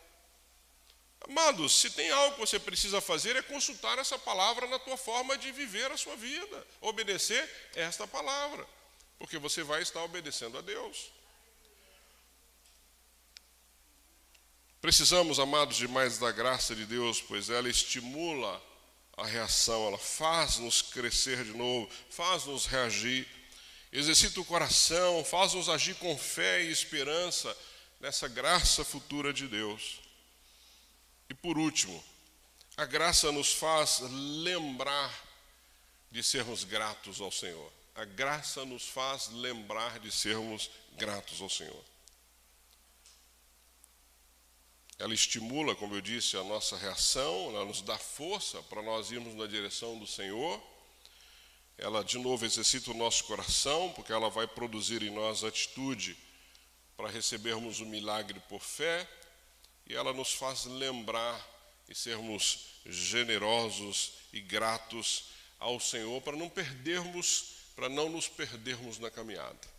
Amados, 1.28 1.80
se 1.80 1.90
tem 1.90 2.12
algo 2.12 2.36
que 2.36 2.42
você 2.42 2.60
precisa 2.60 3.02
fazer 3.02 3.36
é 3.36 3.42
consultar 3.42 3.98
essa 3.98 4.18
palavra 4.18 4.68
na 4.68 4.78
tua 4.78 4.98
forma 4.98 5.38
de 5.38 5.52
viver 5.52 5.92
a 5.92 5.98
sua 5.98 6.16
vida. 6.16 6.68
Obedecer 6.82 7.50
esta 7.76 8.08
palavra, 8.08 8.68
porque 9.18 9.38
você 9.38 9.64
vai 9.64 9.82
estar 9.82 10.04
obedecendo 10.04 10.58
a 10.58 10.62
Deus. 10.62 11.12
Precisamos, 14.86 15.40
amados, 15.40 15.78
de 15.78 15.88
mais 15.88 16.20
da 16.20 16.32
graça 16.32 16.76
de 16.76 16.86
Deus, 16.86 17.20
pois 17.20 17.50
ela 17.50 17.68
estimula 17.68 18.62
a 19.18 19.26
reação, 19.26 19.88
ela 19.88 19.98
faz-nos 19.98 20.84
crescer 20.84 21.44
de 21.44 21.58
novo, 21.58 21.90
faz-nos 22.12 22.68
reagir, 22.68 23.28
exercita 23.92 24.40
o 24.40 24.46
coração, 24.46 25.26
faz-nos 25.26 25.70
agir 25.70 25.96
com 25.96 26.16
fé 26.16 26.62
e 26.62 26.72
esperança 26.72 27.58
nessa 28.00 28.28
graça 28.28 28.86
futura 28.86 29.34
de 29.34 29.48
Deus. 29.48 30.02
E 31.32 31.34
por 31.34 31.58
último, 31.58 32.04
a 32.78 32.86
graça 32.86 33.32
nos 33.32 33.54
faz 33.54 34.02
lembrar 34.44 35.12
de 36.12 36.22
sermos 36.22 36.64
gratos 36.64 37.20
ao 37.20 37.32
Senhor. 37.32 37.74
A 37.96 38.06
graça 38.06 38.64
nos 38.64 38.88
faz 38.88 39.30
lembrar 39.30 39.98
de 40.00 40.12
sermos 40.12 40.70
gratos 40.96 41.42
ao 41.42 41.50
Senhor. 41.50 41.95
Ela 44.98 45.14
estimula, 45.14 45.76
como 45.76 45.96
eu 45.96 46.02
disse, 46.02 46.38
a 46.38 46.44
nossa 46.44 46.78
reação, 46.78 47.50
ela 47.50 47.66
nos 47.66 47.82
dá 47.82 47.98
força 47.98 48.62
para 48.64 48.82
nós 48.82 49.12
irmos 49.12 49.36
na 49.36 49.46
direção 49.46 50.00
do 50.00 50.08
Senhor. 50.08 50.62
Ela, 51.78 52.04
de 52.04 52.18
novo, 52.18 52.46
exercita 52.46 52.92
o 52.92 52.94
nosso 52.94 53.26
coração, 53.26 53.92
porque 53.94 54.14
ela 54.14 54.30
vai 54.30 54.48
produzir 54.48 55.04
em 55.04 55.12
nós 55.12 55.44
atitude 55.44 56.18
para 56.96 57.10
recebermos 57.10 57.82
o 57.82 57.86
milagre 57.86 58.40
por 58.48 58.62
fé. 58.62 59.06
E 59.86 59.94
ela 59.94 60.14
nos 60.14 60.32
faz 60.32 60.64
lembrar 60.64 61.46
e 61.90 61.94
sermos 61.94 62.68
generosos 62.86 64.14
e 64.32 64.40
gratos 64.40 65.26
ao 65.60 65.80
Senhor 65.80 66.22
para 66.22 66.38
não 66.38 66.50
perdermos, 66.50 67.56
para 67.76 67.90
não 67.90 68.10
nos 68.10 68.30
perdermos 68.30 68.98
na 68.98 69.12
caminhada. 69.12 69.76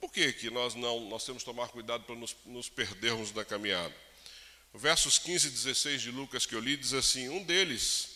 Por 0.00 0.10
que, 0.10 0.32
que 0.32 0.50
nós 0.50 0.74
não 0.74 1.08
nós 1.08 1.24
temos 1.24 1.42
que 1.42 1.50
tomar 1.50 1.68
cuidado 1.68 2.04
para 2.04 2.14
nos, 2.14 2.34
nos 2.44 2.68
perdermos 2.68 3.32
na 3.32 3.44
caminhada? 3.44 3.94
Versos 4.74 5.18
15 5.18 5.48
e 5.48 5.50
16 5.52 6.02
de 6.02 6.10
Lucas 6.10 6.44
que 6.44 6.54
eu 6.54 6.60
li 6.60 6.76
diz 6.76 6.92
assim: 6.92 7.28
Um 7.28 7.42
deles, 7.42 8.08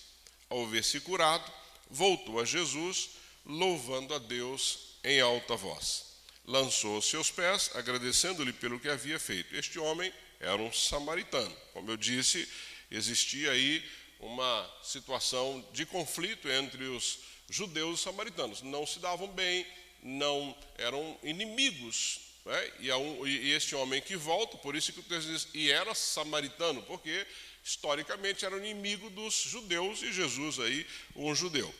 ao 0.51 0.67
ver-se 0.67 1.01
curado, 1.01 1.51
voltou 1.89 2.41
a 2.41 2.45
Jesus, 2.45 3.11
louvando 3.47 4.15
a 4.15 4.19
Deus 4.19 4.97
em 5.05 5.21
alta 5.21 5.57
voz. 5.57 6.07
Lançou 6.45 6.97
aos 6.97 7.07
seus 7.07 7.31
pés, 7.31 7.71
agradecendo-lhe 7.75 8.53
pelo 8.53 8.81
que 8.81 8.89
havia 8.89 9.21
feito. 9.21 9.55
Este 9.55 9.79
homem 9.79 10.13
era 10.41 10.61
um 10.61 10.73
samaritano. 10.73 11.55
Como 11.73 11.91
eu 11.91 11.97
disse, 11.97 12.49
existia 12.91 13.53
aí 13.53 13.85
uma 14.19 14.71
situação 14.83 15.65
de 15.73 15.87
conflito 15.87 16.49
entre 16.49 16.85
os 16.85 17.19
judeus 17.49 17.91
e 17.91 17.95
os 17.95 18.01
samaritanos. 18.01 18.63
Não 18.63 18.87
se 18.87 18.99
davam 18.99 19.29
bem, 19.29 19.67
não 20.03 20.57
eram 20.77 21.19
inimigos 21.23 22.28
né? 22.49 22.73
E, 22.81 22.89
e, 23.29 23.53
este 23.53 23.75
homem 23.75 24.01
que 24.01 24.17
volta, 24.17 24.57
por 24.57 24.75
isso 24.75 24.91
que 24.91 25.01
o 25.01 25.03
texto 25.03 25.29
diz, 25.29 25.49
e 25.53 25.71
era 25.71 25.95
samaritano, 25.95 26.83
porque 26.85 27.27
historicamente 27.63 28.47
era 28.47 28.57
inimigo 28.57 29.11
dos 29.11 29.35
judeus 29.35 30.03
e 30.03 30.11
Jesus 30.11 30.59
aí, 30.59 30.87
um 31.15 31.35
judeu. 31.35 31.73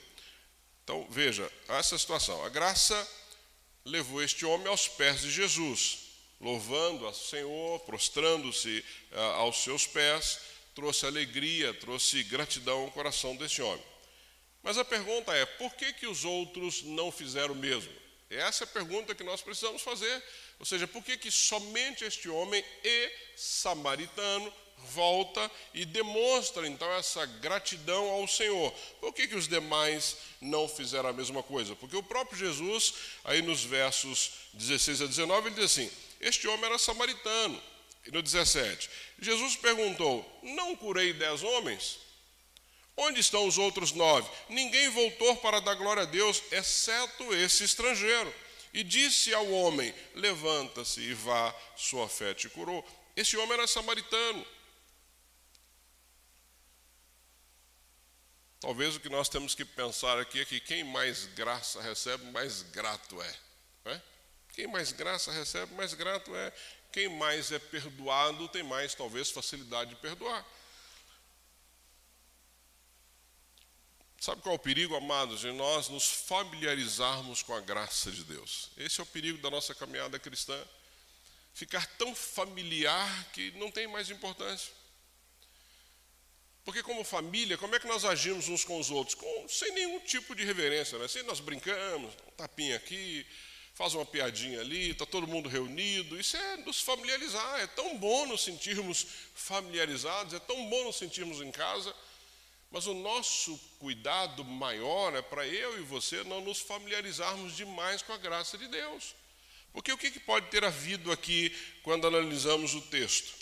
Então, 0.85 1.07
veja, 1.09 1.51
essa 1.69 1.97
situação. 1.97 2.45
A 2.45 2.51
graça 2.51 3.09
levou 3.83 4.23
este 4.23 4.45
homem 4.45 4.67
aos 4.67 4.87
pés 4.87 5.23
de 5.23 5.31
Jesus, 5.31 6.01
louvando 6.39 7.07
ao 7.07 7.15
Senhor, 7.15 7.81
prostrando-se 7.81 8.85
uh, 9.13 9.19
aos 9.37 9.65
seus 9.65 9.87
pés, 9.87 10.39
trouxe 10.75 11.07
alegria, 11.07 11.73
trouxe 11.73 12.23
gratidão 12.25 12.83
ao 12.83 12.91
coração 12.91 13.35
desse 13.37 13.63
homem. 13.63 13.85
Mas 14.63 14.77
a 14.77 14.85
pergunta 14.85 15.35
é: 15.35 15.47
por 15.47 15.75
que, 15.75 15.95
que 15.95 16.07
os 16.07 16.27
outros 16.27 16.83
não 16.83 17.11
fizeram 17.11 17.55
o 17.55 17.59
mesmo? 17.59 18.08
Essa 18.31 18.65
é 18.65 18.67
a 18.67 18.69
pergunta 18.69 19.15
que 19.15 19.25
nós 19.25 19.41
precisamos 19.41 19.83
fazer. 19.83 20.23
Ou 20.59 20.67
seja, 20.67 20.87
por 20.87 21.03
que, 21.03 21.17
que 21.17 21.31
somente 21.31 22.05
este 22.05 22.29
homem 22.29 22.65
e 22.85 23.11
samaritano 23.37 24.53
volta 24.91 25.51
e 25.75 25.85
demonstra 25.85 26.67
então 26.67 26.91
essa 26.93 27.25
gratidão 27.27 28.11
ao 28.11 28.29
Senhor? 28.29 28.73
Por 29.01 29.13
que, 29.13 29.29
que 29.29 29.37
os 29.37 29.49
demais 29.49 30.17
não 30.41 30.69
fizeram 30.69 31.09
a 31.09 31.13
mesma 31.13 31.43
coisa? 31.43 31.75
Porque 31.77 31.97
o 31.97 32.03
próprio 32.03 32.39
Jesus, 32.39 32.95
aí 33.25 33.41
nos 33.41 33.65
versos 33.65 34.33
16 34.53 35.03
a 35.03 35.07
19, 35.07 35.49
ele 35.49 35.55
diz 35.55 35.65
assim: 35.65 35.91
Este 36.21 36.47
homem 36.49 36.67
era 36.67 36.79
samaritano. 36.79 37.61
E 38.07 38.11
no 38.11 38.23
17, 38.23 38.89
Jesus 39.21 39.57
perguntou: 39.57 40.25
Não 40.43 40.77
curei 40.77 41.13
dez 41.13 41.43
homens? 41.43 42.08
Onde 43.01 43.21
estão 43.21 43.47
os 43.47 43.57
outros 43.59 43.93
nove? 43.93 44.29
Ninguém 44.49 44.89
voltou 44.89 45.37
para 45.37 45.61
dar 45.61 45.77
glória 45.77 46.03
a 46.03 46.07
Deus, 46.07 46.43
exceto 46.51 47.33
esse 47.33 47.63
estrangeiro. 47.63 48.35
E 48.75 48.83
disse 48.83 49.33
ao 49.33 49.49
homem: 49.53 49.95
Levanta-se 50.17 51.01
e 51.01 51.15
vá, 51.15 51.55
sua 51.77 52.09
fé 52.09 52.35
te 52.35 52.49
curou. 52.49 52.85
Esse 53.15 53.37
homem 53.37 53.53
era 53.53 53.69
samaritano. 53.69 54.45
Talvez 58.61 58.97
o 58.97 59.01
que 59.01 59.09
nós 59.09 59.29
temos 59.29 59.55
que 59.55 59.65
pensar 59.65 60.19
aqui 60.19 60.41
é 60.41 60.45
que 60.45 60.59
quem 60.59 60.83
mais 60.83 61.27
graça 61.27 61.81
recebe, 61.81 62.25
mais 62.33 62.63
grato 62.63 63.23
é. 63.23 63.35
é? 63.85 64.03
Quem 64.53 64.67
mais 64.67 64.91
graça 64.91 65.31
recebe, 65.31 65.73
mais 65.75 65.95
grato 65.95 66.35
é. 66.35 66.53
Quem 66.93 67.09
mais 67.09 67.53
é 67.53 67.61
perdoado, 67.61 68.49
tem 68.49 68.65
mais, 68.65 68.93
talvez, 68.93 69.31
facilidade 69.31 69.91
de 69.91 69.97
perdoar. 69.97 70.45
Sabe 74.21 74.43
qual 74.43 74.55
é 74.55 74.57
o 74.57 74.61
perigo, 74.61 74.97
amados, 74.97 75.41
de 75.41 75.53
nós 75.53 75.89
nos 75.89 76.09
familiarizarmos 76.09 77.43
com 77.43 77.55
a 77.55 77.61
graça 77.61 78.11
de 78.11 78.25
Deus? 78.25 78.71
Esse 78.77 79.01
é 79.01 79.03
o 79.03 79.07
perigo 79.07 79.39
da 79.39 79.49
nossa 79.49 79.75
caminhada 79.75 80.19
cristã. 80.19 80.61
Ficar 81.55 81.87
tão 81.97 82.15
familiar 82.15 83.31
que 83.33 83.53
não 83.53 83.71
tem 83.71 83.87
mais 83.87 84.11
importância. 84.11 84.73
Porque, 86.65 86.83
como 86.83 87.05
família, 87.05 87.57
como 87.57 87.77
é 87.77 87.81
que 87.81 87.87
nós 87.87 88.05
agimos 88.05 88.49
uns 88.49 88.65
com 88.65 88.79
os 88.79 88.91
outros? 88.91 89.15
Com, 89.15 89.49
sem 89.49 89.73
nenhum 89.73 90.01
tipo 90.01 90.35
de 90.35 90.45
reverência, 90.45 90.99
né? 90.99 91.05
Assim, 91.05 91.23
nós 91.23 91.41
brincamos, 91.41 92.13
um 92.27 92.31
tapinha 92.33 92.77
aqui, 92.77 93.25
faz 93.75 93.95
uma 93.95 94.05
piadinha 94.05 94.61
ali, 94.61 94.91
está 94.91 95.07
todo 95.07 95.29
mundo 95.29 95.49
reunido. 95.49 96.19
Isso 96.19 96.37
é 96.37 96.57
nos 96.59 96.81
familiarizar. 96.81 97.61
É 97.61 97.69
tão 97.69 97.97
bom 97.97 98.27
nos 98.27 98.43
sentirmos 98.43 99.07
familiarizados, 99.35 100.35
é 100.35 100.41
tão 100.41 100.69
bom 100.69 100.85
nos 100.85 100.97
sentirmos 100.97 101.41
em 101.41 101.53
casa. 101.53 101.95
Mas 102.71 102.87
o 102.87 102.95
nosso 102.95 103.59
cuidado 103.79 104.45
maior 104.45 105.15
é 105.17 105.23
para 105.23 105.47
eu 105.47 105.79
e 105.79 105.83
você 105.83 106.23
não 106.25 106.41
nos 106.43 106.61
familiarizarmos 106.61 107.57
demais 107.57 108.03
com 108.03 108.13
a 108.13 108.19
graça 108.19 108.59
de 108.59 108.69
Deus. 108.69 109.15
Porque 109.73 109.93
o 109.93 109.99
que 109.99 110.19
pode 110.21 110.47
ter 110.49 110.65
havido 110.65 111.11
aqui 111.11 111.55
quando 111.83 112.07
analisamos 112.07 112.75
o 112.75 112.81
texto? 112.83 113.33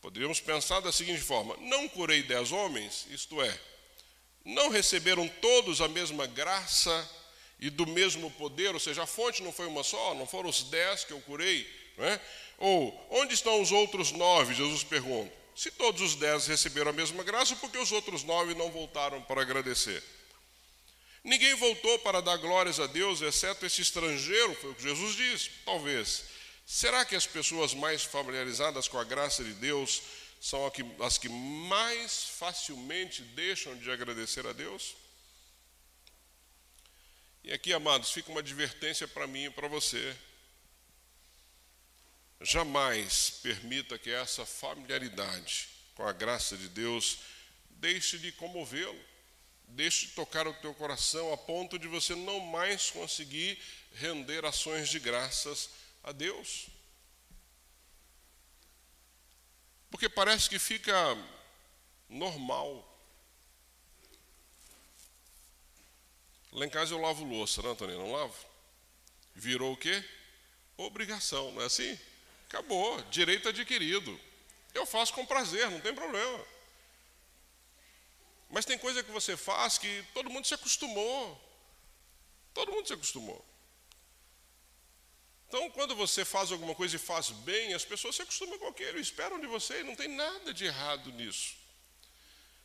Poderíamos 0.00 0.40
pensar 0.40 0.80
da 0.80 0.90
seguinte 0.90 1.20
forma: 1.20 1.56
não 1.60 1.88
curei 1.88 2.22
dez 2.22 2.52
homens, 2.52 3.06
isto 3.10 3.40
é, 3.42 3.60
Não 4.44 4.70
receberam 4.70 5.28
todos 5.40 5.80
a 5.80 5.88
mesma 5.88 6.26
graça 6.26 7.08
e 7.58 7.68
do 7.68 7.86
mesmo 7.86 8.30
poder, 8.32 8.72
ou 8.72 8.80
seja, 8.80 9.02
a 9.02 9.06
fonte 9.06 9.42
não 9.42 9.52
foi 9.52 9.66
uma 9.66 9.84
só, 9.84 10.14
não 10.14 10.26
foram 10.26 10.48
os 10.48 10.62
dez 10.64 11.04
que 11.04 11.12
eu 11.12 11.20
curei, 11.20 11.68
não 11.96 12.06
é? 12.06 12.20
Ou, 12.58 13.06
onde 13.10 13.34
estão 13.34 13.60
os 13.60 13.70
outros 13.70 14.12
nove? 14.12 14.54
Jesus 14.54 14.82
pergunta. 14.82 15.39
Se 15.60 15.70
todos 15.70 16.00
os 16.00 16.14
dez 16.14 16.46
receberam 16.46 16.88
a 16.88 16.94
mesma 16.94 17.22
graça, 17.22 17.54
por 17.54 17.70
que 17.70 17.76
os 17.76 17.92
outros 17.92 18.22
nove 18.22 18.54
não 18.54 18.70
voltaram 18.70 19.20
para 19.20 19.42
agradecer? 19.42 20.02
Ninguém 21.22 21.54
voltou 21.56 21.98
para 21.98 22.22
dar 22.22 22.38
glórias 22.38 22.80
a 22.80 22.86
Deus, 22.86 23.20
exceto 23.20 23.66
esse 23.66 23.82
estrangeiro, 23.82 24.54
foi 24.54 24.70
o 24.70 24.74
que 24.74 24.84
Jesus 24.84 25.16
disse. 25.16 25.50
Talvez. 25.66 26.24
Será 26.64 27.04
que 27.04 27.14
as 27.14 27.26
pessoas 27.26 27.74
mais 27.74 28.02
familiarizadas 28.02 28.88
com 28.88 28.98
a 28.98 29.04
graça 29.04 29.44
de 29.44 29.52
Deus 29.52 30.00
são 30.40 30.72
as 31.04 31.18
que 31.18 31.28
mais 31.28 32.24
facilmente 32.38 33.20
deixam 33.20 33.76
de 33.76 33.90
agradecer 33.90 34.46
a 34.46 34.54
Deus? 34.54 34.96
E 37.44 37.52
aqui, 37.52 37.74
amados, 37.74 38.10
fica 38.10 38.30
uma 38.30 38.40
advertência 38.40 39.06
para 39.06 39.26
mim 39.26 39.44
e 39.44 39.50
para 39.50 39.68
você. 39.68 40.16
Jamais 42.40 43.30
permita 43.42 43.98
que 43.98 44.10
essa 44.10 44.46
familiaridade 44.46 45.68
com 45.94 46.06
a 46.06 46.12
graça 46.12 46.56
de 46.56 46.68
Deus 46.70 47.18
deixe 47.68 48.18
de 48.18 48.32
comovê-lo, 48.32 48.98
deixe 49.68 50.06
de 50.06 50.12
tocar 50.12 50.46
o 50.48 50.54
teu 50.54 50.72
coração 50.74 51.32
a 51.32 51.36
ponto 51.36 51.78
de 51.78 51.86
você 51.86 52.14
não 52.14 52.40
mais 52.40 52.90
conseguir 52.90 53.58
render 53.92 54.44
ações 54.46 54.88
de 54.88 54.98
graças 54.98 55.68
a 56.02 56.12
Deus. 56.12 56.68
Porque 59.90 60.08
parece 60.08 60.48
que 60.48 60.58
fica 60.58 60.94
normal. 62.08 62.86
Lá 66.52 66.64
em 66.64 66.70
casa 66.70 66.94
eu 66.94 67.00
lavo 67.00 67.24
louça, 67.24 67.60
não, 67.60 67.72
Antônio? 67.72 67.98
Não 67.98 68.12
lavo? 68.12 68.34
Virou 69.34 69.74
o 69.74 69.76
quê? 69.76 70.02
Obrigação, 70.76 71.52
não 71.52 71.62
é 71.62 71.66
assim? 71.66 71.98
Acabou, 72.50 73.00
direito 73.02 73.48
adquirido. 73.48 74.20
Eu 74.74 74.84
faço 74.84 75.14
com 75.14 75.24
prazer, 75.24 75.70
não 75.70 75.80
tem 75.80 75.94
problema. 75.94 76.44
Mas 78.50 78.64
tem 78.64 78.76
coisa 78.76 79.04
que 79.04 79.12
você 79.12 79.36
faz 79.36 79.78
que 79.78 80.04
todo 80.12 80.28
mundo 80.28 80.48
se 80.48 80.54
acostumou. 80.54 81.40
Todo 82.52 82.72
mundo 82.72 82.88
se 82.88 82.92
acostumou. 82.92 83.44
Então, 85.46 85.70
quando 85.70 85.94
você 85.94 86.24
faz 86.24 86.50
alguma 86.50 86.74
coisa 86.74 86.96
e 86.96 86.98
faz 86.98 87.30
bem, 87.30 87.72
as 87.72 87.84
pessoas 87.84 88.16
se 88.16 88.22
acostumam 88.22 88.58
com 88.58 88.66
aquilo, 88.66 88.98
esperam 88.98 89.40
de 89.40 89.46
você, 89.46 89.80
e 89.80 89.84
não 89.84 89.94
tem 89.94 90.08
nada 90.08 90.52
de 90.52 90.64
errado 90.64 91.12
nisso. 91.12 91.56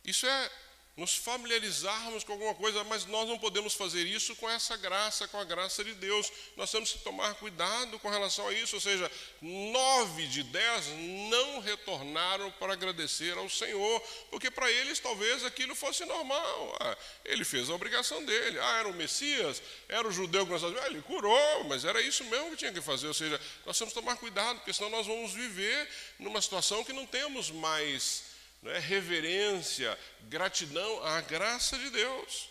Isso 0.04 0.26
é 0.26 0.52
nos 0.98 1.14
familiarizarmos 1.14 2.24
com 2.24 2.32
alguma 2.32 2.56
coisa, 2.56 2.82
mas 2.86 3.06
nós 3.06 3.28
não 3.28 3.38
podemos 3.38 3.74
fazer 3.74 4.06
isso 4.06 4.34
com 4.38 4.50
essa 4.50 4.78
graça, 4.78 5.28
com 5.28 5.38
a 5.38 5.44
graça 5.44 5.84
de 5.84 5.94
Deus. 5.94 6.32
Nós 6.56 6.72
temos 6.72 6.94
que 6.94 7.00
tomar 7.00 7.34
cuidado 7.36 8.00
com 8.00 8.10
relação 8.10 8.48
a 8.48 8.54
isso. 8.54 8.76
Ou 8.78 8.82
seja, 8.82 9.12
nove 9.42 10.26
de 10.28 10.42
dez 10.44 10.88
não 11.30 11.60
retornaram 11.60 12.50
para 12.52 12.74
agradecer 12.74 13.38
ao 13.38 13.50
Senhor, 13.50 14.02
porque 14.32 14.50
para 14.50 14.72
eles 14.72 15.00
talvez 15.00 15.44
aquilo 15.44 15.76
fosse 15.76 16.06
normal. 16.06 16.78
Ah, 16.80 16.98
ele 17.26 17.44
fez 17.44 17.70
a 17.70 17.76
obrigação 17.76 18.24
dele. 18.24 18.58
Ah, 18.58 18.80
era 18.80 18.88
o 18.88 18.94
Messias, 18.94 19.62
era 19.90 20.08
o 20.08 20.12
judeu 20.12 20.46
que 20.46 20.52
nós 20.54 20.64
ah, 20.64 20.88
ele 20.88 21.02
curou, 21.02 21.66
mas 21.66 21.84
era 21.84 22.02
isso 22.02 22.24
mesmo 22.24 22.52
que 22.52 22.58
tinha 22.58 22.72
que 22.72 22.82
fazer. 22.82 23.08
Ou 23.08 23.14
seja, 23.14 23.40
nós 23.66 23.78
temos 23.78 23.94
que 23.94 24.00
tomar 24.00 24.16
cuidado, 24.16 24.60
porque 24.60 24.72
senão 24.72 24.90
nós 24.90 25.06
vamos 25.06 25.34
viver 25.34 25.90
numa 26.18 26.42
situação 26.42 26.86
que 26.86 26.94
não 26.94 27.06
temos 27.06 27.52
mais 27.52 28.35
é 28.72 28.80
reverência, 28.80 29.98
gratidão 30.24 31.04
à 31.04 31.22
graça 31.22 31.78
de 31.78 31.90
Deus. 31.90 32.50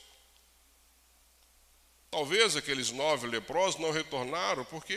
Talvez 2.11 2.57
aqueles 2.57 2.91
nove 2.91 3.27
leprosos 3.27 3.81
não 3.81 3.91
retornaram 3.91 4.65
porque 4.67 4.95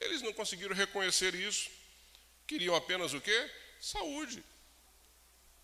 eles 0.00 0.22
não 0.22 0.32
conseguiram 0.32 0.74
reconhecer 0.74 1.34
isso. 1.34 1.70
Queriam 2.46 2.76
apenas 2.76 3.12
o 3.12 3.20
quê? 3.20 3.50
Saúde. 3.80 4.44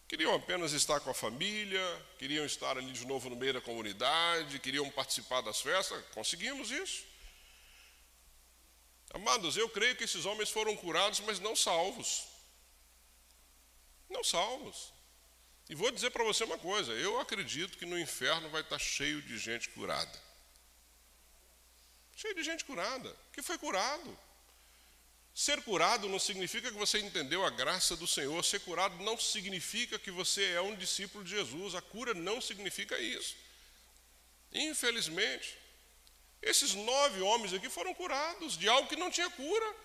Queriam 0.08 0.34
apenas 0.34 0.72
estar 0.72 0.98
com 0.98 1.10
a 1.10 1.14
família, 1.14 2.06
queriam 2.18 2.44
estar 2.44 2.76
ali 2.76 2.90
de 2.90 3.06
novo 3.06 3.30
no 3.30 3.36
meio 3.36 3.52
da 3.52 3.60
comunidade, 3.60 4.58
queriam 4.58 4.90
participar 4.90 5.40
das 5.42 5.60
festas. 5.60 6.02
Conseguimos 6.12 6.70
isso. 6.72 7.04
Amados, 9.12 9.56
eu 9.56 9.68
creio 9.68 9.94
que 9.94 10.04
esses 10.04 10.24
homens 10.24 10.50
foram 10.50 10.74
curados, 10.76 11.20
mas 11.20 11.38
não 11.38 11.54
salvos 11.54 12.29
não 14.10 14.24
salvos. 14.24 14.92
E 15.68 15.74
vou 15.74 15.90
dizer 15.90 16.10
para 16.10 16.24
você 16.24 16.44
uma 16.44 16.58
coisa: 16.58 16.92
eu 16.92 17.20
acredito 17.20 17.78
que 17.78 17.86
no 17.86 17.98
inferno 17.98 18.48
vai 18.50 18.60
estar 18.60 18.78
cheio 18.78 19.22
de 19.22 19.38
gente 19.38 19.68
curada. 19.70 20.20
Cheio 22.16 22.34
de 22.34 22.42
gente 22.42 22.64
curada, 22.64 23.16
que 23.32 23.40
foi 23.40 23.56
curado. 23.56 24.18
Ser 25.32 25.62
curado 25.62 26.08
não 26.08 26.18
significa 26.18 26.70
que 26.70 26.76
você 26.76 26.98
entendeu 26.98 27.46
a 27.46 27.50
graça 27.50 27.96
do 27.96 28.06
Senhor. 28.06 28.44
Ser 28.44 28.60
curado 28.60 29.02
não 29.02 29.16
significa 29.16 29.98
que 29.98 30.10
você 30.10 30.44
é 30.52 30.60
um 30.60 30.74
discípulo 30.74 31.24
de 31.24 31.30
Jesus. 31.30 31.74
A 31.74 31.80
cura 31.80 32.12
não 32.12 32.40
significa 32.40 32.98
isso. 32.98 33.36
Infelizmente, 34.52 35.56
esses 36.42 36.74
nove 36.74 37.20
homens 37.22 37.54
aqui 37.54 37.70
foram 37.70 37.94
curados 37.94 38.58
de 38.58 38.68
algo 38.68 38.88
que 38.88 38.96
não 38.96 39.10
tinha 39.10 39.30
cura 39.30 39.76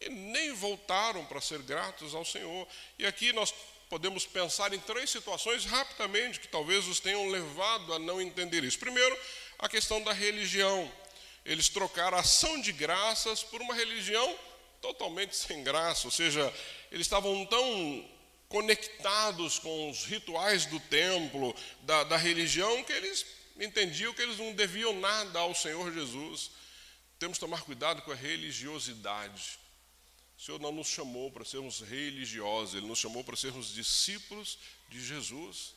e 0.00 0.08
nem 0.08 0.52
voltaram 0.52 1.24
para 1.26 1.40
ser 1.40 1.62
gratos 1.62 2.14
ao 2.14 2.24
Senhor. 2.24 2.66
E 2.98 3.06
aqui 3.06 3.32
nós 3.32 3.54
podemos 3.88 4.26
pensar 4.26 4.72
em 4.72 4.80
três 4.80 5.10
situações 5.10 5.64
rapidamente 5.64 6.40
que 6.40 6.48
talvez 6.48 6.86
os 6.88 7.00
tenham 7.00 7.28
levado 7.28 7.92
a 7.94 7.98
não 7.98 8.20
entender 8.20 8.64
isso. 8.64 8.78
Primeiro, 8.78 9.16
a 9.58 9.68
questão 9.68 10.02
da 10.02 10.12
religião. 10.12 10.90
Eles 11.44 11.68
trocaram 11.68 12.16
a 12.16 12.20
ação 12.20 12.60
de 12.60 12.72
graças 12.72 13.42
por 13.42 13.60
uma 13.60 13.74
religião 13.74 14.38
totalmente 14.80 15.36
sem 15.36 15.62
graça, 15.62 16.06
ou 16.06 16.10
seja, 16.10 16.52
eles 16.90 17.06
estavam 17.06 17.44
tão 17.46 18.10
conectados 18.48 19.58
com 19.58 19.90
os 19.90 20.04
rituais 20.04 20.66
do 20.66 20.78
templo, 20.78 21.54
da, 21.82 22.04
da 22.04 22.16
religião, 22.16 22.84
que 22.84 22.92
eles 22.92 23.24
entendiam 23.58 24.12
que 24.12 24.22
eles 24.22 24.38
não 24.38 24.52
deviam 24.52 24.98
nada 25.00 25.38
ao 25.38 25.54
Senhor 25.54 25.92
Jesus. 25.92 26.50
Temos 27.18 27.38
que 27.38 27.44
tomar 27.44 27.62
cuidado 27.62 28.02
com 28.02 28.12
a 28.12 28.14
religiosidade. 28.14 29.58
O 30.36 30.42
Senhor 30.42 30.60
não 30.60 30.72
nos 30.72 30.88
chamou 30.88 31.30
para 31.30 31.44
sermos 31.44 31.80
religiosos, 31.80 32.74
Ele 32.74 32.86
nos 32.86 32.98
chamou 32.98 33.22
para 33.22 33.36
sermos 33.36 33.72
discípulos 33.72 34.58
de 34.88 35.04
Jesus. 35.04 35.74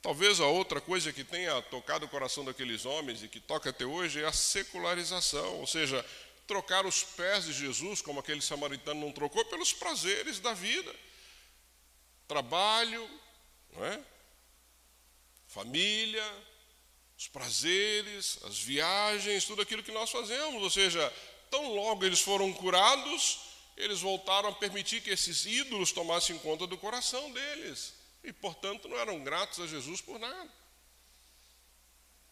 Talvez 0.00 0.40
a 0.40 0.46
outra 0.46 0.80
coisa 0.80 1.12
que 1.12 1.22
tenha 1.22 1.62
tocado 1.62 2.06
o 2.06 2.08
coração 2.08 2.44
daqueles 2.44 2.84
homens 2.84 3.22
e 3.22 3.28
que 3.28 3.38
toca 3.38 3.70
até 3.70 3.84
hoje 3.84 4.20
é 4.20 4.26
a 4.26 4.32
secularização, 4.32 5.60
ou 5.60 5.66
seja, 5.66 6.04
trocar 6.46 6.84
os 6.84 7.04
pés 7.04 7.44
de 7.44 7.52
Jesus, 7.52 8.02
como 8.02 8.18
aquele 8.18 8.42
samaritano 8.42 9.00
não 9.00 9.12
trocou, 9.12 9.44
pelos 9.44 9.72
prazeres 9.72 10.40
da 10.40 10.54
vida. 10.54 10.92
Trabalho, 12.26 13.08
é? 13.76 14.00
família, 15.46 16.24
os 17.16 17.28
prazeres, 17.28 18.38
as 18.42 18.58
viagens, 18.58 19.44
tudo 19.44 19.62
aquilo 19.62 19.82
que 19.82 19.92
nós 19.92 20.10
fazemos, 20.10 20.62
ou 20.62 20.70
seja, 20.70 21.12
tão 21.52 21.74
logo 21.74 22.02
eles 22.02 22.20
foram 22.20 22.50
curados, 22.50 23.40
eles 23.76 24.00
voltaram 24.00 24.48
a 24.48 24.52
permitir 24.52 25.02
que 25.02 25.10
esses 25.10 25.44
ídolos 25.44 25.92
tomassem 25.92 26.38
conta 26.38 26.66
do 26.66 26.78
coração 26.78 27.30
deles. 27.30 27.92
E, 28.24 28.32
portanto, 28.32 28.88
não 28.88 28.96
eram 28.96 29.22
gratos 29.22 29.60
a 29.60 29.66
Jesus 29.66 30.00
por 30.00 30.18
nada. 30.18 30.50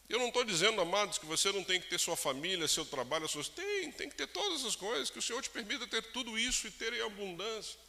Eu 0.09 0.17
não 0.17 0.29
estou 0.29 0.43
dizendo, 0.43 0.81
amados, 0.81 1.19
que 1.19 1.25
você 1.25 1.51
não 1.51 1.63
tem 1.63 1.79
que 1.79 1.87
ter 1.87 1.99
sua 1.99 2.17
família, 2.17 2.67
seu 2.67 2.83
trabalho, 2.83 3.27
suas. 3.29 3.47
Tem, 3.47 3.91
tem 3.91 4.09
que 4.09 4.15
ter 4.15 4.27
todas 4.27 4.61
essas 4.61 4.75
coisas, 4.75 5.11
que 5.11 5.19
o 5.19 5.21
Senhor 5.21 5.41
te 5.41 5.51
permita 5.51 5.87
ter 5.87 6.01
tudo 6.11 6.37
isso 6.37 6.65
e 6.67 6.71
ter 6.71 6.91
em 6.91 7.01
abundância. 7.01 7.79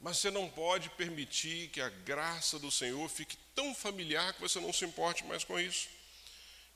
Mas 0.00 0.18
você 0.18 0.30
não 0.30 0.48
pode 0.48 0.88
permitir 0.90 1.68
que 1.70 1.80
a 1.80 1.88
graça 1.88 2.58
do 2.60 2.70
Senhor 2.70 3.08
fique 3.08 3.36
tão 3.54 3.74
familiar 3.74 4.32
que 4.34 4.40
você 4.40 4.60
não 4.60 4.72
se 4.72 4.84
importe 4.84 5.24
mais 5.24 5.42
com 5.42 5.58
isso. 5.58 5.88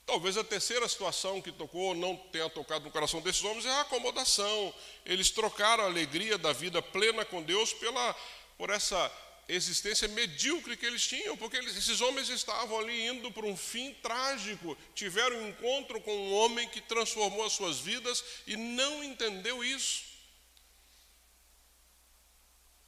Talvez 0.05 0.37
a 0.37 0.43
terceira 0.43 0.87
situação 0.87 1.41
que 1.41 1.51
tocou, 1.51 1.95
não 1.95 2.15
tenha 2.15 2.49
tocado 2.49 2.85
no 2.85 2.91
coração 2.91 3.21
desses 3.21 3.43
homens, 3.43 3.65
é 3.65 3.69
a 3.69 3.81
acomodação. 3.81 4.73
Eles 5.05 5.31
trocaram 5.31 5.83
a 5.83 5.87
alegria 5.87 6.37
da 6.37 6.51
vida 6.51 6.81
plena 6.81 7.23
com 7.23 7.41
Deus 7.41 7.73
pela, 7.73 8.13
por 8.57 8.69
essa 8.69 9.11
existência 9.47 10.07
medíocre 10.09 10.77
que 10.77 10.85
eles 10.85 11.05
tinham, 11.05 11.37
porque 11.37 11.57
eles, 11.57 11.75
esses 11.75 12.01
homens 12.01 12.29
estavam 12.29 12.79
ali 12.79 13.07
indo 13.07 13.31
para 13.31 13.45
um 13.45 13.57
fim 13.57 13.93
trágico, 14.01 14.77
tiveram 14.93 15.37
um 15.37 15.49
encontro 15.49 15.99
com 16.01 16.15
um 16.15 16.33
homem 16.33 16.67
que 16.69 16.81
transformou 16.81 17.45
as 17.45 17.53
suas 17.53 17.79
vidas 17.79 18.23
e 18.45 18.55
não 18.55 19.03
entendeu 19.03 19.63
isso. 19.63 20.12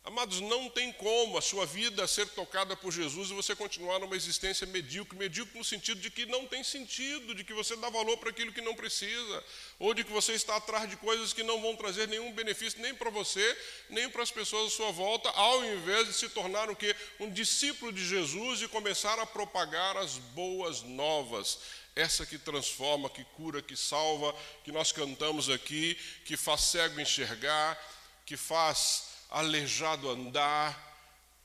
Amados, 0.05 0.39
não 0.39 0.69
tem 0.69 0.93
como 0.93 1.35
a 1.35 1.41
sua 1.41 1.65
vida 1.65 2.05
ser 2.05 2.27
tocada 2.29 2.75
por 2.77 2.91
Jesus 2.91 3.31
e 3.31 3.33
você 3.33 3.55
continuar 3.55 3.97
numa 3.97 4.15
existência 4.15 4.67
medíocre, 4.67 5.17
medíocre 5.17 5.57
no 5.57 5.63
sentido 5.63 5.99
de 5.99 6.11
que 6.11 6.27
não 6.27 6.45
tem 6.45 6.63
sentido, 6.63 7.33
de 7.33 7.43
que 7.43 7.55
você 7.55 7.75
dá 7.75 7.89
valor 7.89 8.15
para 8.17 8.29
aquilo 8.29 8.53
que 8.53 8.61
não 8.61 8.75
precisa, 8.75 9.43
ou 9.79 9.95
de 9.95 10.03
que 10.03 10.11
você 10.11 10.33
está 10.33 10.57
atrás 10.57 10.87
de 10.87 10.95
coisas 10.95 11.33
que 11.33 11.41
não 11.41 11.59
vão 11.59 11.75
trazer 11.75 12.07
nenhum 12.07 12.31
benefício 12.33 12.79
nem 12.83 12.93
para 12.93 13.09
você, 13.09 13.57
nem 13.89 14.07
para 14.07 14.21
as 14.21 14.29
pessoas 14.29 14.71
à 14.71 14.75
sua 14.75 14.91
volta, 14.91 15.27
ao 15.31 15.65
invés 15.65 16.07
de 16.07 16.13
se 16.13 16.29
tornar 16.29 16.69
o 16.69 16.75
que 16.75 16.95
um 17.19 17.31
discípulo 17.31 17.91
de 17.91 18.07
Jesus 18.07 18.61
e 18.61 18.67
começar 18.67 19.17
a 19.17 19.25
propagar 19.25 19.97
as 19.97 20.19
boas 20.19 20.83
novas. 20.83 21.57
Essa 21.95 22.27
que 22.27 22.37
transforma, 22.37 23.09
que 23.09 23.23
cura, 23.35 23.59
que 23.59 23.75
salva, 23.75 24.35
que 24.63 24.71
nós 24.71 24.91
cantamos 24.91 25.49
aqui, 25.49 25.97
que 26.25 26.37
faz 26.37 26.61
cego 26.61 27.01
enxergar, 27.01 27.75
que 28.23 28.37
faz 28.37 29.04
aleijado 29.29 30.09
andar, 30.09 30.83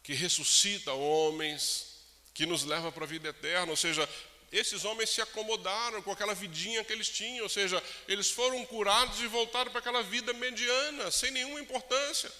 que 0.02 0.14
ressuscita 0.14 0.92
homens, 0.92 1.96
que 2.34 2.46
nos 2.46 2.64
leva 2.64 2.90
para 2.90 3.04
a 3.04 3.08
vida 3.08 3.28
eterna. 3.28 3.70
Ou 3.70 3.76
seja, 3.76 4.08
esses 4.52 4.84
homens 4.84 5.10
se 5.10 5.20
acomodaram 5.20 6.02
com 6.02 6.10
aquela 6.10 6.34
vidinha 6.34 6.82
que 6.82 6.92
eles 6.92 7.08
tinham, 7.08 7.44
ou 7.44 7.48
seja, 7.48 7.82
eles 8.08 8.30
foram 8.30 8.64
curados 8.66 9.20
e 9.20 9.26
voltaram 9.26 9.70
para 9.70 9.80
aquela 9.80 10.02
vida 10.02 10.32
mediana, 10.32 11.10
sem 11.10 11.30
nenhuma 11.30 11.60
importância. 11.60 12.30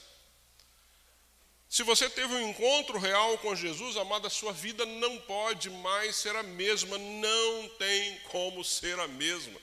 Se 1.68 1.84
você 1.84 2.11
teve 2.11 2.34
um 2.34 2.51
encontro 2.51 2.99
real 2.99 3.38
com 3.38 3.55
Jesus, 3.55 3.97
amada, 3.97 4.28
sua 4.28 4.53
vida 4.53 4.84
não 4.84 5.18
pode 5.20 5.70
mais 5.70 6.16
ser 6.16 6.34
a 6.34 6.43
mesma, 6.43 6.99
não 6.99 7.68
tem 7.78 8.18
como 8.30 8.64
ser 8.64 8.99
a 8.99 9.07
mesma. 9.07 9.61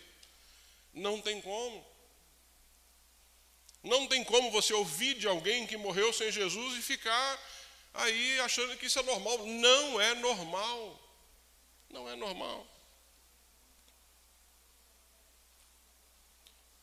Não 0.94 1.20
tem 1.20 1.42
como. 1.42 1.86
Não 3.84 4.08
tem 4.08 4.24
como 4.24 4.52
você 4.52 4.74
ouvir 4.74 5.16
de 5.16 5.28
alguém 5.28 5.66
que 5.68 5.78
morreu 5.78 6.12
sem 6.12 6.32
Jesus 6.32 6.78
e 6.78 6.82
ficar 6.82 7.40
aí 7.94 8.40
achando 8.42 8.76
que 8.78 8.86
isso 8.86 9.00
é 9.00 9.04
normal. 9.04 9.46
Não 9.46 10.02
é 10.02 10.16
normal. 10.16 11.00
Não 11.90 12.10
é 12.10 12.16
normal. 12.16 12.68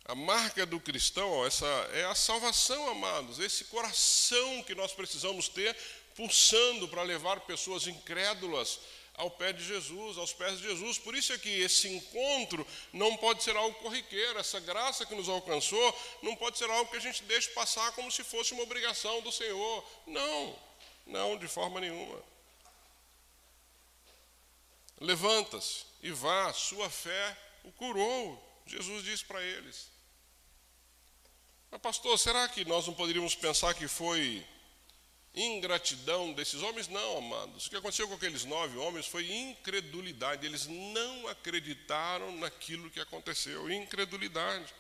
A 0.07 0.15
marca 0.15 0.67
do 0.67 0.79
cristão, 0.79 1.47
essa 1.47 1.67
é 1.95 2.05
a 2.05 2.15
salvação, 2.15 2.91
amados, 2.91 3.39
esse 3.39 3.65
coração 3.65 4.63
que 4.63 4.75
nós 4.75 4.93
precisamos 4.93 5.49
ter 5.49 5.75
pulsando 6.15 6.87
para 6.89 7.03
levar 7.03 7.41
pessoas 7.41 7.87
incrédulas 7.87 8.81
ao 9.17 9.31
pé 9.31 9.53
de 9.53 9.65
Jesus, 9.65 10.19
aos 10.19 10.33
pés 10.33 10.59
de 10.59 10.65
Jesus. 10.69 10.99
Por 10.99 11.15
isso 11.15 11.33
é 11.33 11.39
que 11.39 11.49
esse 11.61 11.89
encontro 11.89 12.67
não 12.93 13.17
pode 13.17 13.43
ser 13.43 13.57
algo 13.57 13.79
corriqueiro, 13.79 14.39
essa 14.39 14.61
graça 14.61 15.07
que 15.07 15.15
nos 15.15 15.29
alcançou 15.29 16.19
não 16.23 16.35
pode 16.37 16.59
ser 16.59 16.69
algo 16.71 16.91
que 16.91 16.97
a 16.97 17.01
gente 17.01 17.23
deixe 17.25 17.49
passar 17.51 17.93
como 17.93 18.11
se 18.11 18.25
fosse 18.25 18.53
uma 18.53 18.63
obrigação 18.63 19.21
do 19.23 19.31
Senhor. 19.31 19.85
Não, 20.07 20.59
não, 21.07 21.39
de 21.39 21.47
forma 21.47 21.81
nenhuma. 21.81 22.21
Levanta-se 25.01 25.85
e 26.03 26.11
vá, 26.11 26.53
sua 26.53 26.91
fé 26.91 27.37
o 27.63 27.73
curou. 27.73 28.43
Jesus 28.67 29.05
disse 29.05 29.25
para 29.25 29.43
eles. 29.43 29.91
Mas, 31.71 31.81
pastor, 31.81 32.19
será 32.19 32.49
que 32.49 32.65
nós 32.65 32.87
não 32.87 32.95
poderíamos 32.95 33.35
pensar 33.35 33.75
que 33.75 33.89
foi 33.89 34.47
ingratidão 35.35 36.33
desses 36.33 36.63
homens? 36.63 36.89
Não, 36.89 37.19
amados. 37.19 37.67
O 37.67 37.71
que 37.71 37.77
aconteceu 37.77 38.09
com 38.09 38.15
aqueles 38.15 38.45
nove 38.45 38.77
homens 38.79 39.07
foi 39.07 39.31
incredulidade. 39.31 40.47
Eles 40.47 40.67
não 40.67 41.29
acreditaram 41.29 42.35
naquilo 42.37 42.91
que 42.91 43.01
aconteceu. 43.01 43.71
Incredulidade. 43.71 44.73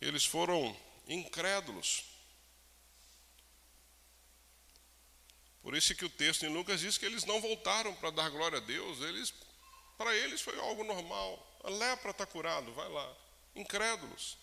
Eles 0.00 0.24
foram 0.24 0.76
incrédulos. 1.08 2.04
Por 5.62 5.76
isso 5.76 5.94
que 5.94 6.04
o 6.04 6.10
texto 6.10 6.44
em 6.44 6.52
Lucas 6.52 6.80
diz 6.80 6.98
que 6.98 7.06
eles 7.06 7.24
não 7.24 7.40
voltaram 7.40 7.94
para 7.94 8.10
dar 8.10 8.30
glória 8.30 8.58
a 8.58 8.60
Deus. 8.60 9.00
Eles, 9.00 9.32
para 9.96 10.14
eles 10.14 10.40
foi 10.40 10.58
algo 10.58 10.82
normal. 10.82 11.60
A 11.64 11.70
lepra 11.70 12.10
está 12.10 12.26
curado, 12.26 12.72
vai 12.72 12.88
lá 12.88 13.22
incrédulos. 13.54 14.36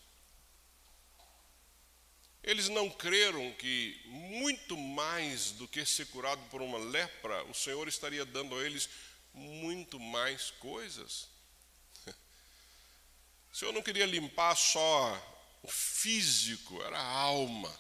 Eles 2.43 2.69
não 2.69 2.89
creram 2.89 3.51
que 3.53 3.99
muito 4.05 4.77
mais 4.77 5.51
do 5.51 5.67
que 5.67 5.85
ser 5.85 6.05
curado 6.07 6.41
por 6.49 6.61
uma 6.61 6.77
lepra, 6.77 7.43
o 7.45 7.53
Senhor 7.53 7.87
estaria 7.87 8.25
dando 8.25 8.55
a 8.55 8.63
eles 8.63 8.89
muito 9.33 9.99
mais 9.99 10.51
coisas. 10.51 11.27
O 13.51 13.55
Senhor 13.55 13.73
não 13.73 13.81
queria 13.81 14.05
limpar 14.05 14.55
só 14.55 15.59
o 15.63 15.67
físico, 15.67 16.81
era 16.83 16.99
a 16.99 17.03
alma. 17.03 17.75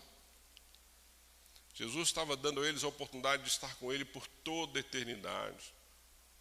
Jesus 1.79 2.09
estava 2.09 2.35
dando 2.35 2.61
a 2.61 2.67
eles 2.67 2.83
a 2.83 2.89
oportunidade 2.89 3.43
de 3.43 3.49
estar 3.49 3.73
com 3.75 3.93
Ele 3.93 4.03
por 4.03 4.27
toda 4.43 4.77
a 4.77 4.81
eternidade. 4.81 5.73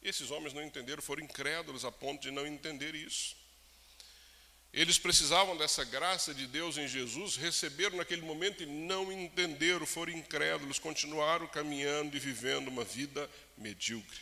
E 0.02 0.08
esses 0.08 0.32
homens 0.32 0.52
não 0.52 0.62
entenderam, 0.62 1.00
foram 1.00 1.22
incrédulos 1.22 1.84
a 1.84 1.92
ponto 1.92 2.20
de 2.20 2.32
não 2.32 2.44
entender 2.44 2.92
isso. 2.94 3.36
Eles 4.72 4.98
precisavam 4.98 5.56
dessa 5.56 5.82
graça 5.84 6.34
de 6.34 6.46
Deus 6.46 6.76
em 6.76 6.86
Jesus, 6.86 7.36
receberam 7.36 7.96
naquele 7.96 8.22
momento 8.22 8.62
e 8.62 8.66
não 8.66 9.10
entenderam, 9.10 9.86
foram 9.86 10.12
incrédulos, 10.12 10.78
continuaram 10.78 11.46
caminhando 11.46 12.16
e 12.16 12.20
vivendo 12.20 12.68
uma 12.68 12.84
vida 12.84 13.28
medíocre. 13.56 14.20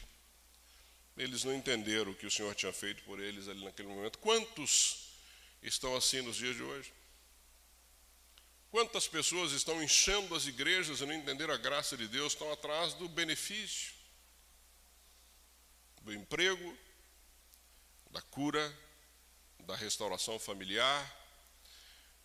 Eles 1.17 1.45
não 1.45 1.55
entenderam 1.55 2.13
o 2.13 2.15
que 2.15 2.27
o 2.27 2.31
Senhor 2.31 2.55
tinha 2.55 2.73
feito 2.73 3.03
por 3.03 3.19
eles 3.19 3.49
ali 3.49 3.65
naquele 3.65 3.89
momento. 3.89 4.19
Quantos 4.19 5.09
estão 5.63 5.97
assim 5.97 6.21
nos 6.21 6.37
dias 6.37 6.55
de 6.55 6.63
hoje? 6.63 6.93
Quantas 8.71 9.09
pessoas 9.09 9.53
estão 9.53 9.83
enchendo 9.83 10.35
as 10.35 10.47
igrejas 10.47 11.01
e 11.01 11.07
não 11.07 11.15
entenderam 11.15 11.55
a 11.55 11.57
graça 11.57 11.97
de 11.97 12.07
Deus, 12.07 12.35
estão 12.35 12.53
atrás 12.53 12.95
do 12.95 13.09
benefício, 13.09 13.95
do 16.03 16.13
emprego, 16.13 16.77
da 18.11 18.21
cura, 18.21 18.86
da 19.67 19.75
restauração 19.75 20.39
familiar, 20.39 21.15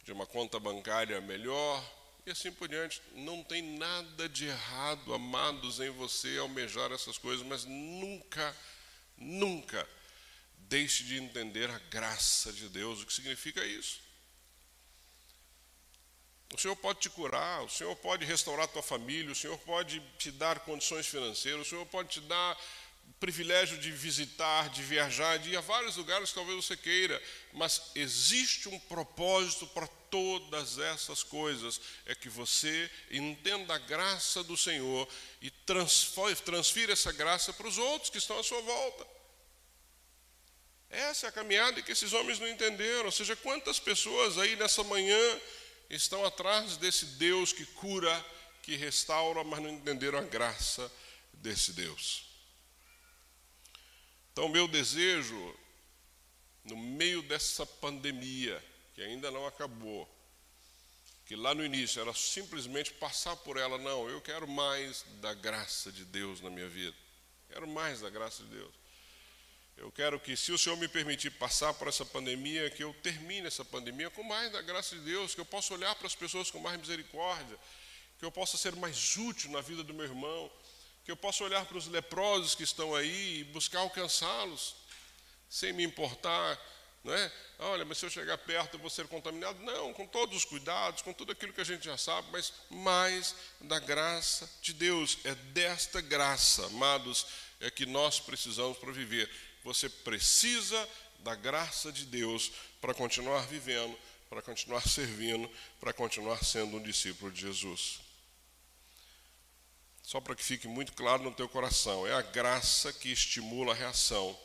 de 0.03 0.11
uma 0.11 0.25
conta 0.25 0.59
bancária 0.59 1.19
melhor 1.19 1.83
e 2.25 2.31
assim 2.31 2.51
por 2.51 2.67
diante. 2.67 3.01
Não 3.13 3.43
tem 3.43 3.61
nada 3.61 4.29
de 4.29 4.45
errado, 4.45 5.13
amados, 5.13 5.79
em 5.79 5.89
você 5.89 6.37
almejar 6.37 6.91
essas 6.91 7.17
coisas, 7.17 7.45
mas 7.45 7.65
nunca, 7.65 8.55
nunca 9.17 9.87
deixe 10.55 11.03
de 11.03 11.17
entender 11.17 11.69
a 11.69 11.79
graça 11.89 12.53
de 12.53 12.69
Deus, 12.69 13.01
o 13.01 13.05
que 13.05 13.13
significa 13.13 13.65
isso. 13.65 13.99
O 16.53 16.59
Senhor 16.59 16.75
pode 16.75 16.99
te 16.99 17.09
curar, 17.09 17.63
o 17.63 17.69
Senhor 17.69 17.95
pode 17.95 18.25
restaurar 18.25 18.67
tua 18.67 18.83
família, 18.83 19.31
o 19.31 19.35
Senhor 19.35 19.57
pode 19.59 20.01
te 20.17 20.31
dar 20.31 20.59
condições 20.59 21.07
financeiras, 21.07 21.65
o 21.65 21.69
Senhor 21.69 21.85
pode 21.85 22.09
te 22.09 22.21
dar 22.21 22.57
privilégio 23.19 23.77
de 23.77 23.91
visitar, 23.91 24.69
de 24.69 24.81
viajar, 24.81 25.37
de 25.37 25.51
ir 25.51 25.57
a 25.57 25.61
vários 25.61 25.97
lugares 25.97 26.29
que 26.29 26.35
talvez 26.35 26.55
você 26.65 26.77
queira, 26.77 27.21
mas 27.53 27.91
existe 27.95 28.69
um 28.69 28.79
propósito 28.79 29.67
para 29.67 29.87
todas 30.09 30.77
essas 30.77 31.23
coisas, 31.23 31.79
é 32.05 32.13
que 32.13 32.29
você 32.29 32.89
entenda 33.09 33.75
a 33.75 33.77
graça 33.77 34.43
do 34.43 34.57
Senhor 34.57 35.07
e 35.41 35.49
transfira 35.49 36.93
essa 36.93 37.11
graça 37.11 37.53
para 37.53 37.67
os 37.67 37.77
outros 37.77 38.09
que 38.09 38.17
estão 38.17 38.37
à 38.39 38.43
sua 38.43 38.61
volta. 38.61 39.07
Essa 40.89 41.27
é 41.27 41.29
a 41.29 41.31
caminhada 41.31 41.81
que 41.81 41.93
esses 41.93 42.11
homens 42.11 42.39
não 42.39 42.47
entenderam, 42.47 43.05
ou 43.05 43.11
seja, 43.11 43.35
quantas 43.35 43.79
pessoas 43.79 44.37
aí 44.37 44.57
nessa 44.57 44.83
manhã 44.83 45.39
estão 45.89 46.25
atrás 46.25 46.75
desse 46.75 47.05
Deus 47.05 47.53
que 47.53 47.65
cura, 47.65 48.25
que 48.61 48.75
restaura, 48.75 49.43
mas 49.43 49.61
não 49.61 49.69
entenderam 49.69 50.19
a 50.19 50.23
graça 50.23 50.91
desse 51.33 51.71
Deus. 51.71 52.30
Então, 54.31 54.47
meu 54.47 54.67
desejo, 54.67 55.55
no 56.63 56.77
meio 56.77 57.21
dessa 57.23 57.65
pandemia, 57.65 58.63
que 58.93 59.01
ainda 59.01 59.29
não 59.29 59.45
acabou, 59.45 60.09
que 61.25 61.35
lá 61.35 61.53
no 61.53 61.65
início 61.65 62.01
era 62.01 62.13
simplesmente 62.13 62.91
passar 62.93 63.35
por 63.37 63.57
ela, 63.57 63.77
não, 63.77 64.09
eu 64.09 64.21
quero 64.21 64.47
mais 64.47 65.05
da 65.21 65.33
graça 65.33 65.91
de 65.91 66.05
Deus 66.05 66.41
na 66.41 66.49
minha 66.49 66.67
vida, 66.67 66.95
quero 67.49 67.67
mais 67.67 68.01
da 68.01 68.09
graça 68.09 68.43
de 68.43 68.49
Deus. 68.49 68.81
Eu 69.77 69.91
quero 69.91 70.19
que, 70.19 70.37
se 70.37 70.51
o 70.51 70.57
Senhor 70.57 70.77
me 70.77 70.87
permitir 70.87 71.31
passar 71.31 71.73
por 71.73 71.87
essa 71.87 72.05
pandemia, 72.05 72.69
que 72.69 72.83
eu 72.83 72.93
termine 73.01 73.47
essa 73.47 73.65
pandemia 73.65 74.09
com 74.11 74.23
mais 74.23 74.51
da 74.51 74.61
graça 74.61 74.95
de 74.95 75.01
Deus, 75.01 75.33
que 75.33 75.41
eu 75.41 75.45
possa 75.45 75.73
olhar 75.73 75.95
para 75.95 76.05
as 76.05 76.15
pessoas 76.15 76.51
com 76.51 76.59
mais 76.59 76.79
misericórdia, 76.79 77.57
que 78.19 78.25
eu 78.25 78.31
possa 78.31 78.57
ser 78.57 78.75
mais 78.75 79.17
útil 79.17 79.49
na 79.49 79.61
vida 79.61 79.83
do 79.83 79.93
meu 79.93 80.05
irmão, 80.05 80.51
que 81.03 81.11
eu 81.11 81.15
possa 81.15 81.43
olhar 81.43 81.65
para 81.65 81.77
os 81.77 81.87
leprosos 81.87 82.55
que 82.55 82.63
estão 82.63 82.93
aí 82.95 83.39
e 83.39 83.43
buscar 83.45 83.79
alcançá-los, 83.79 84.75
sem 85.49 85.73
me 85.73 85.83
importar, 85.83 86.59
não 87.03 87.13
é? 87.13 87.31
Olha, 87.59 87.83
mas 87.83 87.97
se 87.97 88.05
eu 88.05 88.09
chegar 88.09 88.37
perto 88.37 88.75
eu 88.75 88.79
vou 88.79 88.89
ser 88.89 89.07
contaminado. 89.07 89.61
Não, 89.63 89.93
com 89.93 90.05
todos 90.05 90.37
os 90.37 90.45
cuidados, 90.45 91.01
com 91.01 91.13
tudo 91.13 91.31
aquilo 91.31 91.53
que 91.53 91.61
a 91.61 91.65
gente 91.65 91.85
já 91.85 91.97
sabe, 91.97 92.27
mas 92.31 92.53
mais 92.69 93.35
da 93.59 93.79
graça 93.79 94.49
de 94.61 94.73
Deus. 94.73 95.17
É 95.23 95.33
desta 95.33 96.01
graça, 96.01 96.65
amados, 96.67 97.25
é 97.59 97.71
que 97.71 97.85
nós 97.85 98.19
precisamos 98.19 98.77
para 98.77 98.91
viver. 98.91 99.29
Você 99.63 99.89
precisa 99.89 100.89
da 101.19 101.35
graça 101.35 101.91
de 101.91 102.05
Deus 102.05 102.51
para 102.79 102.93
continuar 102.93 103.45
vivendo, 103.47 103.97
para 104.29 104.41
continuar 104.41 104.81
servindo, 104.87 105.49
para 105.79 105.93
continuar 105.93 106.43
sendo 106.43 106.77
um 106.77 106.81
discípulo 106.81 107.31
de 107.31 107.41
Jesus. 107.41 107.99
Só 110.11 110.19
para 110.19 110.35
que 110.35 110.43
fique 110.43 110.67
muito 110.67 110.91
claro 110.91 111.23
no 111.23 111.31
teu 111.31 111.47
coração, 111.47 112.05
é 112.05 112.11
a 112.11 112.21
graça 112.21 112.91
que 112.91 113.09
estimula 113.13 113.71
a 113.71 113.73
reação, 113.73 114.37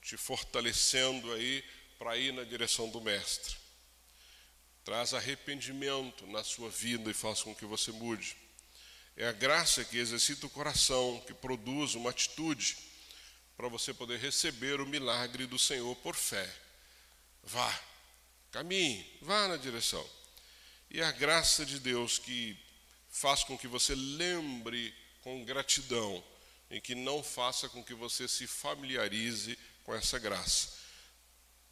te 0.00 0.16
fortalecendo 0.16 1.32
aí 1.32 1.64
para 1.98 2.16
ir 2.16 2.32
na 2.32 2.44
direção 2.44 2.88
do 2.88 3.00
mestre. 3.00 3.56
Traz 4.84 5.12
arrependimento 5.12 6.24
na 6.28 6.44
sua 6.44 6.70
vida 6.70 7.10
e 7.10 7.14
faz 7.14 7.42
com 7.42 7.52
que 7.52 7.64
você 7.64 7.90
mude. 7.90 8.36
É 9.16 9.26
a 9.26 9.32
graça 9.32 9.84
que 9.84 9.98
exercita 9.98 10.46
o 10.46 10.50
coração, 10.50 11.20
que 11.26 11.34
produz 11.34 11.96
uma 11.96 12.10
atitude 12.10 12.76
para 13.56 13.66
você 13.66 13.92
poder 13.92 14.20
receber 14.20 14.80
o 14.80 14.86
milagre 14.86 15.48
do 15.48 15.58
Senhor 15.58 15.96
por 15.96 16.14
fé. 16.14 16.48
Vá, 17.42 17.76
caminhe, 18.52 19.18
vá 19.20 19.48
na 19.48 19.56
direção. 19.56 20.08
E 20.88 21.02
a 21.02 21.10
graça 21.10 21.66
de 21.66 21.80
Deus 21.80 22.20
que 22.20 22.56
faz 23.12 23.44
com 23.44 23.56
que 23.58 23.68
você 23.68 23.94
lembre 23.94 24.92
com 25.20 25.44
gratidão 25.44 26.24
e 26.70 26.80
que 26.80 26.94
não 26.94 27.22
faça 27.22 27.68
com 27.68 27.84
que 27.84 27.92
você 27.92 28.26
se 28.26 28.46
familiarize 28.46 29.56
com 29.84 29.94
essa 29.94 30.18
graça, 30.18 30.70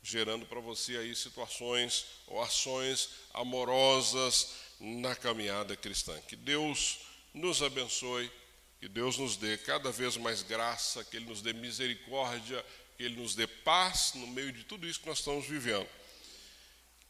gerando 0.02 0.44
para 0.44 0.60
você 0.60 0.98
aí 0.98 1.16
situações 1.16 2.04
ou 2.26 2.42
ações 2.42 3.08
amorosas 3.32 4.52
na 4.78 5.16
caminhada 5.16 5.74
cristã. 5.74 6.20
Que 6.28 6.36
Deus 6.36 6.98
nos 7.32 7.62
abençoe, 7.62 8.30
que 8.78 8.88
Deus 8.88 9.16
nos 9.16 9.36
dê 9.36 9.56
cada 9.56 9.90
vez 9.90 10.18
mais 10.18 10.42
graça, 10.42 11.02
que 11.04 11.16
Ele 11.16 11.26
nos 11.26 11.40
dê 11.40 11.54
misericórdia, 11.54 12.64
que 12.98 13.04
Ele 13.04 13.16
nos 13.16 13.34
dê 13.34 13.46
paz 13.46 14.12
no 14.14 14.26
meio 14.26 14.52
de 14.52 14.64
tudo 14.64 14.86
isso 14.86 15.00
que 15.00 15.08
nós 15.08 15.18
estamos 15.18 15.46
vivendo. 15.46 15.88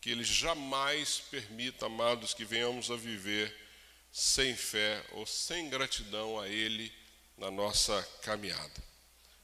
Que 0.01 0.11
Ele 0.11 0.25
jamais 0.25 1.21
permita, 1.31 1.87
amados, 1.87 2.33
que 2.33 2.45
venhamos 2.45 2.91
a 2.91 2.97
viver 2.97 3.70
sem 4.13 4.57
fé 4.57 5.05
ou 5.13 5.27
sem 5.27 5.69
gratidão 5.69 6.39
a 6.39 6.49
Ele 6.49 6.93
na 7.37 7.51
nossa 7.51 8.03
caminhada. 8.23 8.91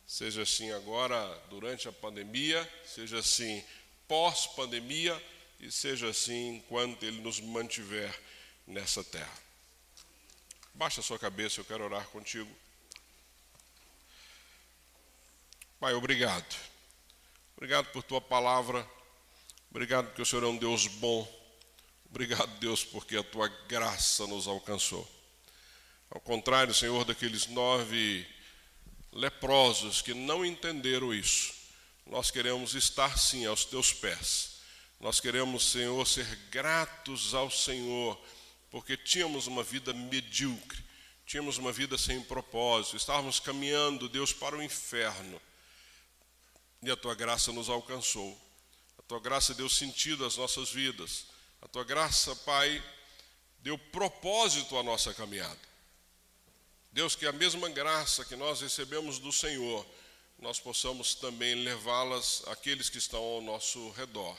Seja 0.06 0.42
assim 0.42 0.70
agora 0.72 1.18
durante 1.50 1.88
a 1.88 1.92
pandemia, 1.92 2.68
seja 2.84 3.18
assim 3.18 3.64
pós-pandemia 4.06 5.20
e 5.58 5.70
seja 5.70 6.08
assim 6.08 6.56
enquanto 6.56 7.02
Ele 7.02 7.20
nos 7.20 7.40
mantiver 7.40 8.14
nessa 8.66 9.02
terra. 9.02 9.38
Baixa 10.74 11.00
a 11.00 11.04
sua 11.04 11.18
cabeça, 11.18 11.60
eu 11.60 11.64
quero 11.64 11.84
orar 11.84 12.06
contigo. 12.08 12.50
Pai, 15.80 15.94
obrigado. 15.94 16.56
Obrigado 17.56 17.86
por 17.86 18.02
tua 18.02 18.20
palavra. 18.20 18.86
Obrigado 19.70 20.06
porque 20.06 20.22
o 20.22 20.26
Senhor 20.26 20.44
é 20.44 20.46
um 20.46 20.56
Deus 20.56 20.86
bom. 20.86 21.26
Obrigado, 22.10 22.58
Deus, 22.58 22.84
porque 22.84 23.16
a 23.16 23.22
tua 23.22 23.48
graça 23.68 24.26
nos 24.26 24.46
alcançou. 24.46 25.06
Ao 26.10 26.20
contrário, 26.20 26.72
Senhor, 26.72 27.04
daqueles 27.04 27.46
nove 27.46 28.26
leprosos 29.12 30.02
que 30.02 30.14
não 30.14 30.44
entenderam 30.44 31.12
isso, 31.12 31.54
nós 32.06 32.30
queremos 32.30 32.74
estar 32.74 33.18
sim 33.18 33.44
aos 33.46 33.64
teus 33.64 33.92
pés. 33.92 34.56
Nós 35.00 35.20
queremos, 35.20 35.70
Senhor, 35.70 36.06
ser 36.06 36.26
gratos 36.50 37.34
ao 37.34 37.50
Senhor 37.50 38.18
porque 38.70 38.96
tínhamos 38.96 39.46
uma 39.46 39.62
vida 39.62 39.92
medíocre, 39.94 40.84
tínhamos 41.24 41.56
uma 41.56 41.72
vida 41.72 41.96
sem 41.96 42.20
propósito, 42.22 42.96
estávamos 42.96 43.40
caminhando, 43.40 44.08
Deus, 44.08 44.32
para 44.32 44.56
o 44.56 44.62
inferno. 44.62 45.40
E 46.82 46.90
a 46.90 46.96
tua 46.96 47.14
graça 47.14 47.52
nos 47.52 47.68
alcançou. 47.68 48.38
A 48.98 49.02
tua 49.02 49.18
graça 49.18 49.54
deu 49.54 49.68
sentido 49.68 50.24
às 50.26 50.36
nossas 50.36 50.70
vidas. 50.70 51.26
A 51.66 51.68
tua 51.68 51.82
graça, 51.82 52.32
Pai, 52.36 52.80
deu 53.58 53.76
propósito 53.76 54.78
à 54.78 54.84
nossa 54.84 55.12
caminhada. 55.12 55.58
Deus, 56.92 57.16
que 57.16 57.26
a 57.26 57.32
mesma 57.32 57.68
graça 57.68 58.24
que 58.24 58.36
nós 58.36 58.60
recebemos 58.60 59.18
do 59.18 59.32
Senhor, 59.32 59.84
nós 60.38 60.60
possamos 60.60 61.16
também 61.16 61.56
levá-las 61.56 62.44
àqueles 62.46 62.88
que 62.88 62.98
estão 62.98 63.20
ao 63.20 63.40
nosso 63.40 63.90
redor. 63.90 64.38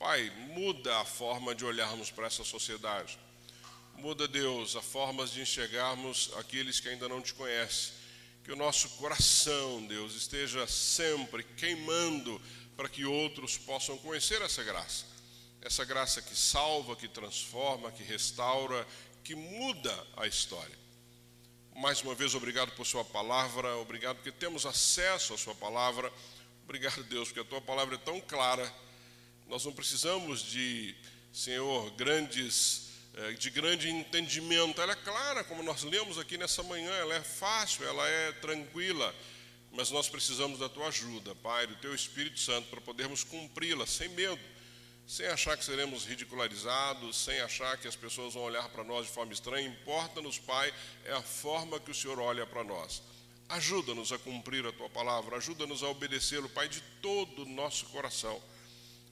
Pai, 0.00 0.30
muda 0.48 0.98
a 0.98 1.04
forma 1.04 1.54
de 1.54 1.64
olharmos 1.64 2.10
para 2.10 2.26
essa 2.26 2.42
sociedade. 2.42 3.16
Muda, 3.94 4.26
Deus, 4.26 4.74
a 4.74 4.82
formas 4.82 5.30
de 5.30 5.42
enxergarmos 5.42 6.28
aqueles 6.38 6.80
que 6.80 6.88
ainda 6.88 7.08
não 7.08 7.22
te 7.22 7.34
conhecem. 7.34 7.92
Que 8.42 8.50
o 8.50 8.56
nosso 8.56 8.88
coração, 8.96 9.86
Deus, 9.86 10.16
esteja 10.16 10.66
sempre 10.66 11.44
queimando 11.44 12.42
para 12.76 12.88
que 12.88 13.04
outros 13.04 13.56
possam 13.56 13.96
conhecer 13.98 14.42
essa 14.42 14.64
graça. 14.64 15.11
Essa 15.62 15.84
graça 15.84 16.20
que 16.20 16.36
salva, 16.36 16.96
que 16.96 17.08
transforma, 17.08 17.90
que 17.90 18.02
restaura, 18.02 18.86
que 19.24 19.34
muda 19.34 20.06
a 20.16 20.26
história. 20.26 20.76
Mais 21.74 22.02
uma 22.02 22.14
vez, 22.14 22.34
obrigado 22.34 22.72
por 22.72 22.84
Sua 22.84 23.04
palavra, 23.04 23.76
obrigado 23.76 24.16
porque 24.16 24.32
temos 24.32 24.66
acesso 24.66 25.32
à 25.32 25.38
Sua 25.38 25.54
palavra. 25.54 26.12
Obrigado, 26.64 27.02
Deus, 27.04 27.28
porque 27.28 27.40
a 27.40 27.44
Tua 27.44 27.60
palavra 27.60 27.94
é 27.94 27.98
tão 27.98 28.20
clara. 28.20 28.70
Nós 29.46 29.64
não 29.64 29.72
precisamos 29.72 30.42
de, 30.42 30.94
Senhor, 31.32 31.90
grandes 31.92 32.92
é, 33.14 33.32
de 33.32 33.50
grande 33.50 33.90
entendimento. 33.90 34.80
Ela 34.80 34.92
é 34.92 34.96
clara, 34.96 35.44
como 35.44 35.62
nós 35.62 35.82
lemos 35.82 36.18
aqui 36.18 36.38
nessa 36.38 36.62
manhã, 36.62 36.90
ela 36.92 37.14
é 37.14 37.20
fácil, 37.20 37.86
ela 37.86 38.08
é 38.08 38.32
tranquila, 38.32 39.14
mas 39.70 39.90
nós 39.90 40.08
precisamos 40.08 40.58
da 40.58 40.68
tua 40.68 40.88
ajuda, 40.88 41.34
Pai, 41.36 41.66
do 41.66 41.76
teu 41.76 41.94
Espírito 41.94 42.40
Santo, 42.40 42.68
para 42.68 42.80
podermos 42.80 43.22
cumpri-la 43.22 43.86
sem 43.86 44.08
medo, 44.08 44.40
sem 45.06 45.26
achar 45.26 45.56
que 45.56 45.64
seremos 45.64 46.04
ridicularizados, 46.04 47.16
sem 47.16 47.40
achar 47.40 47.76
que 47.76 47.88
as 47.88 47.96
pessoas 47.96 48.34
vão 48.34 48.44
olhar 48.44 48.68
para 48.68 48.84
nós 48.84 49.06
de 49.06 49.12
forma 49.12 49.32
estranha. 49.32 49.68
Importa-nos, 49.68 50.38
Pai, 50.38 50.72
é 51.04 51.12
a 51.12 51.22
forma 51.22 51.80
que 51.80 51.90
o 51.90 51.94
Senhor 51.94 52.18
olha 52.18 52.46
para 52.46 52.64
nós. 52.64 53.02
Ajuda-nos 53.48 54.12
a 54.12 54.18
cumprir 54.18 54.64
a 54.66 54.72
tua 54.72 54.88
palavra, 54.88 55.36
ajuda-nos 55.36 55.82
a 55.82 55.88
obedecê-lo, 55.88 56.48
Pai, 56.48 56.68
de 56.68 56.80
todo 57.02 57.42
o 57.42 57.48
nosso 57.48 57.86
coração. 57.86 58.40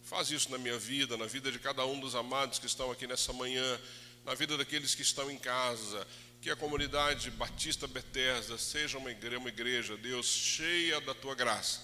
Faz 0.05 0.31
isso 0.31 0.51
na 0.51 0.59
minha 0.59 0.79
vida, 0.79 1.17
na 1.17 1.27
vida 1.27 1.53
de 1.53 1.59
cada 1.59 1.85
um 1.85 2.01
dos 2.01 2.15
amados 2.15 2.59
que 2.59 2.67
estão 2.67 2.91
aqui 2.91 3.07
nessa 3.07 3.33
manhã, 3.33 3.81
na 4.25 4.35
vida 4.35 4.57
daqueles 4.57 4.95
que 4.95 5.03
estão 5.03 5.31
em 5.31 5.39
casa. 5.39 6.07
Que 6.41 6.49
a 6.49 6.57
comunidade 6.57 7.31
Batista 7.31 7.87
Bethesda 7.87 8.57
seja 8.57 8.97
uma 8.97 9.11
igreja, 9.11 9.39
uma 9.39 9.51
igreja, 9.51 9.97
Deus, 9.97 10.27
cheia 10.27 11.01
da 11.03 11.15
tua 11.15 11.35
graça. 11.35 11.83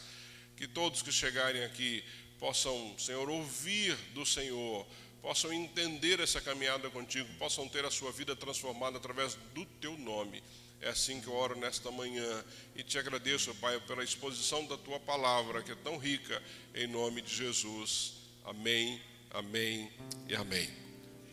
Que 0.57 0.67
todos 0.67 1.03
que 1.03 1.13
chegarem 1.13 1.63
aqui 1.63 2.03
possam, 2.39 2.95
Senhor, 2.99 3.29
ouvir 3.29 3.95
do 4.15 4.25
Senhor, 4.25 4.87
possam 5.23 5.53
entender 5.53 6.21
essa 6.21 6.41
caminhada 6.41 6.89
contigo, 6.91 7.29
possam 7.39 7.69
ter 7.69 7.85
a 7.85 7.91
sua 7.91 8.13
vida 8.13 8.37
transformada 8.37 8.99
através 8.99 9.37
do 9.55 9.65
teu 9.81 9.97
nome. 9.99 10.43
É 10.81 10.91
assim 10.91 11.21
que 11.21 11.27
eu 11.27 11.35
oro 11.35 11.59
nesta 11.59 11.91
manhã 11.91 12.45
e 12.75 12.83
te 12.83 12.99
agradeço, 12.99 13.55
Pai, 13.57 13.81
pela 13.81 14.05
exposição 14.05 14.65
da 14.67 14.77
tua 14.77 15.01
palavra, 15.01 15.63
que 15.63 15.73
é 15.73 15.75
tão 15.77 15.97
rica, 15.97 16.43
em 16.75 16.87
nome 16.87 17.23
de 17.23 17.35
Jesus. 17.35 18.15
Amém, 18.45 19.01
amém 19.31 19.91
e 20.29 20.35
amém. 20.35 20.69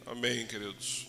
Amém, 0.05 0.47
queridos. 0.47 1.07